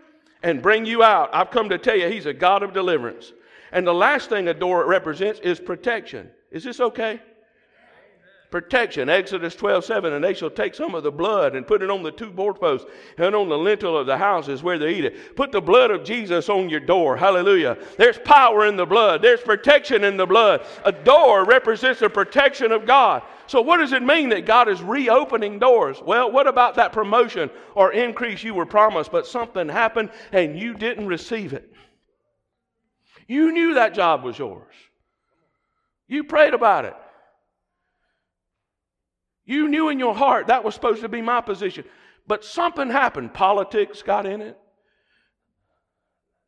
and 0.43 0.62
bring 0.62 0.86
you 0.86 1.01
out. 1.01 1.32
I've 1.34 1.49
come 1.49 1.68
to 1.70 1.80
tell 1.80 1.95
you, 1.95 2.08
He's 2.10 2.28
a 2.28 2.34
God 2.34 2.62
of 2.62 2.74
deliverance. 2.74 3.34
And 3.72 3.88
the 3.88 3.93
last 3.93 4.30
thing 4.30 4.47
a 4.47 4.54
door 4.54 4.86
represents 4.86 5.39
is 5.39 5.60
protection. 5.60 6.30
Is 6.51 6.64
this 6.64 6.80
okay? 6.80 7.24
Protection. 8.54 9.10
Exodus 9.10 9.56
12, 9.56 9.84
7. 9.84 10.14
And 10.14 10.24
they 10.24 10.36
shall 10.36 10.51
take 10.51 10.76
some 10.76 10.93
of 10.93 11.01
the 11.01 11.12
blood 11.12 11.56
and 11.56 11.66
put 11.66 11.82
it 11.82 11.89
on 11.89 12.04
the 12.04 12.12
two 12.12 12.30
doorposts 12.30 12.86
and 13.18 13.34
on 13.34 13.49
the 13.49 13.58
lintel 13.58 13.97
of 13.97 14.06
the 14.06 14.16
houses 14.16 14.62
where 14.62 14.78
they 14.78 14.93
eat 14.93 15.06
it. 15.06 15.36
Put 15.36 15.51
the 15.51 15.60
blood 15.60 15.89
of 15.89 16.04
Jesus 16.04 16.49
on 16.49 16.70
your 16.70 16.80
door. 16.80 17.18
Hallelujah. 17.18 17.80
There's 17.97 18.20
power 18.20 18.68
in 18.68 18.76
the 18.76 18.86
blood, 18.86 19.24
there's 19.24 19.41
protection 19.41 20.04
in 20.04 20.18
the 20.18 20.28
blood. 20.28 20.64
A 20.86 20.91
door 20.91 21.45
represents 21.45 21.99
the 22.01 22.12
protection 22.12 22.72
of 22.72 22.86
God. 22.86 23.24
So, 23.47 23.60
what 23.60 23.78
does 23.78 23.91
it 23.91 24.04
mean 24.04 24.30
that 24.30 24.45
God 24.45 24.70
is 24.70 24.84
reopening 24.84 25.58
doors? 25.58 25.99
Well, 25.99 26.32
what 26.32 26.45
about 26.45 26.76
that 26.76 26.93
promotion 26.93 27.49
or 27.74 27.91
increase 27.91 28.43
you 28.43 28.54
were 28.54 28.68
promised, 28.68 29.12
but 29.12 29.26
something 29.26 29.68
happened 29.68 30.12
and 30.32 30.60
you 30.60 30.76
didn't 30.76 31.08
receive 31.08 31.54
it? 31.54 31.74
You 33.28 33.51
knew 33.51 33.74
that 33.74 33.95
job 33.95 34.24
was 34.24 34.38
yours. 34.38 34.76
You 36.08 36.24
prayed 36.24 36.54
about 36.54 36.86
it. 36.86 36.95
You 39.46 39.68
knew 39.68 39.89
in 39.89 40.00
your 40.00 40.16
heart 40.16 40.48
that 40.48 40.64
was 40.64 40.74
supposed 40.74 41.02
to 41.02 41.10
be 41.10 41.22
my 41.22 41.41
position. 41.41 41.86
But 42.28 42.46
something 42.46 42.89
happened. 42.89 43.34
Politics 43.34 44.02
got 44.02 44.26
in 44.26 44.41
it. 44.41 44.58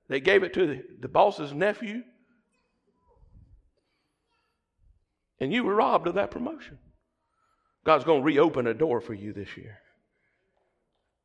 They 0.08 0.20
gave 0.20 0.44
it 0.44 0.54
to 0.54 0.68
the, 0.68 0.84
the 1.02 1.08
boss's 1.08 1.54
nephew. 1.54 2.04
And 5.40 5.52
you 5.52 5.64
were 5.64 5.76
robbed 5.76 6.08
of 6.08 6.16
that 6.16 6.32
promotion. 6.32 6.78
God's 7.84 8.06
going 8.06 8.22
to 8.22 8.26
reopen 8.26 8.68
a 8.68 8.74
door 8.74 9.02
for 9.02 9.14
you 9.14 9.34
this 9.34 9.58
year. 9.58 9.80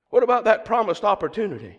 What 0.09 0.23
about 0.23 0.45
that 0.45 0.65
promised 0.65 1.05
opportunity? 1.05 1.79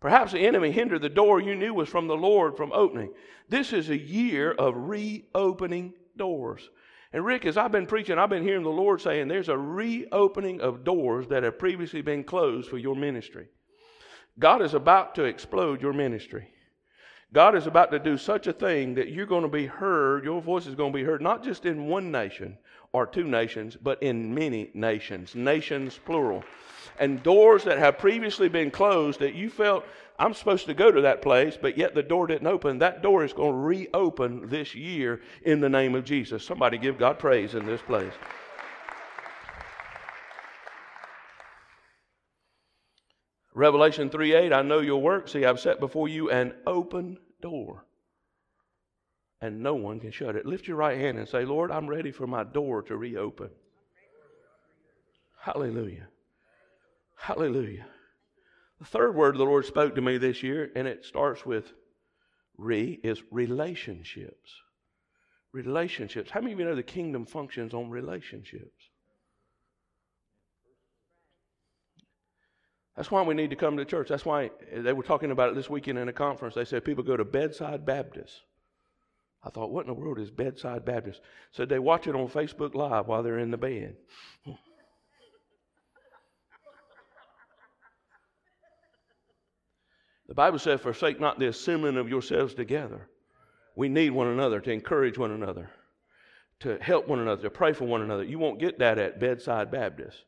Perhaps 0.00 0.32
the 0.32 0.40
enemy 0.40 0.70
hindered 0.70 1.02
the 1.02 1.08
door 1.08 1.40
you 1.40 1.56
knew 1.56 1.72
was 1.72 1.88
from 1.88 2.06
the 2.06 2.16
Lord 2.16 2.56
from 2.56 2.72
opening. 2.72 3.12
This 3.48 3.72
is 3.72 3.88
a 3.88 3.96
year 3.96 4.52
of 4.52 4.74
reopening 4.76 5.94
doors. 6.16 6.68
And 7.16 7.24
Rick, 7.24 7.46
as 7.46 7.56
I've 7.56 7.72
been 7.72 7.86
preaching, 7.86 8.18
I've 8.18 8.28
been 8.28 8.42
hearing 8.42 8.62
the 8.62 8.68
Lord 8.68 9.00
saying 9.00 9.28
there's 9.28 9.48
a 9.48 9.56
reopening 9.56 10.60
of 10.60 10.84
doors 10.84 11.26
that 11.28 11.44
have 11.44 11.58
previously 11.58 12.02
been 12.02 12.22
closed 12.22 12.68
for 12.68 12.76
your 12.76 12.94
ministry. 12.94 13.48
God 14.38 14.60
is 14.60 14.74
about 14.74 15.14
to 15.14 15.24
explode 15.24 15.80
your 15.80 15.94
ministry. 15.94 16.50
God 17.32 17.56
is 17.56 17.66
about 17.66 17.90
to 17.92 17.98
do 17.98 18.18
such 18.18 18.48
a 18.48 18.52
thing 18.52 18.96
that 18.96 19.12
you're 19.12 19.24
going 19.24 19.44
to 19.44 19.48
be 19.48 19.64
heard, 19.64 20.24
your 20.24 20.42
voice 20.42 20.66
is 20.66 20.74
going 20.74 20.92
to 20.92 20.98
be 20.98 21.04
heard, 21.04 21.22
not 21.22 21.42
just 21.42 21.64
in 21.64 21.86
one 21.86 22.10
nation 22.10 22.58
or 22.92 23.06
two 23.06 23.24
nations, 23.24 23.78
but 23.82 24.02
in 24.02 24.34
many 24.34 24.70
nations, 24.74 25.34
nations 25.34 25.98
plural. 26.04 26.44
And 26.98 27.22
doors 27.22 27.64
that 27.64 27.78
have 27.78 27.96
previously 27.96 28.50
been 28.50 28.70
closed 28.70 29.20
that 29.20 29.34
you 29.34 29.48
felt 29.48 29.86
I'm 30.18 30.32
supposed 30.32 30.66
to 30.66 30.74
go 30.74 30.90
to 30.90 31.02
that 31.02 31.20
place, 31.20 31.58
but 31.60 31.76
yet 31.76 31.94
the 31.94 32.02
door 32.02 32.26
didn't 32.26 32.46
open. 32.46 32.78
That 32.78 33.02
door 33.02 33.24
is 33.24 33.32
going 33.32 33.52
to 33.52 33.58
reopen 33.58 34.48
this 34.48 34.74
year 34.74 35.20
in 35.42 35.60
the 35.60 35.68
name 35.68 35.94
of 35.94 36.04
Jesus. 36.04 36.44
Somebody 36.44 36.78
give 36.78 36.98
God 36.98 37.18
praise 37.18 37.54
in 37.54 37.66
this 37.66 37.82
place. 37.82 38.12
Revelation 43.54 44.10
3 44.10 44.34
8, 44.34 44.52
I 44.52 44.62
know 44.62 44.80
your 44.80 45.00
work. 45.00 45.28
See, 45.28 45.44
I've 45.44 45.60
set 45.60 45.80
before 45.80 46.08
you 46.08 46.30
an 46.30 46.54
open 46.66 47.18
door, 47.40 47.86
and 49.40 49.62
no 49.62 49.74
one 49.74 49.98
can 49.98 50.10
shut 50.10 50.36
it. 50.36 50.44
Lift 50.44 50.68
your 50.68 50.76
right 50.76 50.98
hand 50.98 51.18
and 51.18 51.26
say, 51.26 51.44
Lord, 51.44 51.70
I'm 51.70 51.88
ready 51.88 52.10
for 52.10 52.26
my 52.26 52.44
door 52.44 52.82
to 52.82 52.96
reopen. 52.96 53.48
Hallelujah. 55.40 56.08
Hallelujah. 57.16 57.86
The 58.78 58.84
third 58.84 59.14
word 59.14 59.36
the 59.36 59.44
Lord 59.44 59.64
spoke 59.64 59.94
to 59.94 60.00
me 60.00 60.18
this 60.18 60.42
year, 60.42 60.70
and 60.74 60.86
it 60.86 61.04
starts 61.04 61.46
with 61.46 61.72
re, 62.58 63.00
is 63.02 63.22
relationships. 63.30 64.50
Relationships. 65.52 66.30
How 66.30 66.40
many 66.40 66.52
of 66.52 66.58
you 66.58 66.66
know 66.66 66.74
the 66.74 66.82
kingdom 66.82 67.24
functions 67.24 67.72
on 67.72 67.88
relationships? 67.88 68.90
That's 72.96 73.10
why 73.10 73.22
we 73.22 73.34
need 73.34 73.50
to 73.50 73.56
come 73.56 73.76
to 73.76 73.84
church. 73.84 74.08
That's 74.08 74.24
why 74.24 74.50
they 74.72 74.92
were 74.92 75.02
talking 75.02 75.30
about 75.30 75.50
it 75.50 75.54
this 75.54 75.68
weekend 75.68 75.98
in 75.98 76.08
a 76.08 76.14
conference. 76.14 76.54
They 76.54 76.64
said 76.64 76.84
people 76.84 77.04
go 77.04 77.16
to 77.16 77.24
Bedside 77.24 77.84
Baptist. 77.84 78.42
I 79.44 79.50
thought, 79.50 79.70
what 79.70 79.82
in 79.82 79.88
the 79.88 79.94
world 79.94 80.18
is 80.18 80.30
Bedside 80.30 80.84
Baptist? 80.84 81.20
Said 81.52 81.68
they 81.68 81.78
watch 81.78 82.06
it 82.06 82.14
on 82.14 82.28
Facebook 82.28 82.74
Live 82.74 83.06
while 83.06 83.22
they're 83.22 83.38
in 83.38 83.50
the 83.50 83.58
bed. 83.58 83.96
the 90.28 90.34
Bible 90.34 90.58
says, 90.58 90.80
Forsake 90.80 91.20
not 91.20 91.38
the 91.38 91.46
assembling 91.48 91.96
of 91.96 92.08
yourselves 92.08 92.54
together. 92.54 93.08
We 93.76 93.88
need 93.88 94.10
one 94.10 94.26
another 94.28 94.60
to 94.60 94.70
encourage 94.70 95.18
one 95.18 95.30
another, 95.30 95.70
to 96.60 96.78
help 96.80 97.06
one 97.08 97.20
another, 97.20 97.42
to 97.42 97.50
pray 97.50 97.72
for 97.72 97.84
one 97.84 98.02
another. 98.02 98.24
You 98.24 98.38
won't 98.38 98.58
get 98.58 98.78
that 98.78 98.98
at 98.98 99.20
Bedside 99.20 99.70
Baptist. 99.70 100.24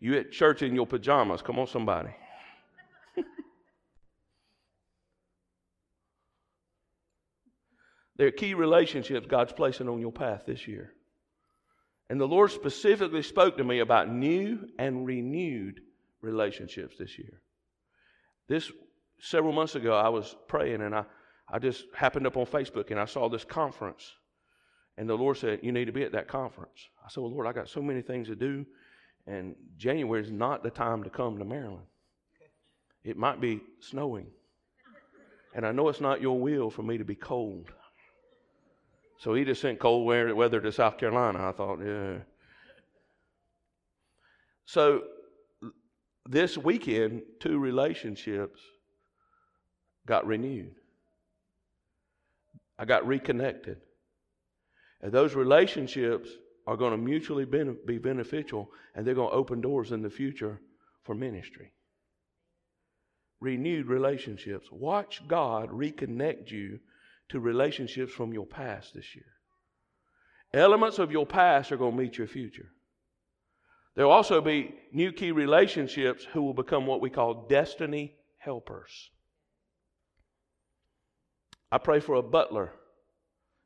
You 0.00 0.18
at 0.18 0.32
church 0.32 0.62
in 0.62 0.74
your 0.74 0.86
pajamas. 0.86 1.42
Come 1.42 1.58
on, 1.58 1.66
somebody. 1.66 2.10
there 8.16 8.28
are 8.28 8.32
key 8.32 8.54
relationships 8.54 9.26
God's 9.26 9.52
placing 9.52 9.88
on 9.88 10.00
your 10.00 10.12
path 10.12 10.42
this 10.46 10.68
year. 10.68 10.92
And 12.10 12.20
the 12.20 12.28
Lord 12.28 12.50
specifically 12.50 13.22
spoke 13.22 13.56
to 13.58 13.64
me 13.64 13.80
about 13.80 14.10
new 14.10 14.68
and 14.78 15.06
renewed 15.06 15.80
relationships 16.20 16.96
this 16.98 17.18
year. 17.18 17.40
This 18.48 18.72
several 19.20 19.52
months 19.52 19.74
ago, 19.74 19.94
I 19.94 20.08
was 20.08 20.36
praying 20.46 20.82
and 20.82 20.94
I, 20.94 21.04
I 21.48 21.58
just 21.58 21.84
happened 21.94 22.26
up 22.26 22.36
on 22.36 22.46
Facebook 22.46 22.90
and 22.90 23.00
I 23.00 23.04
saw 23.04 23.28
this 23.28 23.44
conference. 23.44 24.12
And 24.96 25.08
the 25.08 25.14
Lord 25.14 25.36
said, 25.36 25.60
You 25.62 25.72
need 25.72 25.86
to 25.86 25.92
be 25.92 26.02
at 26.02 26.12
that 26.12 26.28
conference. 26.28 26.88
I 27.04 27.08
said, 27.08 27.20
Well, 27.20 27.32
Lord, 27.32 27.46
I 27.46 27.52
got 27.52 27.68
so 27.68 27.80
many 27.80 28.02
things 28.02 28.28
to 28.28 28.36
do. 28.36 28.66
And 29.26 29.54
January 29.76 30.22
is 30.22 30.30
not 30.30 30.62
the 30.62 30.70
time 30.70 31.04
to 31.04 31.10
come 31.10 31.38
to 31.38 31.44
Maryland. 31.44 31.86
It 33.04 33.16
might 33.16 33.40
be 33.40 33.60
snowing. 33.80 34.26
And 35.54 35.66
I 35.66 35.72
know 35.72 35.88
it's 35.88 36.00
not 36.00 36.20
your 36.20 36.38
will 36.38 36.70
for 36.70 36.82
me 36.82 36.98
to 36.98 37.04
be 37.04 37.14
cold. 37.14 37.70
So 39.18 39.34
he 39.34 39.44
just 39.44 39.60
sent 39.60 39.78
cold 39.78 40.06
weather 40.06 40.60
to 40.60 40.72
South 40.72 40.98
Carolina. 40.98 41.48
I 41.48 41.52
thought, 41.52 41.80
yeah. 41.84 42.18
So 44.64 45.02
this 46.26 46.58
weekend, 46.58 47.22
two 47.40 47.58
relationships 47.58 48.60
got 50.08 50.26
renewed. 50.26 50.74
I 52.78 52.86
got 52.86 53.06
reconnected. 53.06 53.76
And 55.02 55.12
those 55.12 55.34
relationships 55.34 56.30
are 56.66 56.76
going 56.76 56.92
to 56.92 56.98
mutually 56.98 57.44
be 57.44 57.98
beneficial 57.98 58.70
and 58.94 59.06
they're 59.06 59.14
going 59.14 59.30
to 59.30 59.36
open 59.36 59.60
doors 59.60 59.92
in 59.92 60.02
the 60.02 60.10
future 60.10 60.60
for 61.04 61.14
ministry. 61.14 61.72
Renewed 63.40 63.86
relationships. 63.86 64.66
Watch 64.72 65.22
God 65.28 65.70
reconnect 65.70 66.50
you 66.50 66.80
to 67.28 67.38
relationships 67.38 68.12
from 68.12 68.32
your 68.32 68.46
past 68.46 68.94
this 68.94 69.14
year. 69.14 69.26
Elements 70.54 70.98
of 70.98 71.12
your 71.12 71.26
past 71.26 71.70
are 71.70 71.76
going 71.76 71.96
to 71.96 72.02
meet 72.02 72.16
your 72.16 72.26
future. 72.26 72.70
There 73.94 74.06
will 74.06 74.12
also 74.12 74.40
be 74.40 74.74
new 74.92 75.12
key 75.12 75.32
relationships 75.32 76.26
who 76.32 76.42
will 76.42 76.54
become 76.54 76.86
what 76.86 77.02
we 77.02 77.10
call 77.10 77.46
destiny 77.48 78.14
helpers. 78.38 79.10
I 81.70 81.78
pray 81.78 82.00
for 82.00 82.14
a 82.14 82.22
butler. 82.22 82.72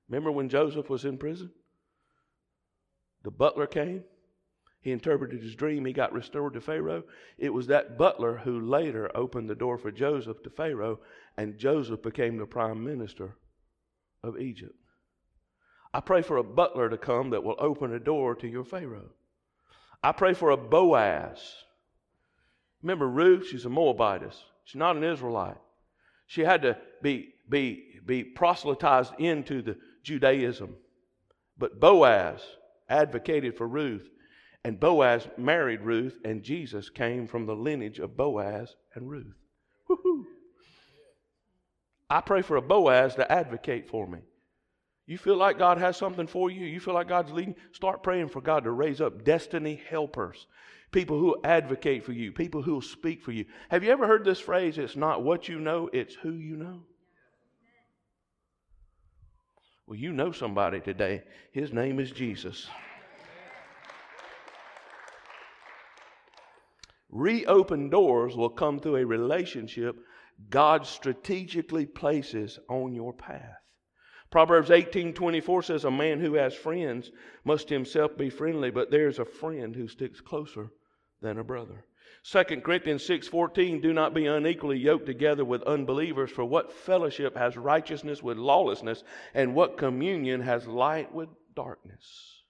Remember 0.09 0.33
when 0.33 0.49
Joseph 0.49 0.91
was 0.91 1.05
in 1.05 1.19
prison? 1.19 1.51
The 3.23 3.31
butler 3.31 3.67
came. 3.67 4.05
He 4.81 4.91
interpreted 4.91 5.41
his 5.41 5.55
dream. 5.55 5.85
He 5.85 5.93
got 5.93 6.13
restored 6.13 6.55
to 6.55 6.61
Pharaoh. 6.61 7.05
It 7.39 7.51
was 7.51 7.69
that 7.69 7.97
butler 7.97 8.39
who 8.39 8.61
later 8.61 9.11
opened 9.15 9.49
the 9.49 9.55
door 9.55 9.79
for 9.79 9.93
Joseph 9.93 10.43
to 10.43 10.51
Pharaoh, 10.51 10.99
and 11.37 11.57
Joseph 11.57 12.03
became 12.03 12.37
the 12.37 12.47
prime 12.47 12.83
minister 12.83 13.37
of 14.25 14.41
Egypt. 14.41 14.75
I 15.95 16.01
pray 16.01 16.23
for 16.23 16.39
a 16.39 16.43
butler 16.43 16.89
to 16.89 16.99
come 16.99 17.31
that 17.31 17.45
will 17.45 17.57
open 17.59 17.95
a 17.95 18.01
door 18.01 18.35
to 18.37 18.49
your 18.49 18.65
Pharaoh. 18.65 19.11
I 20.03 20.11
pray 20.11 20.35
for 20.35 20.51
a 20.51 20.57
Boaz. 20.57 21.39
Remember 22.83 23.09
Ruth? 23.09 23.47
She's 23.47 23.65
a 23.65 23.69
Moabitess. 23.69 24.37
She's 24.65 24.79
not 24.79 24.97
an 24.97 25.05
Israelite. 25.05 25.59
She 26.27 26.43
had 26.43 26.63
to 26.63 26.77
be, 27.03 27.32
be, 27.53 28.01
be 28.05 28.25
proselytized 28.25 29.13
into 29.21 29.63
the 29.63 29.77
Judaism. 30.03 30.75
But 31.57 31.79
Boaz, 31.79 32.41
advocated 32.89 33.57
for 33.57 33.69
Ruth. 33.69 34.09
And 34.65 34.81
Boaz 34.81 35.29
married 35.37 35.83
Ruth, 35.83 36.19
and 36.25 36.43
Jesus 36.43 36.89
came 36.89 37.27
from 37.27 37.47
the 37.47 37.55
lineage 37.55 37.99
of 37.99 38.17
Boaz 38.17 38.75
and 38.95 39.09
Ruth. 39.11 39.35
Woo-hoo. 39.89 40.27
I 42.09 42.21
pray 42.21 42.43
for 42.43 42.57
a 42.57 42.63
Boaz 42.63 43.15
to 43.17 43.31
advocate 43.31 43.89
for 43.89 44.07
me. 44.07 44.21
You 45.07 45.19
feel 45.19 45.37
like 45.37 45.59
God 45.59 45.79
has 45.79 45.97
something 45.97 46.29
for 46.29 46.51
you? 46.51 46.65
You 46.65 46.79
feel 46.79 46.95
like 46.95 47.09
God's 47.09 47.33
leading? 47.33 47.57
Start 47.73 48.03
praying 48.03 48.29
for 48.29 48.41
God 48.41 48.65
to 48.65 48.71
raise 48.71 49.01
up 49.01 49.25
destiny 49.25 49.83
helpers, 49.89 50.47
people 50.93 51.19
who 51.19 51.37
advocate 51.43 52.05
for 52.05 52.13
you, 52.13 52.31
people 52.31 52.63
who 52.63 52.75
will 52.75 52.83
speak 52.83 53.21
for 53.23 53.33
you. 53.33 53.45
Have 53.69 53.83
you 53.83 53.91
ever 53.91 54.07
heard 54.07 54.25
this 54.25 54.41
phrase? 54.41 54.79
It's 54.79 54.95
not 54.97 55.25
what 55.25 55.49
you 55.49 55.59
know, 55.59 55.91
it's 55.93 56.15
who 56.15 56.33
you 56.33 56.57
know. 56.57 56.83
Well, 59.93 60.01
you 60.01 60.15
know 60.15 60.33
somebody 60.33 60.81
today. 60.81 61.23
His 61.53 61.71
name 61.71 62.01
is 62.01 62.11
Jesus. 62.13 62.67
Reopened 67.11 67.91
doors 67.91 68.35
will 68.35 68.49
come 68.49 68.81
through 68.81 68.97
a 68.97 69.05
relationship 69.05 69.97
God 70.49 70.87
strategically 70.87 71.85
places 71.85 72.59
on 72.71 72.95
your 72.95 73.13
path. 73.13 73.59
Proverbs 74.31 74.71
18:24 74.71 75.63
says 75.63 75.85
a 75.85 75.91
man 75.91 76.21
who 76.21 76.37
has 76.37 76.55
friends 76.55 77.11
must 77.45 77.69
himself 77.69 78.17
be 78.17 78.31
friendly, 78.31 78.71
but 78.71 78.91
there's 78.91 79.19
a 79.19 79.27
friend 79.27 79.77
who 79.77 79.89
sticks 79.89 80.23
closer 80.23 80.71
than 81.21 81.37
a 81.37 81.45
brother. 81.45 81.85
2 82.25 82.45
Corinthians 82.63 83.05
6:14 83.05 83.81
Do 83.83 83.93
not 83.93 84.15
be 84.15 84.27
unequally 84.27 84.79
yoked 84.79 85.07
together 85.07 85.45
with 85.45 85.63
unbelievers 85.65 86.31
for 86.31 86.45
what 86.45 86.73
fellowship 86.73 87.37
has 87.37 87.57
righteousness 87.57 88.23
with 88.23 88.39
lawlessness 88.39 89.03
and 89.35 89.55
what 89.55 89.77
communion 89.77 90.41
has 90.41 90.67
light 90.67 91.13
with 91.13 91.29
darkness. 91.55 92.45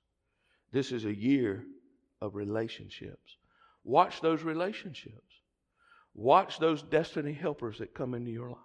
This 0.73 0.93
is 0.93 1.07
a 1.07 1.15
year 1.15 1.65
of 2.21 2.35
relationships. 2.35 3.39
Watch 3.83 4.21
those 4.21 4.43
relationships. 4.43 5.41
Watch 6.15 6.59
those 6.59 6.83
destiny 6.83 7.33
helpers 7.33 7.79
that 7.79 7.95
come 7.95 8.15
into 8.15 8.31
your 8.31 8.51
life. 8.51 8.59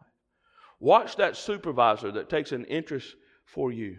Watch 0.79 1.15
that 1.15 1.37
supervisor 1.37 2.11
that 2.11 2.29
takes 2.29 2.51
an 2.51 2.65
interest 2.65 3.15
for 3.45 3.71
you 3.71 3.97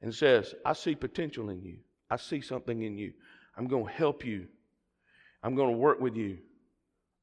and 0.00 0.14
says, 0.14 0.54
I 0.64 0.72
see 0.72 0.94
potential 0.94 1.50
in 1.50 1.62
you. 1.62 1.78
I 2.08 2.16
see 2.16 2.40
something 2.40 2.82
in 2.82 2.96
you. 2.96 3.12
I'm 3.56 3.66
going 3.66 3.86
to 3.86 3.92
help 3.92 4.24
you 4.24 4.46
I'm 5.42 5.54
going 5.54 5.72
to 5.72 5.76
work 5.76 6.00
with 6.00 6.16
you. 6.16 6.38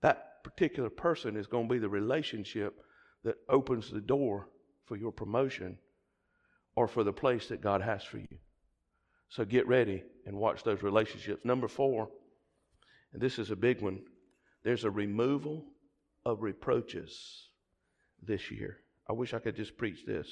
That 0.01 0.43
particular 0.43 0.89
person 0.89 1.36
is 1.36 1.47
going 1.47 1.67
to 1.67 1.74
be 1.74 1.80
the 1.80 1.89
relationship 1.89 2.82
that 3.24 3.38
opens 3.47 3.91
the 3.91 4.01
door 4.01 4.49
for 4.86 4.95
your 4.95 5.11
promotion 5.11 5.78
or 6.76 6.88
for 6.88 7.03
the 7.03 7.13
place 7.13 7.47
that 7.47 7.61
God 7.61 7.82
has 7.82 8.03
for 8.03 8.17
you. 8.17 8.38
So 9.30 9.45
get 9.45 9.67
ready 9.67 10.03
and 10.26 10.38
watch 10.38 10.63
those 10.63 10.82
relationships. 10.82 11.45
Number 11.45 11.67
four, 11.67 12.09
and 13.13 13.22
this 13.22 13.39
is 13.39 13.51
a 13.51 13.55
big 13.55 13.82
one, 13.82 14.01
there's 14.63 14.84
a 14.84 14.91
removal 14.91 15.65
of 16.26 16.41
reproaches 16.41 17.49
this 18.22 18.51
year. 18.51 18.78
I 19.09 19.13
wish 19.13 19.34
I 19.34 19.39
could 19.39 19.55
just 19.55 19.78
preach 19.78 20.05
this. 20.05 20.28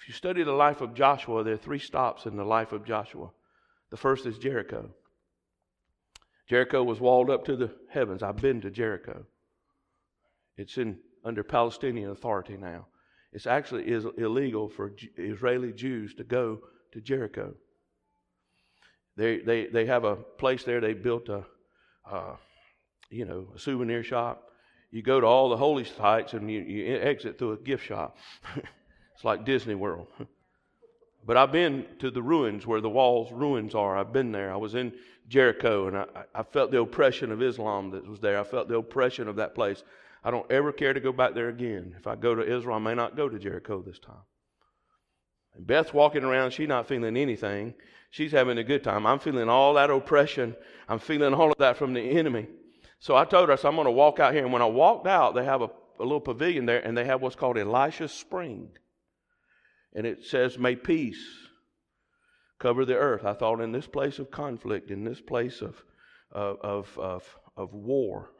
If 0.00 0.08
you 0.08 0.14
study 0.14 0.42
the 0.42 0.52
life 0.52 0.80
of 0.80 0.94
Joshua, 0.94 1.44
there 1.44 1.54
are 1.54 1.58
three 1.58 1.78
stops 1.78 2.24
in 2.24 2.36
the 2.36 2.44
life 2.44 2.72
of 2.72 2.86
Joshua. 2.86 3.30
The 3.90 3.96
first 3.96 4.26
is 4.26 4.38
Jericho. 4.38 4.90
Jericho 6.50 6.82
was 6.82 6.98
walled 6.98 7.30
up 7.30 7.44
to 7.44 7.54
the 7.54 7.70
heavens. 7.90 8.24
I've 8.24 8.38
been 8.38 8.60
to 8.62 8.70
Jericho. 8.72 9.24
It's 10.56 10.78
in 10.78 10.98
under 11.24 11.44
Palestinian 11.44 12.10
authority 12.10 12.56
now. 12.56 12.88
It's 13.32 13.46
actually 13.46 13.84
is 13.84 14.04
illegal 14.18 14.68
for 14.68 14.92
Israeli 15.16 15.72
Jews 15.72 16.12
to 16.14 16.24
go 16.24 16.58
to 16.92 17.00
Jericho. 17.00 17.54
They, 19.16 19.38
they, 19.38 19.66
they 19.66 19.86
have 19.86 20.02
a 20.02 20.16
place 20.16 20.64
there. 20.64 20.80
They 20.80 20.92
built 20.92 21.28
a, 21.28 21.44
uh, 22.10 22.34
you 23.10 23.26
know, 23.26 23.46
a 23.54 23.58
souvenir 23.60 24.02
shop. 24.02 24.42
You 24.90 25.02
go 25.02 25.20
to 25.20 25.26
all 25.28 25.50
the 25.50 25.56
holy 25.56 25.84
sites 25.84 26.32
and 26.32 26.50
you, 26.50 26.62
you 26.62 26.96
exit 26.96 27.38
through 27.38 27.52
a 27.52 27.58
gift 27.58 27.86
shop. 27.86 28.16
it's 28.56 29.24
like 29.24 29.44
Disney 29.44 29.76
World. 29.76 30.08
But 31.24 31.36
I've 31.36 31.52
been 31.52 31.86
to 31.98 32.10
the 32.10 32.22
ruins 32.22 32.66
where 32.66 32.80
the 32.80 32.88
walls 32.88 33.30
ruins 33.30 33.74
are. 33.74 33.96
I've 33.96 34.12
been 34.12 34.32
there. 34.32 34.52
I 34.52 34.56
was 34.56 34.74
in 34.74 34.92
Jericho 35.28 35.86
and 35.86 35.96
I, 35.96 36.06
I 36.34 36.42
felt 36.42 36.70
the 36.70 36.80
oppression 36.80 37.30
of 37.30 37.42
Islam 37.42 37.90
that 37.90 38.08
was 38.08 38.20
there. 38.20 38.40
I 38.40 38.44
felt 38.44 38.68
the 38.68 38.76
oppression 38.76 39.28
of 39.28 39.36
that 39.36 39.54
place. 39.54 39.84
I 40.24 40.30
don't 40.30 40.50
ever 40.50 40.72
care 40.72 40.92
to 40.92 41.00
go 41.00 41.12
back 41.12 41.34
there 41.34 41.48
again. 41.48 41.94
If 41.98 42.06
I 42.06 42.16
go 42.16 42.34
to 42.34 42.42
Israel, 42.42 42.76
I 42.76 42.80
may 42.80 42.94
not 42.94 43.16
go 43.16 43.28
to 43.28 43.38
Jericho 43.38 43.82
this 43.82 43.98
time. 43.98 44.24
And 45.54 45.66
Beth's 45.66 45.92
walking 45.92 46.24
around, 46.24 46.52
she's 46.52 46.68
not 46.68 46.86
feeling 46.88 47.16
anything. 47.16 47.74
She's 48.10 48.32
having 48.32 48.58
a 48.58 48.64
good 48.64 48.82
time. 48.82 49.06
I'm 49.06 49.18
feeling 49.18 49.48
all 49.48 49.74
that 49.74 49.90
oppression. 49.90 50.56
I'm 50.88 50.98
feeling 50.98 51.32
all 51.32 51.50
of 51.50 51.58
that 51.58 51.76
from 51.76 51.94
the 51.94 52.00
enemy. 52.00 52.48
So 52.98 53.16
I 53.16 53.24
told 53.24 53.48
her, 53.48 53.56
said, 53.56 53.68
I'm 53.68 53.76
going 53.76 53.86
to 53.86 53.92
walk 53.92 54.20
out 54.20 54.34
here. 54.34 54.44
And 54.44 54.52
when 54.52 54.62
I 54.62 54.66
walked 54.66 55.06
out, 55.06 55.34
they 55.34 55.44
have 55.44 55.62
a, 55.62 55.70
a 55.98 56.02
little 56.02 56.20
pavilion 56.20 56.66
there, 56.66 56.80
and 56.80 56.96
they 56.96 57.04
have 57.04 57.22
what's 57.22 57.36
called 57.36 57.56
Elisha's 57.56 58.12
Spring. 58.12 58.70
And 59.94 60.06
it 60.06 60.24
says, 60.24 60.58
May 60.58 60.76
peace 60.76 61.22
cover 62.58 62.84
the 62.84 62.96
earth. 62.96 63.24
I 63.24 63.32
thought, 63.32 63.60
in 63.60 63.72
this 63.72 63.86
place 63.86 64.18
of 64.18 64.30
conflict, 64.30 64.90
in 64.90 65.04
this 65.04 65.20
place 65.20 65.62
of, 65.62 65.82
of, 66.32 66.96
of, 66.98 67.38
of 67.56 67.74
war, 67.74 68.30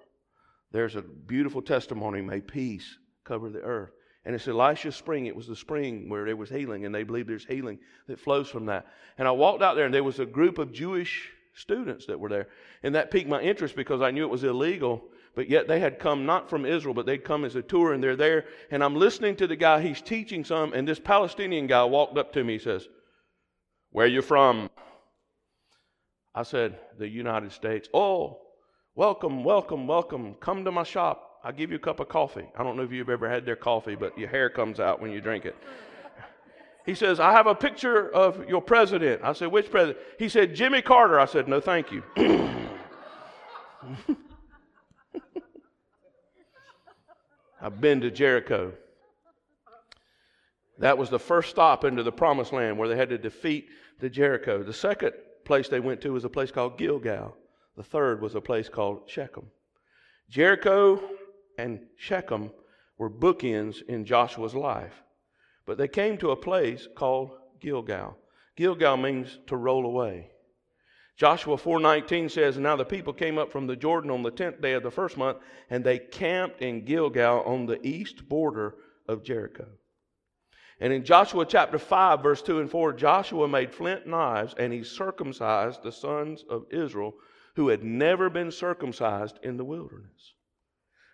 there's 0.72 0.96
a 0.96 1.03
beautiful 1.03 1.62
testimony. 1.62 2.20
May 2.20 2.40
peace 2.40 2.98
cover 3.24 3.51
the 3.51 3.61
earth. 3.61 3.90
And 4.24 4.34
it's 4.34 4.46
Elisha's 4.46 4.96
spring. 4.96 5.26
It 5.26 5.34
was 5.34 5.46
the 5.46 5.57
spring 5.57 6.09
where 6.09 6.26
there 6.26 6.36
was 6.36 6.51
healing, 6.51 6.84
and 6.84 6.94
they 6.94 7.05
believe 7.05 7.26
there's 7.26 7.46
healing 7.46 7.78
that 8.07 8.20
flows 8.20 8.48
from 8.48 8.66
that. 8.66 8.86
And 9.16 9.26
I 9.26 9.30
walked 9.30 9.62
out 9.62 9.76
there, 9.76 9.86
and 9.86 9.94
there 9.94 10.05
was 10.05 10.20
a 10.20 10.26
group 10.26 10.59
of 10.59 10.72
Jewish 10.72 11.30
students 11.55 12.07
that 12.07 12.20
were 12.20 12.28
there. 12.28 12.48
And 12.82 12.94
that 12.94 13.11
piqued 13.11 13.28
my 13.28 13.40
interest 13.40 13.74
because 13.74 14.03
I 14.03 14.11
knew 14.11 14.24
it 14.24 14.30
was 14.30 14.44
illegal, 14.44 15.03
but 15.35 15.49
yet 15.49 15.68
they 15.68 15.81
had 15.81 15.99
come 15.99 16.26
not 16.26 16.51
from 16.51 16.66
Israel, 16.66 16.95
but 16.95 17.07
they'd 17.07 17.24
come 17.24 17.45
as 17.45 17.55
a 17.55 17.62
tour 17.62 17.93
and 17.93 18.03
they're 18.03 18.16
there. 18.16 18.47
And 18.70 18.83
I'm 18.83 18.97
listening 18.97 19.37
to 19.37 19.47
the 19.47 19.57
guy, 19.57 19.81
he's 19.81 20.03
teaching 20.03 20.45
some, 20.45 20.72
and 20.72 20.87
this 20.87 20.99
Palestinian 20.99 21.66
guy 21.66 21.85
walked 21.85 22.18
up 22.18 22.33
to 22.33 22.45
me. 22.45 22.55
He 22.55 22.59
says, 22.59 22.89
Where 23.91 24.07
you 24.07 24.22
from? 24.22 24.70
I 26.35 26.43
said, 26.43 26.78
The 26.99 27.09
United 27.09 27.53
States. 27.53 27.89
Oh, 27.95 28.41
welcome, 28.95 29.45
welcome, 29.45 29.87
welcome. 29.87 30.35
Come 30.41 30.64
to 30.64 30.72
my 30.72 30.83
shop. 30.83 31.26
I'll 31.43 31.53
give 31.53 31.70
you 31.70 31.76
a 31.76 31.81
cup 31.81 32.01
of 32.01 32.09
coffee. 32.09 32.47
I 32.57 32.62
don't 32.62 32.76
know 32.76 32.83
if 32.83 32.93
you've 32.93 33.09
ever 33.09 33.28
had 33.28 33.47
their 33.47 33.57
coffee, 33.57 33.95
but 33.95 34.18
your 34.18 34.28
hair 34.28 34.51
comes 34.51 34.78
out 34.78 35.01
when 35.01 35.12
you 35.12 35.20
drink 35.20 35.45
it. 35.45 35.57
He 36.87 36.95
says, 36.95 37.20
I 37.20 37.33
have 37.33 37.47
a 37.47 37.55
picture 37.55 38.11
of 38.11 38.49
your 38.49 38.62
president. 38.62 39.20
I 39.22 39.35
said, 39.35 39.53
Which 39.53 39.70
president? 39.70 39.99
He 40.18 40.31
said, 40.31 40.55
Jimmy 40.55 40.81
Carter. 40.81 41.20
I 41.20 41.26
said, 41.26 41.47
No, 41.47 41.61
thank 41.61 41.93
you. 41.93 42.03
I've 47.61 47.80
been 47.80 48.00
to 48.00 48.11
Jericho. 48.11 48.72
That 50.78 50.96
was 50.96 51.11
the 51.11 51.18
first 51.18 51.50
stop 51.50 51.84
into 51.84 52.02
the 52.02 52.12
promised 52.12 52.52
land 52.52 52.78
where 52.78 52.88
they 52.88 52.96
had 52.96 53.11
to 53.11 53.18
defeat 53.18 53.68
the 53.98 54.08
Jericho. 54.08 54.62
The 54.62 54.72
second 54.72 55.12
place 55.44 55.68
they 55.68 55.80
went 55.80 56.00
to 56.00 56.12
was 56.12 56.24
a 56.24 56.30
place 56.30 56.50
called 56.50 56.78
Gilgal. 56.78 57.36
The 57.76 57.82
third 57.82 58.22
was 58.22 58.34
a 58.34 58.40
place 58.40 58.68
called 58.68 59.02
Shechem. 59.06 59.50
Jericho 60.30 61.02
and 61.58 61.80
Shechem 61.96 62.50
were 62.96 63.11
bookends 63.11 63.82
in 63.88 64.04
Joshua's 64.06 64.54
life. 64.54 65.02
But 65.66 65.76
they 65.76 65.88
came 65.88 66.16
to 66.18 66.30
a 66.30 66.36
place 66.36 66.88
called 66.96 67.32
Gilgal. 67.61 68.16
Gilgal 68.56 68.96
means 68.96 69.38
to 69.48 69.56
roll 69.56 69.84
away. 69.84 70.30
Joshua 71.20 71.58
4:19 71.58 72.30
says, 72.30 72.56
"Now 72.56 72.76
the 72.76 72.84
people 72.86 73.12
came 73.12 73.36
up 73.36 73.52
from 73.52 73.66
the 73.66 73.76
Jordan 73.76 74.10
on 74.10 74.22
the 74.22 74.30
10th 74.30 74.62
day 74.62 74.72
of 74.72 74.82
the 74.82 74.90
first 74.90 75.18
month, 75.18 75.36
and 75.68 75.84
they 75.84 75.98
camped 75.98 76.62
in 76.62 76.86
Gilgal 76.86 77.42
on 77.42 77.66
the 77.66 77.78
east 77.86 78.26
border 78.26 78.78
of 79.06 79.22
Jericho." 79.22 79.68
And 80.80 80.94
in 80.94 81.04
Joshua 81.04 81.44
chapter 81.44 81.78
5 81.78 82.22
verse 82.22 82.40
2 82.40 82.58
and 82.58 82.70
4, 82.70 82.94
Joshua 82.94 83.46
made 83.46 83.74
flint 83.74 84.06
knives 84.06 84.54
and 84.54 84.72
he 84.72 84.82
circumcised 84.82 85.82
the 85.82 85.92
sons 85.92 86.42
of 86.44 86.64
Israel 86.72 87.18
who 87.54 87.68
had 87.68 87.84
never 87.84 88.30
been 88.30 88.50
circumcised 88.50 89.38
in 89.42 89.58
the 89.58 89.64
wilderness. 89.64 90.32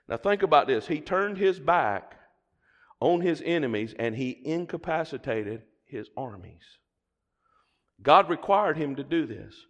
Now 0.06 0.18
think 0.18 0.44
about 0.44 0.68
this. 0.68 0.86
He 0.86 1.00
turned 1.00 1.36
his 1.36 1.58
back 1.58 2.16
on 3.00 3.22
his 3.22 3.42
enemies 3.44 3.92
and 3.98 4.14
he 4.14 4.40
incapacitated 4.44 5.64
his 5.84 6.10
armies. 6.16 6.78
God 8.00 8.30
required 8.30 8.76
him 8.76 8.94
to 8.94 9.02
do 9.02 9.26
this. 9.26 9.66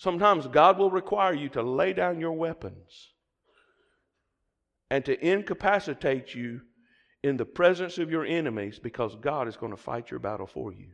Sometimes 0.00 0.46
God 0.46 0.78
will 0.78 0.90
require 0.90 1.34
you 1.34 1.50
to 1.50 1.62
lay 1.62 1.92
down 1.92 2.20
your 2.20 2.32
weapons 2.32 3.10
and 4.90 5.04
to 5.04 5.22
incapacitate 5.22 6.34
you 6.34 6.62
in 7.22 7.36
the 7.36 7.44
presence 7.44 7.98
of 7.98 8.10
your 8.10 8.24
enemies 8.24 8.78
because 8.78 9.14
God 9.16 9.46
is 9.46 9.58
going 9.58 9.72
to 9.72 9.76
fight 9.76 10.10
your 10.10 10.18
battle 10.18 10.46
for 10.46 10.72
you. 10.72 10.86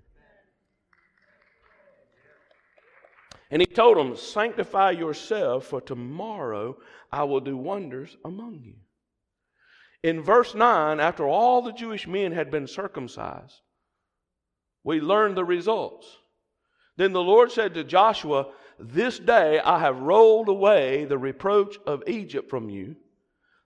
And 3.49 3.63
he 3.63 3.67
told 3.67 3.97
them, 3.97 4.17
Sanctify 4.17 4.91
yourself, 4.91 5.67
for 5.67 5.81
tomorrow 5.81 6.77
I 7.13 7.23
will 7.23 7.39
do 7.39 7.57
wonders 7.57 8.17
among 8.25 8.59
you. 8.65 8.75
In 10.03 10.21
verse 10.21 10.53
9, 10.53 10.99
after 10.99 11.29
all 11.29 11.63
the 11.63 11.73
Jewish 11.73 12.09
men 12.09 12.33
had 12.33 12.51
been 12.51 12.67
circumcised, 12.67 13.61
we 14.83 15.01
learn 15.01 15.37
the 15.37 15.45
results. 15.45 16.09
Then 16.97 17.13
the 17.13 17.23
Lord 17.23 17.53
said 17.53 17.75
to 17.75 17.85
Joshua, 17.85 18.47
This 18.79 19.19
day 19.19 19.61
I 19.61 19.79
have 19.79 20.01
rolled 20.01 20.49
away 20.49 21.05
the 21.05 21.19
reproach 21.19 21.79
of 21.87 22.03
Egypt 22.07 22.51
from 22.51 22.69
you. 22.69 22.97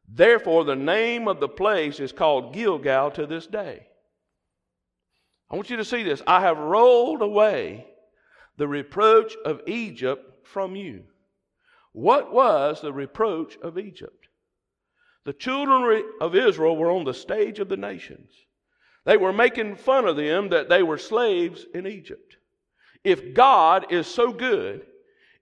Therefore, 0.09 0.65
the 0.65 0.77
name 0.77 1.29
of 1.29 1.41
the 1.41 1.49
place 1.49 2.01
is 2.01 2.13
called 2.13 2.55
Gilgal 2.55 3.11
to 3.13 3.27
this 3.27 3.47
day. 3.47 3.87
I 5.51 5.57
want 5.57 5.71
you 5.71 5.77
to 5.77 5.85
see 5.85 6.03
this. 6.03 6.23
I 6.27 6.41
have 6.41 6.59
rolled 6.59 7.23
away 7.23 7.87
the 8.57 8.69
reproach 8.69 9.35
of 9.45 9.63
Egypt 9.67 10.47
from 10.47 10.77
you. 10.77 11.05
What 11.93 12.33
was 12.33 12.81
the 12.81 12.93
reproach 12.93 13.57
of 13.63 13.79
Egypt? 13.79 14.29
The 15.25 15.33
children 15.33 16.05
of 16.21 16.37
Israel 16.37 16.77
were 16.77 16.91
on 16.91 17.05
the 17.05 17.15
stage 17.15 17.59
of 17.59 17.69
the 17.69 17.77
nations. 17.77 18.31
They 19.05 19.17
were 19.17 19.33
making 19.33 19.77
fun 19.77 20.07
of 20.07 20.17
them 20.17 20.51
that 20.51 20.69
they 20.69 20.83
were 20.83 20.99
slaves 20.99 21.67
in 21.75 21.87
Egypt. 21.87 22.37
If 23.03 23.35
God 23.35 23.93
is 23.93 24.07
so 24.07 24.33
good, 24.33 24.87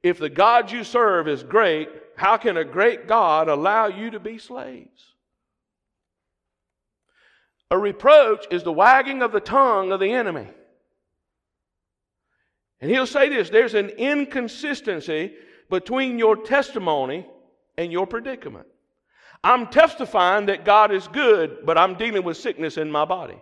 if 0.02 0.18
the 0.18 0.28
God 0.28 0.70
you 0.70 0.84
serve 0.84 1.28
is 1.28 1.42
great, 1.42 1.88
how 2.16 2.36
can 2.36 2.56
a 2.56 2.64
great 2.64 3.06
God 3.06 3.48
allow 3.48 3.86
you 3.86 4.10
to 4.10 4.20
be 4.20 4.38
slaves? 4.38 5.14
A 7.70 7.78
reproach 7.78 8.46
is 8.50 8.62
the 8.62 8.72
wagging 8.72 9.22
of 9.22 9.32
the 9.32 9.40
tongue 9.40 9.92
of 9.92 10.00
the 10.00 10.12
enemy. 10.12 10.46
And 12.80 12.90
he'll 12.90 13.06
say 13.06 13.28
this 13.28 13.50
there's 13.50 13.74
an 13.74 13.90
inconsistency 13.90 15.34
between 15.68 16.18
your 16.18 16.36
testimony 16.36 17.26
and 17.76 17.92
your 17.92 18.06
predicament. 18.06 18.66
I'm 19.44 19.68
testifying 19.68 20.46
that 20.46 20.64
God 20.64 20.92
is 20.92 21.06
good, 21.08 21.64
but 21.64 21.78
I'm 21.78 21.94
dealing 21.94 22.24
with 22.24 22.36
sickness 22.36 22.76
in 22.76 22.90
my 22.90 23.04
body. 23.04 23.40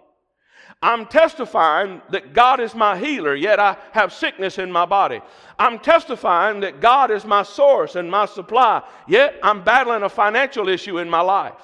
I'm 0.83 1.07
testifying 1.07 2.03
that 2.11 2.35
God 2.35 2.61
is 2.61 2.75
my 2.75 2.99
healer, 2.99 3.35
yet 3.35 3.59
I 3.59 3.77
have 3.93 4.13
sickness 4.13 4.59
in 4.59 4.71
my 4.71 4.85
body. 4.85 5.21
I'm 5.59 5.79
testifying 5.79 6.61
that 6.61 6.81
God 6.81 7.11
is 7.11 7.25
my 7.25 7.43
source 7.43 7.97
and 7.97 8.11
my 8.11 8.27
supply, 8.27 8.83
yet 9.09 9.37
I'm 9.43 9.65
battling 9.65 10.03
a 10.03 10.09
financial 10.09 10.69
issue 10.69 10.99
in 10.99 11.09
my 11.09 11.23
life. 11.23 11.55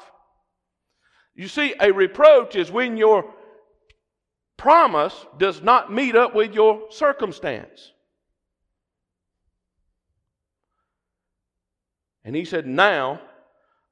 You 1.34 1.48
see, 1.48 1.74
a 1.80 1.92
reproach 1.92 2.56
is 2.56 2.70
when 2.70 2.96
your 2.96 3.32
promise 4.56 5.26
does 5.38 5.62
not 5.62 5.92
meet 5.92 6.16
up 6.16 6.34
with 6.34 6.54
your 6.54 6.86
circumstance. 6.90 7.92
And 12.24 12.36
he 12.36 12.44
said, 12.44 12.66
Now 12.66 13.20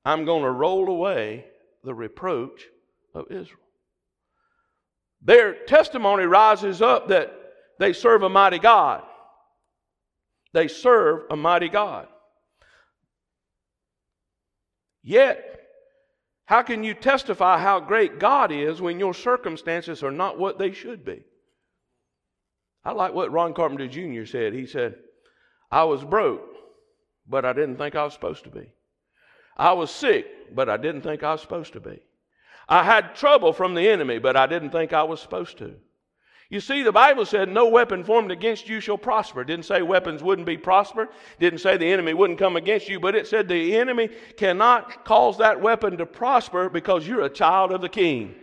I'm 0.05 0.25
going 0.25 0.45
to 0.45 0.51
roll 0.51 0.89
away 0.89 1.47
the 1.85 1.95
reproach 1.95 2.67
of 3.15 3.27
Israel. 3.31 3.60
Their 5.23 5.65
testimony 5.65 6.25
rises 6.25 6.81
up 6.81 7.09
that 7.09 7.33
they 7.79 7.93
serve 7.93 8.23
a 8.23 8.29
mighty 8.29 8.59
God. 8.59 9.03
They 10.53 10.69
serve 10.69 11.25
a 11.31 11.37
mighty 11.37 11.69
God. 11.69 12.09
Yet, 15.03 15.61
how 16.47 16.63
can 16.63 16.83
you 16.83 16.95
testify 16.95 17.59
how 17.59 17.81
great 17.81 18.19
God 18.19 18.51
is 18.51 18.81
when 18.81 18.99
your 18.99 19.15
circumstances 19.15 20.03
are 20.03 20.11
not 20.11 20.39
what 20.39 20.59
they 20.59 20.73
should 20.73 21.05
be? 21.05 21.23
I 22.85 22.93
like 22.93 23.15
what 23.15 23.31
Ron 23.31 23.55
Carpenter 23.55 23.87
Jr. 23.87 24.25
said. 24.25 24.53
He 24.53 24.67
said, 24.67 24.97
I 25.71 25.85
was 25.85 26.03
broke, 26.03 26.43
but 27.29 27.45
I 27.45 27.53
didn't 27.53 27.77
think 27.77 27.95
I 27.95 28.05
was 28.05 28.15
supposed 28.15 28.45
to 28.45 28.51
be. 28.51 28.73
I 29.57 29.73
was 29.73 29.91
sick, 29.91 30.55
but 30.55 30.69
I 30.69 30.77
didn't 30.77 31.03
think 31.03 31.23
I 31.23 31.33
was 31.33 31.41
supposed 31.41 31.75
to 31.75 31.81
be. 31.81 32.01
I 32.71 32.85
had 32.85 33.17
trouble 33.17 33.53
from 33.53 33.75
the 33.75 33.89
enemy, 33.89 34.21
but 34.21 34.37
I 34.37 34.47
didn't 34.47 34.71
think 34.71 34.93
I 34.93 35.03
was 35.03 35.21
supposed 35.21 35.59
to. 35.59 35.75
You 36.51 36.61
see, 36.61 36.83
the 36.83 36.93
Bible 36.93 37.27
said, 37.27 37.49
No 37.49 37.69
weapon 37.69 38.05
formed 38.05 38.31
against 38.31 38.69
you 38.69 38.81
shall 38.81 38.97
prosper. 38.97 39.43
It 39.43 39.49
didn't 39.49 39.65
say 39.65 39.83
weapons 39.83 40.23
wouldn't 40.23 40.47
be 40.47 40.57
prospered. 40.57 41.09
Didn't 41.41 41.59
say 41.59 41.77
the 41.77 41.93
enemy 41.93 42.15
wouldn't 42.15 42.39
come 42.39 42.57
against 42.57 42.89
you, 42.89 43.01
but 43.01 43.17
it 43.17 43.27
said 43.27 43.49
the 43.49 43.77
enemy 43.77 44.09
cannot 44.37 45.05
cause 45.05 45.39
that 45.39 45.61
weapon 45.61 45.97
to 45.99 46.07
prosper 46.07 46.69
because 46.69 47.07
you're 47.07 47.25
a 47.25 47.29
child 47.29 47.73
of 47.73 47.81
the 47.81 47.89
king. 47.89 48.37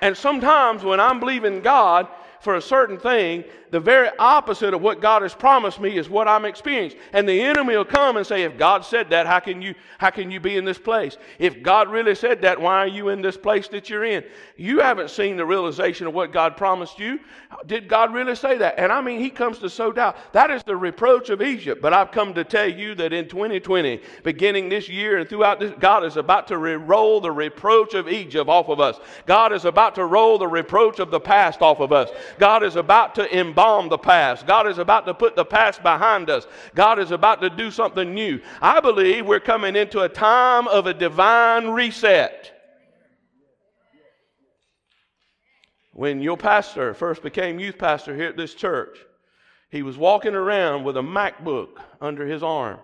And 0.00 0.16
sometimes 0.16 0.82
when 0.82 1.00
I'm 1.00 1.20
believing 1.20 1.60
God 1.60 2.08
for 2.40 2.56
a 2.56 2.60
certain 2.60 2.98
thing, 2.98 3.44
the 3.70 3.80
very 3.80 4.08
opposite 4.18 4.74
of 4.74 4.80
what 4.80 5.00
God 5.00 5.22
has 5.22 5.34
promised 5.34 5.78
me 5.78 5.96
is 5.96 6.08
what 6.08 6.26
I'm 6.26 6.44
experiencing. 6.44 6.98
And 7.12 7.28
the 7.28 7.40
enemy 7.40 7.76
will 7.76 7.84
come 7.84 8.16
and 8.16 8.26
say, 8.26 8.42
if 8.42 8.56
God 8.56 8.84
said 8.84 9.10
that, 9.10 9.26
how 9.26 9.40
can 9.40 9.62
you, 9.62 9.74
how 9.98 10.10
can 10.10 10.30
you 10.30 10.40
be 10.40 10.56
in 10.56 10.64
this 10.64 10.78
place? 10.78 11.18
If 11.38 11.62
God 11.62 11.88
really 11.88 12.14
said 12.14 12.42
that, 12.42 12.60
why 12.60 12.78
are 12.78 12.88
you 12.88 13.10
in 13.10 13.22
this 13.22 13.36
place 13.36 13.68
that 13.68 13.88
you're 13.88 14.04
in? 14.04 14.24
You 14.56 14.80
haven't 14.80 15.10
seen 15.10 15.36
the 15.36 15.44
realization 15.44 16.06
of 16.06 16.14
what 16.14 16.32
God 16.32 16.56
promised 16.56 16.98
you. 16.98 17.20
Did 17.66 17.88
God 17.88 18.12
really 18.12 18.34
say 18.34 18.56
that? 18.58 18.74
And 18.78 18.90
I 18.90 19.00
mean, 19.00 19.20
he 19.20 19.30
comes 19.30 19.58
to 19.58 19.70
sow 19.70 19.92
doubt. 19.92 20.16
That 20.32 20.50
is 20.50 20.62
the 20.64 20.76
reproach 20.76 21.30
of 21.30 21.42
Egypt. 21.42 21.80
But 21.80 21.92
I've 21.92 22.10
come 22.10 22.34
to 22.34 22.44
tell 22.44 22.68
you 22.68 22.94
that 22.96 23.12
in 23.12 23.28
2020, 23.28 24.00
beginning 24.24 24.68
this 24.68 24.88
year 24.88 25.18
and 25.18 25.28
throughout 25.28 25.60
this, 25.60 25.72
God 25.78 26.04
is 26.04 26.16
about 26.16 26.48
to 26.48 26.58
roll 26.58 27.20
the 27.20 27.30
reproach 27.30 27.94
of 27.94 28.08
Egypt 28.08 28.48
off 28.48 28.68
of 28.68 28.80
us. 28.80 28.98
God 29.26 29.52
is 29.52 29.64
about 29.64 29.94
to 29.94 30.06
roll 30.06 30.38
the 30.38 30.48
reproach 30.48 30.98
of 30.98 31.10
the 31.10 31.20
past 31.20 31.62
off 31.62 31.80
of 31.80 31.92
us. 31.92 32.10
God 32.38 32.62
is 32.62 32.76
about 32.76 33.14
to 33.16 33.38
embalm 33.38 33.88
the 33.88 33.98
past. 33.98 34.46
God 34.46 34.66
is 34.66 34.78
about 34.78 35.06
to 35.06 35.14
put 35.14 35.36
the 35.36 35.44
past 35.44 35.82
behind 35.82 36.30
us. 36.30 36.46
God 36.74 36.98
is 36.98 37.10
about 37.10 37.40
to 37.42 37.50
do 37.50 37.70
something 37.70 38.14
new. 38.14 38.40
I 38.60 38.80
believe 38.80 39.26
we're 39.26 39.40
coming 39.40 39.76
into 39.76 40.00
a 40.00 40.08
time 40.08 40.68
of 40.68 40.86
a 40.86 40.94
divine 40.94 41.68
reset. 41.68 42.56
When 45.92 46.20
your 46.20 46.36
pastor 46.36 46.94
first 46.94 47.22
became 47.22 47.60
youth 47.60 47.76
pastor 47.76 48.14
here 48.14 48.28
at 48.28 48.36
this 48.36 48.54
church, 48.54 48.98
he 49.70 49.82
was 49.82 49.98
walking 49.98 50.34
around 50.34 50.84
with 50.84 50.96
a 50.96 51.02
MacBook 51.02 51.78
under 52.00 52.26
his 52.26 52.42
arm. 52.42 52.78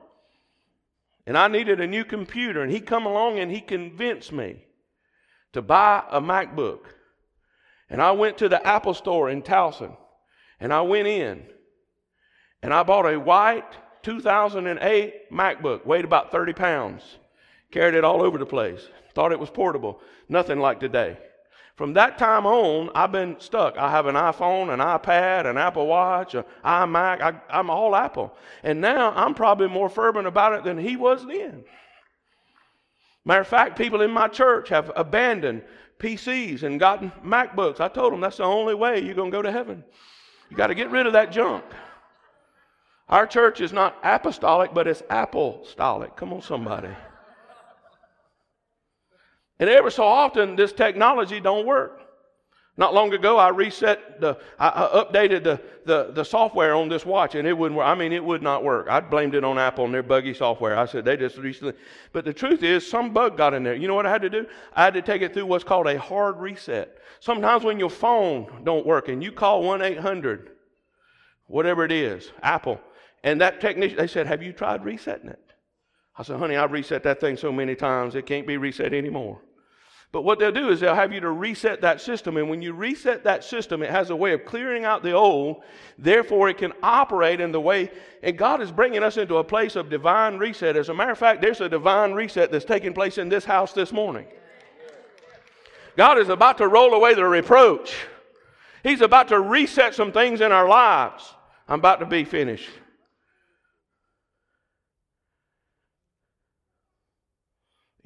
And 1.26 1.36
I 1.36 1.48
needed 1.48 1.80
a 1.80 1.86
new 1.86 2.04
computer, 2.04 2.62
and 2.62 2.70
he 2.70 2.80
come 2.80 3.06
along 3.06 3.38
and 3.38 3.50
he 3.50 3.60
convinced 3.60 4.32
me 4.32 4.64
to 5.52 5.62
buy 5.62 6.04
a 6.10 6.20
MacBook. 6.20 6.80
And 7.88 8.02
I 8.02 8.12
went 8.12 8.38
to 8.38 8.48
the 8.48 8.64
Apple 8.66 8.94
store 8.94 9.30
in 9.30 9.42
Towson, 9.42 9.96
and 10.58 10.72
I 10.72 10.82
went 10.82 11.06
in, 11.06 11.44
and 12.62 12.74
I 12.74 12.82
bought 12.82 13.06
a 13.06 13.18
white 13.18 13.76
2008 14.02 15.30
MacBook, 15.30 15.86
weighed 15.86 16.04
about 16.04 16.32
30 16.32 16.52
pounds, 16.52 17.02
carried 17.70 17.94
it 17.94 18.04
all 18.04 18.22
over 18.22 18.38
the 18.38 18.46
place, 18.46 18.88
thought 19.14 19.32
it 19.32 19.40
was 19.40 19.50
portable, 19.50 20.00
nothing 20.28 20.58
like 20.58 20.80
today. 20.80 21.16
From 21.76 21.92
that 21.92 22.16
time 22.16 22.46
on, 22.46 22.90
I've 22.94 23.12
been 23.12 23.36
stuck. 23.38 23.76
I 23.76 23.90
have 23.90 24.06
an 24.06 24.14
iPhone, 24.14 24.72
an 24.72 24.80
iPad, 24.80 25.44
an 25.44 25.58
Apple 25.58 25.86
Watch, 25.86 26.34
an 26.34 26.44
iMac. 26.64 27.20
I, 27.20 27.60
am 27.60 27.68
all 27.68 27.94
Apple. 27.94 28.34
And 28.62 28.80
now 28.80 29.12
I'm 29.14 29.34
probably 29.34 29.68
more 29.68 29.90
fervent 29.90 30.26
about 30.26 30.54
it 30.54 30.64
than 30.64 30.78
he 30.78 30.96
was 30.96 31.26
then. 31.26 31.64
Matter 33.26 33.42
of 33.42 33.48
fact, 33.48 33.76
people 33.76 34.00
in 34.00 34.10
my 34.10 34.28
church 34.28 34.70
have 34.70 34.90
abandoned 34.96 35.64
PCs 35.98 36.62
and 36.62 36.78
gotten 36.78 37.10
MacBooks. 37.24 37.80
I 37.80 37.88
told 37.88 38.12
them 38.12 38.20
that's 38.20 38.36
the 38.38 38.44
only 38.44 38.74
way 38.74 39.00
you're 39.00 39.14
going 39.14 39.30
to 39.30 39.36
go 39.36 39.42
to 39.42 39.52
heaven. 39.52 39.84
You 40.50 40.56
got 40.56 40.68
to 40.68 40.74
get 40.74 40.90
rid 40.90 41.06
of 41.06 41.12
that 41.14 41.32
junk. 41.32 41.64
Our 43.08 43.26
church 43.26 43.60
is 43.60 43.72
not 43.72 43.96
apostolic, 44.02 44.74
but 44.74 44.86
it's 44.86 45.02
apostolic. 45.08 46.16
Come 46.16 46.32
on, 46.32 46.42
somebody. 46.42 46.90
And 49.58 49.70
ever 49.70 49.90
so 49.90 50.04
often, 50.04 50.56
this 50.56 50.72
technology 50.72 51.40
don't 51.40 51.66
work. 51.66 52.05
Not 52.78 52.92
long 52.92 53.14
ago, 53.14 53.38
I 53.38 53.48
reset 53.48 54.20
the, 54.20 54.36
I, 54.58 54.68
updated 54.92 55.44
the, 55.44 55.60
the, 55.86 56.12
the 56.12 56.24
software 56.24 56.74
on 56.74 56.90
this 56.90 57.06
watch, 57.06 57.34
and 57.34 57.48
it 57.48 57.56
wouldn't 57.56 57.78
work. 57.78 57.86
I 57.86 57.94
mean, 57.94 58.12
it 58.12 58.22
would 58.22 58.42
not 58.42 58.62
work. 58.62 58.86
I 58.90 59.00
blamed 59.00 59.34
it 59.34 59.44
on 59.44 59.58
Apple 59.58 59.86
and 59.86 59.94
their 59.94 60.02
buggy 60.02 60.34
software. 60.34 60.76
I 60.76 60.84
said 60.84 61.06
they 61.06 61.16
just 61.16 61.38
recently. 61.38 61.72
But 62.12 62.26
the 62.26 62.34
truth 62.34 62.62
is, 62.62 62.86
some 62.86 63.14
bug 63.14 63.38
got 63.38 63.54
in 63.54 63.62
there. 63.62 63.74
You 63.74 63.88
know 63.88 63.94
what 63.94 64.04
I 64.04 64.10
had 64.10 64.20
to 64.22 64.28
do? 64.28 64.46
I 64.74 64.84
had 64.84 64.92
to 64.92 65.00
take 65.00 65.22
it 65.22 65.32
through 65.32 65.46
what's 65.46 65.64
called 65.64 65.86
a 65.86 65.98
hard 65.98 66.36
reset. 66.38 66.98
Sometimes 67.20 67.64
when 67.64 67.80
your 67.80 67.88
phone 67.88 68.62
don't 68.62 68.84
work 68.84 69.08
and 69.08 69.24
you 69.24 69.32
call 69.32 69.62
one 69.62 69.80
eight 69.80 69.98
hundred, 69.98 70.50
whatever 71.46 71.82
it 71.82 71.92
is, 71.92 72.30
Apple, 72.42 72.78
and 73.24 73.40
that 73.40 73.58
technician, 73.58 73.96
they 73.96 74.06
said, 74.06 74.26
"Have 74.26 74.42
you 74.42 74.52
tried 74.52 74.84
resetting 74.84 75.30
it?" 75.30 75.40
I 76.18 76.24
said, 76.24 76.38
"Honey, 76.38 76.56
I've 76.56 76.72
reset 76.72 77.02
that 77.04 77.20
thing 77.20 77.38
so 77.38 77.50
many 77.50 77.74
times 77.74 78.14
it 78.14 78.26
can't 78.26 78.46
be 78.46 78.58
reset 78.58 78.92
anymore." 78.92 79.40
But 80.16 80.24
what 80.24 80.38
they'll 80.38 80.50
do 80.50 80.70
is 80.70 80.80
they'll 80.80 80.94
have 80.94 81.12
you 81.12 81.20
to 81.20 81.30
reset 81.30 81.82
that 81.82 82.00
system. 82.00 82.38
And 82.38 82.48
when 82.48 82.62
you 82.62 82.72
reset 82.72 83.22
that 83.24 83.44
system, 83.44 83.82
it 83.82 83.90
has 83.90 84.08
a 84.08 84.16
way 84.16 84.32
of 84.32 84.46
clearing 84.46 84.86
out 84.86 85.02
the 85.02 85.12
old. 85.12 85.62
Therefore, 85.98 86.48
it 86.48 86.56
can 86.56 86.72
operate 86.82 87.38
in 87.38 87.52
the 87.52 87.60
way. 87.60 87.90
And 88.22 88.38
God 88.38 88.62
is 88.62 88.72
bringing 88.72 89.02
us 89.02 89.18
into 89.18 89.36
a 89.36 89.44
place 89.44 89.76
of 89.76 89.90
divine 89.90 90.38
reset. 90.38 90.74
As 90.74 90.88
a 90.88 90.94
matter 90.94 91.10
of 91.10 91.18
fact, 91.18 91.42
there's 91.42 91.60
a 91.60 91.68
divine 91.68 92.12
reset 92.12 92.50
that's 92.50 92.64
taking 92.64 92.94
place 92.94 93.18
in 93.18 93.28
this 93.28 93.44
house 93.44 93.74
this 93.74 93.92
morning. 93.92 94.26
God 95.98 96.16
is 96.16 96.30
about 96.30 96.56
to 96.56 96.68
roll 96.68 96.94
away 96.94 97.12
the 97.12 97.22
reproach, 97.22 97.94
He's 98.82 99.02
about 99.02 99.28
to 99.28 99.38
reset 99.38 99.94
some 99.94 100.12
things 100.12 100.40
in 100.40 100.50
our 100.50 100.66
lives. 100.66 101.30
I'm 101.68 101.80
about 101.80 102.00
to 102.00 102.06
be 102.06 102.24
finished. 102.24 102.70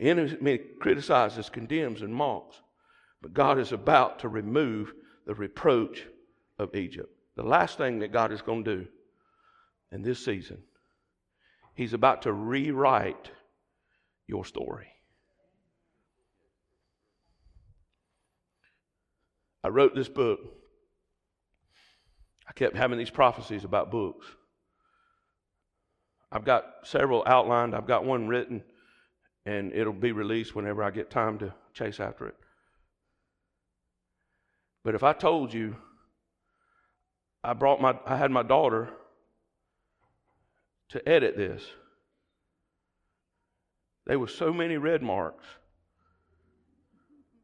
Enemy 0.01 0.59
criticizes, 0.80 1.51
condemns, 1.51 2.03
and 2.03 2.14
mocks. 2.14 2.57
But 3.20 3.34
God 3.34 3.59
is 3.59 3.72
about 3.72 4.20
to 4.20 4.28
remove 4.28 4.92
the 5.26 5.34
reproach 5.34 6.07
of 6.59 6.74
Egypt. 6.74 7.12
The 7.36 7.42
last 7.42 7.76
thing 7.76 7.98
that 7.98 8.12
God 8.12 8.32
is 8.32 8.40
going 8.40 8.64
to 8.64 8.76
do 8.76 8.86
in 9.92 10.03
this 10.03 10.24
season, 10.24 10.62
He's 11.74 11.92
about 11.92 12.22
to 12.22 12.32
rewrite 12.32 13.30
your 14.26 14.44
story. 14.44 14.88
I 19.62 19.68
wrote 19.68 19.94
this 19.94 20.09
book. 20.09 20.40
I 22.48 22.53
kept 22.53 22.76
having 22.76 22.98
these 22.98 23.11
prophecies 23.11 23.64
about 23.64 23.90
books. 23.90 24.26
I've 26.32 26.44
got 26.44 26.64
several 26.84 27.22
outlined, 27.26 27.74
I've 27.74 27.86
got 27.86 28.05
one 28.05 28.26
written 28.26 28.62
and 29.47 29.72
it'll 29.72 29.93
be 29.93 30.12
released 30.12 30.55
whenever 30.55 30.82
I 30.82 30.91
get 30.91 31.11
time 31.11 31.38
to 31.38 31.55
chase 31.72 32.01
after 32.01 32.26
it. 32.28 32.36
But 34.84 34.95
if 34.95 35.03
I 35.03 35.12
told 35.12 35.53
you 35.53 35.76
I 37.43 37.55
brought 37.55 37.80
my 37.80 37.99
I 38.07 38.16
had 38.16 38.30
my 38.30 38.43
daughter 38.43 38.91
to 40.91 41.09
edit 41.09 41.36
this. 41.36 41.62
There 44.07 44.18
were 44.18 44.28
so 44.28 44.53
many 44.53 44.76
red 44.76 45.03
marks 45.03 45.47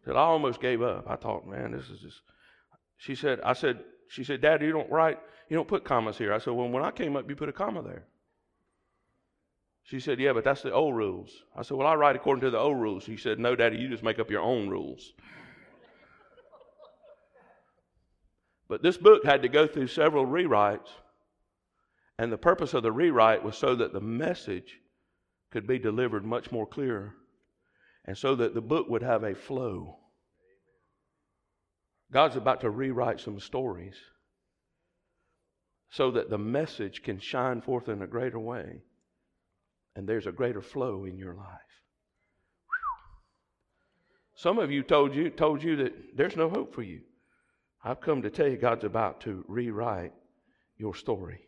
that 0.05 0.17
I 0.17 0.21
almost 0.21 0.61
gave 0.61 0.83
up. 0.83 1.09
I 1.09 1.17
thought, 1.17 1.47
man, 1.47 1.73
this 1.73 1.89
is 1.89 2.01
just 2.01 2.21
she 2.97 3.15
said, 3.15 3.41
I 3.43 3.53
said, 3.53 3.81
she 4.09 4.25
said, 4.25 4.41
Dad, 4.41 4.63
you 4.63 4.73
don't 4.73 4.91
write, 4.91 5.19
you 5.49 5.57
don't 5.57 5.69
put 5.69 5.85
commas 5.85 6.19
here. 6.19 6.33
I 6.33 6.39
said, 6.39 6.55
Well, 6.55 6.69
when 6.69 6.83
I 6.83 6.91
came 6.91 7.17
up, 7.17 7.29
you 7.29 7.37
put 7.37 7.49
a 7.49 7.53
comma 7.53 7.83
there. 7.83 8.05
She 9.87 10.01
said, 10.01 10.19
Yeah, 10.19 10.33
but 10.33 10.43
that's 10.43 10.63
the 10.63 10.73
old 10.73 10.97
rules. 10.97 11.45
I 11.57 11.63
said, 11.63 11.77
Well, 11.77 11.87
I 11.87 11.95
write 11.95 12.17
according 12.17 12.43
to 12.43 12.51
the 12.51 12.59
old 12.59 12.81
rules. 12.81 13.05
She 13.05 13.17
said, 13.17 13.39
No, 13.39 13.55
Daddy, 13.55 13.79
you 13.79 13.89
just 13.89 14.03
make 14.03 14.19
up 14.19 14.31
your 14.31 14.43
own 14.43 14.69
rules. 14.69 15.13
but 18.69 18.83
this 18.83 18.97
book 18.97 19.25
had 19.25 19.43
to 19.43 19.49
go 19.49 19.69
through 19.69 19.87
several 19.87 20.27
rewrites, 20.27 20.89
and 22.19 22.33
the 22.33 22.39
purpose 22.39 22.75
of 22.75 22.83
the 22.83 22.91
rewrite 22.91 23.45
was 23.45 23.57
so 23.57 23.77
that 23.77 23.93
the 23.93 24.01
message 24.01 24.81
could 25.53 25.69
be 25.69 25.79
delivered 25.79 26.25
much 26.25 26.51
more 26.51 26.67
clear, 26.67 27.15
and 28.05 28.19
so 28.19 28.35
that 28.35 28.55
the 28.55 28.61
book 28.61 28.89
would 28.89 29.03
have 29.03 29.23
a 29.23 29.37
flow. 29.37 30.01
God's 32.11 32.35
about 32.35 32.63
to 32.63 32.71
rewrite 32.71 33.21
some 33.21 33.39
stories 33.39 33.97
so 35.91 36.11
that 36.11 36.29
the 36.29 36.39
message 36.39 37.05
can 37.05 37.21
shine 37.21 37.61
forth 37.61 37.89
in 37.89 38.03
a 38.03 38.07
greater 38.09 38.39
way 38.41 38.83
and 39.97 40.07
there's 40.07 40.27
a 40.27 40.33
greater 40.33 40.61
flow 40.61 41.07
in 41.07 41.19
your 41.19 41.35
life. 41.35 41.47
Some 44.37 44.59
of 44.59 44.71
you 44.71 44.83
told 44.83 45.15
you 45.15 45.31
told 45.31 45.63
you 45.63 45.77
that 45.77 46.17
there's 46.17 46.37
no 46.37 46.51
hope 46.51 46.75
for 46.75 46.83
you. 46.83 47.01
I've 47.83 48.03
come 48.03 48.23
to 48.23 48.31
tell 48.31 48.47
you 48.47 48.59
God's 48.59 48.85
about 48.85 49.23
to 49.23 49.45
rewrite 49.49 50.13
your 50.77 50.95
story. 50.95 51.41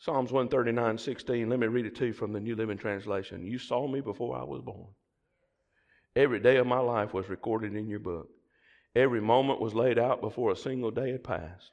Psalms 0.00 0.30
139, 0.30 0.98
16. 0.98 1.48
Let 1.48 1.58
me 1.58 1.66
read 1.66 1.86
it 1.86 1.96
to 1.96 2.06
you 2.06 2.12
from 2.12 2.32
the 2.32 2.40
New 2.40 2.54
Living 2.54 2.78
Translation. 2.78 3.44
You 3.44 3.58
saw 3.58 3.88
me 3.88 4.00
before 4.00 4.38
I 4.38 4.44
was 4.44 4.62
born. 4.62 4.88
Every 6.14 6.40
day 6.40 6.56
of 6.56 6.66
my 6.66 6.78
life 6.78 7.14
was 7.14 7.28
recorded 7.28 7.74
in 7.74 7.88
your 7.88 7.98
book. 7.98 8.28
Every 8.94 9.20
moment 9.20 9.60
was 9.60 9.74
laid 9.74 9.98
out 9.98 10.20
before 10.20 10.52
a 10.52 10.56
single 10.56 10.90
day 10.90 11.12
had 11.12 11.24
passed. 11.24 11.72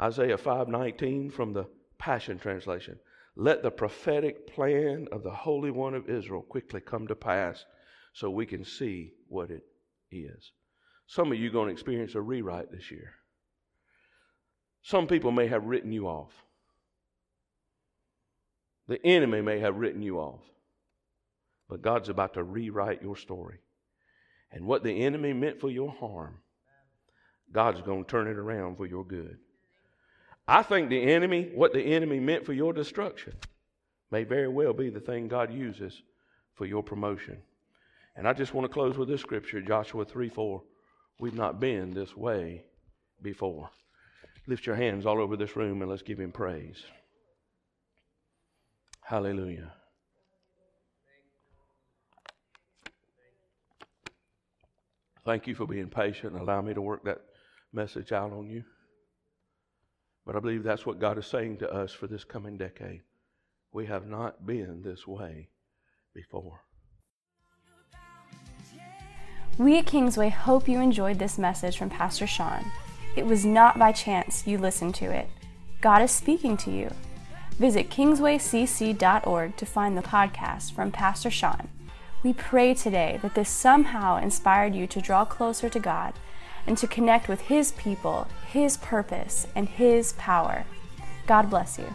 Isaiah 0.00 0.38
5:19 0.38 1.30
from 1.30 1.52
the 1.52 1.66
Passion 2.02 2.36
Translation. 2.36 2.98
Let 3.36 3.62
the 3.62 3.70
prophetic 3.70 4.52
plan 4.52 5.06
of 5.12 5.22
the 5.22 5.30
Holy 5.30 5.70
One 5.70 5.94
of 5.94 6.10
Israel 6.10 6.42
quickly 6.42 6.80
come 6.80 7.06
to 7.06 7.14
pass 7.14 7.64
so 8.12 8.28
we 8.28 8.44
can 8.44 8.64
see 8.64 9.12
what 9.28 9.52
it 9.52 9.62
is. 10.10 10.50
Some 11.06 11.30
of 11.30 11.38
you 11.38 11.48
are 11.48 11.52
going 11.52 11.68
to 11.68 11.72
experience 11.72 12.16
a 12.16 12.20
rewrite 12.20 12.72
this 12.72 12.90
year. 12.90 13.12
Some 14.82 15.06
people 15.06 15.30
may 15.30 15.46
have 15.46 15.66
written 15.66 15.92
you 15.92 16.08
off. 16.08 16.32
The 18.88 18.98
enemy 19.06 19.40
may 19.40 19.60
have 19.60 19.76
written 19.76 20.02
you 20.02 20.18
off. 20.18 20.42
But 21.68 21.82
God's 21.82 22.08
about 22.08 22.34
to 22.34 22.42
rewrite 22.42 23.00
your 23.00 23.16
story. 23.16 23.60
And 24.50 24.66
what 24.66 24.82
the 24.82 25.04
enemy 25.04 25.32
meant 25.32 25.60
for 25.60 25.70
your 25.70 25.92
harm, 25.92 26.38
God's 27.52 27.80
going 27.80 28.04
to 28.04 28.10
turn 28.10 28.26
it 28.26 28.38
around 28.38 28.76
for 28.76 28.86
your 28.86 29.04
good. 29.04 29.38
I 30.46 30.62
think 30.62 30.90
the 30.90 31.02
enemy, 31.02 31.50
what 31.54 31.72
the 31.72 31.82
enemy 31.82 32.18
meant 32.20 32.44
for 32.44 32.52
your 32.52 32.72
destruction, 32.72 33.34
may 34.10 34.24
very 34.24 34.48
well 34.48 34.72
be 34.72 34.90
the 34.90 35.00
thing 35.00 35.28
God 35.28 35.52
uses 35.52 36.02
for 36.54 36.66
your 36.66 36.82
promotion. 36.82 37.38
And 38.16 38.28
I 38.28 38.32
just 38.32 38.52
want 38.52 38.66
to 38.66 38.72
close 38.72 38.98
with 38.98 39.08
this 39.08 39.20
scripture, 39.20 39.60
Joshua 39.60 40.04
3 40.04 40.28
4. 40.28 40.62
We've 41.18 41.34
not 41.34 41.60
been 41.60 41.90
this 41.90 42.16
way 42.16 42.64
before. 43.22 43.70
Lift 44.46 44.66
your 44.66 44.76
hands 44.76 45.06
all 45.06 45.20
over 45.20 45.36
this 45.36 45.56
room 45.56 45.80
and 45.80 45.90
let's 45.90 46.02
give 46.02 46.18
him 46.18 46.32
praise. 46.32 46.82
Hallelujah. 49.02 49.72
Thank 55.24 55.46
you 55.46 55.54
for 55.54 55.66
being 55.66 55.88
patient 55.88 56.32
and 56.32 56.42
allow 56.42 56.60
me 56.60 56.74
to 56.74 56.82
work 56.82 57.04
that 57.04 57.20
message 57.72 58.10
out 58.10 58.32
on 58.32 58.50
you. 58.50 58.64
But 60.24 60.36
I 60.36 60.40
believe 60.40 60.62
that's 60.62 60.86
what 60.86 61.00
God 61.00 61.18
is 61.18 61.26
saying 61.26 61.58
to 61.58 61.72
us 61.72 61.92
for 61.92 62.06
this 62.06 62.24
coming 62.24 62.56
decade. 62.56 63.02
We 63.72 63.86
have 63.86 64.06
not 64.06 64.46
been 64.46 64.82
this 64.82 65.06
way 65.06 65.48
before. 66.14 66.62
We 69.58 69.78
at 69.78 69.86
Kingsway 69.86 70.30
hope 70.30 70.68
you 70.68 70.80
enjoyed 70.80 71.18
this 71.18 71.38
message 71.38 71.76
from 71.76 71.90
Pastor 71.90 72.26
Sean. 72.26 72.64
It 73.16 73.26
was 73.26 73.44
not 73.44 73.78
by 73.78 73.92
chance 73.92 74.46
you 74.46 74.56
listened 74.56 74.94
to 74.96 75.06
it. 75.06 75.28
God 75.80 76.00
is 76.00 76.10
speaking 76.10 76.56
to 76.58 76.70
you. 76.70 76.90
Visit 77.58 77.90
kingswaycc.org 77.90 79.56
to 79.56 79.66
find 79.66 79.96
the 79.96 80.02
podcast 80.02 80.72
from 80.72 80.90
Pastor 80.90 81.30
Sean. 81.30 81.68
We 82.22 82.32
pray 82.32 82.72
today 82.72 83.18
that 83.20 83.34
this 83.34 83.50
somehow 83.50 84.16
inspired 84.16 84.74
you 84.74 84.86
to 84.86 85.00
draw 85.00 85.24
closer 85.24 85.68
to 85.68 85.80
God 85.80 86.14
and 86.66 86.76
to 86.78 86.86
connect 86.86 87.28
with 87.28 87.42
His 87.42 87.72
people, 87.72 88.28
His 88.46 88.76
purpose, 88.76 89.46
and 89.54 89.68
His 89.68 90.12
power. 90.14 90.64
God 91.26 91.50
bless 91.50 91.78
you. 91.78 91.94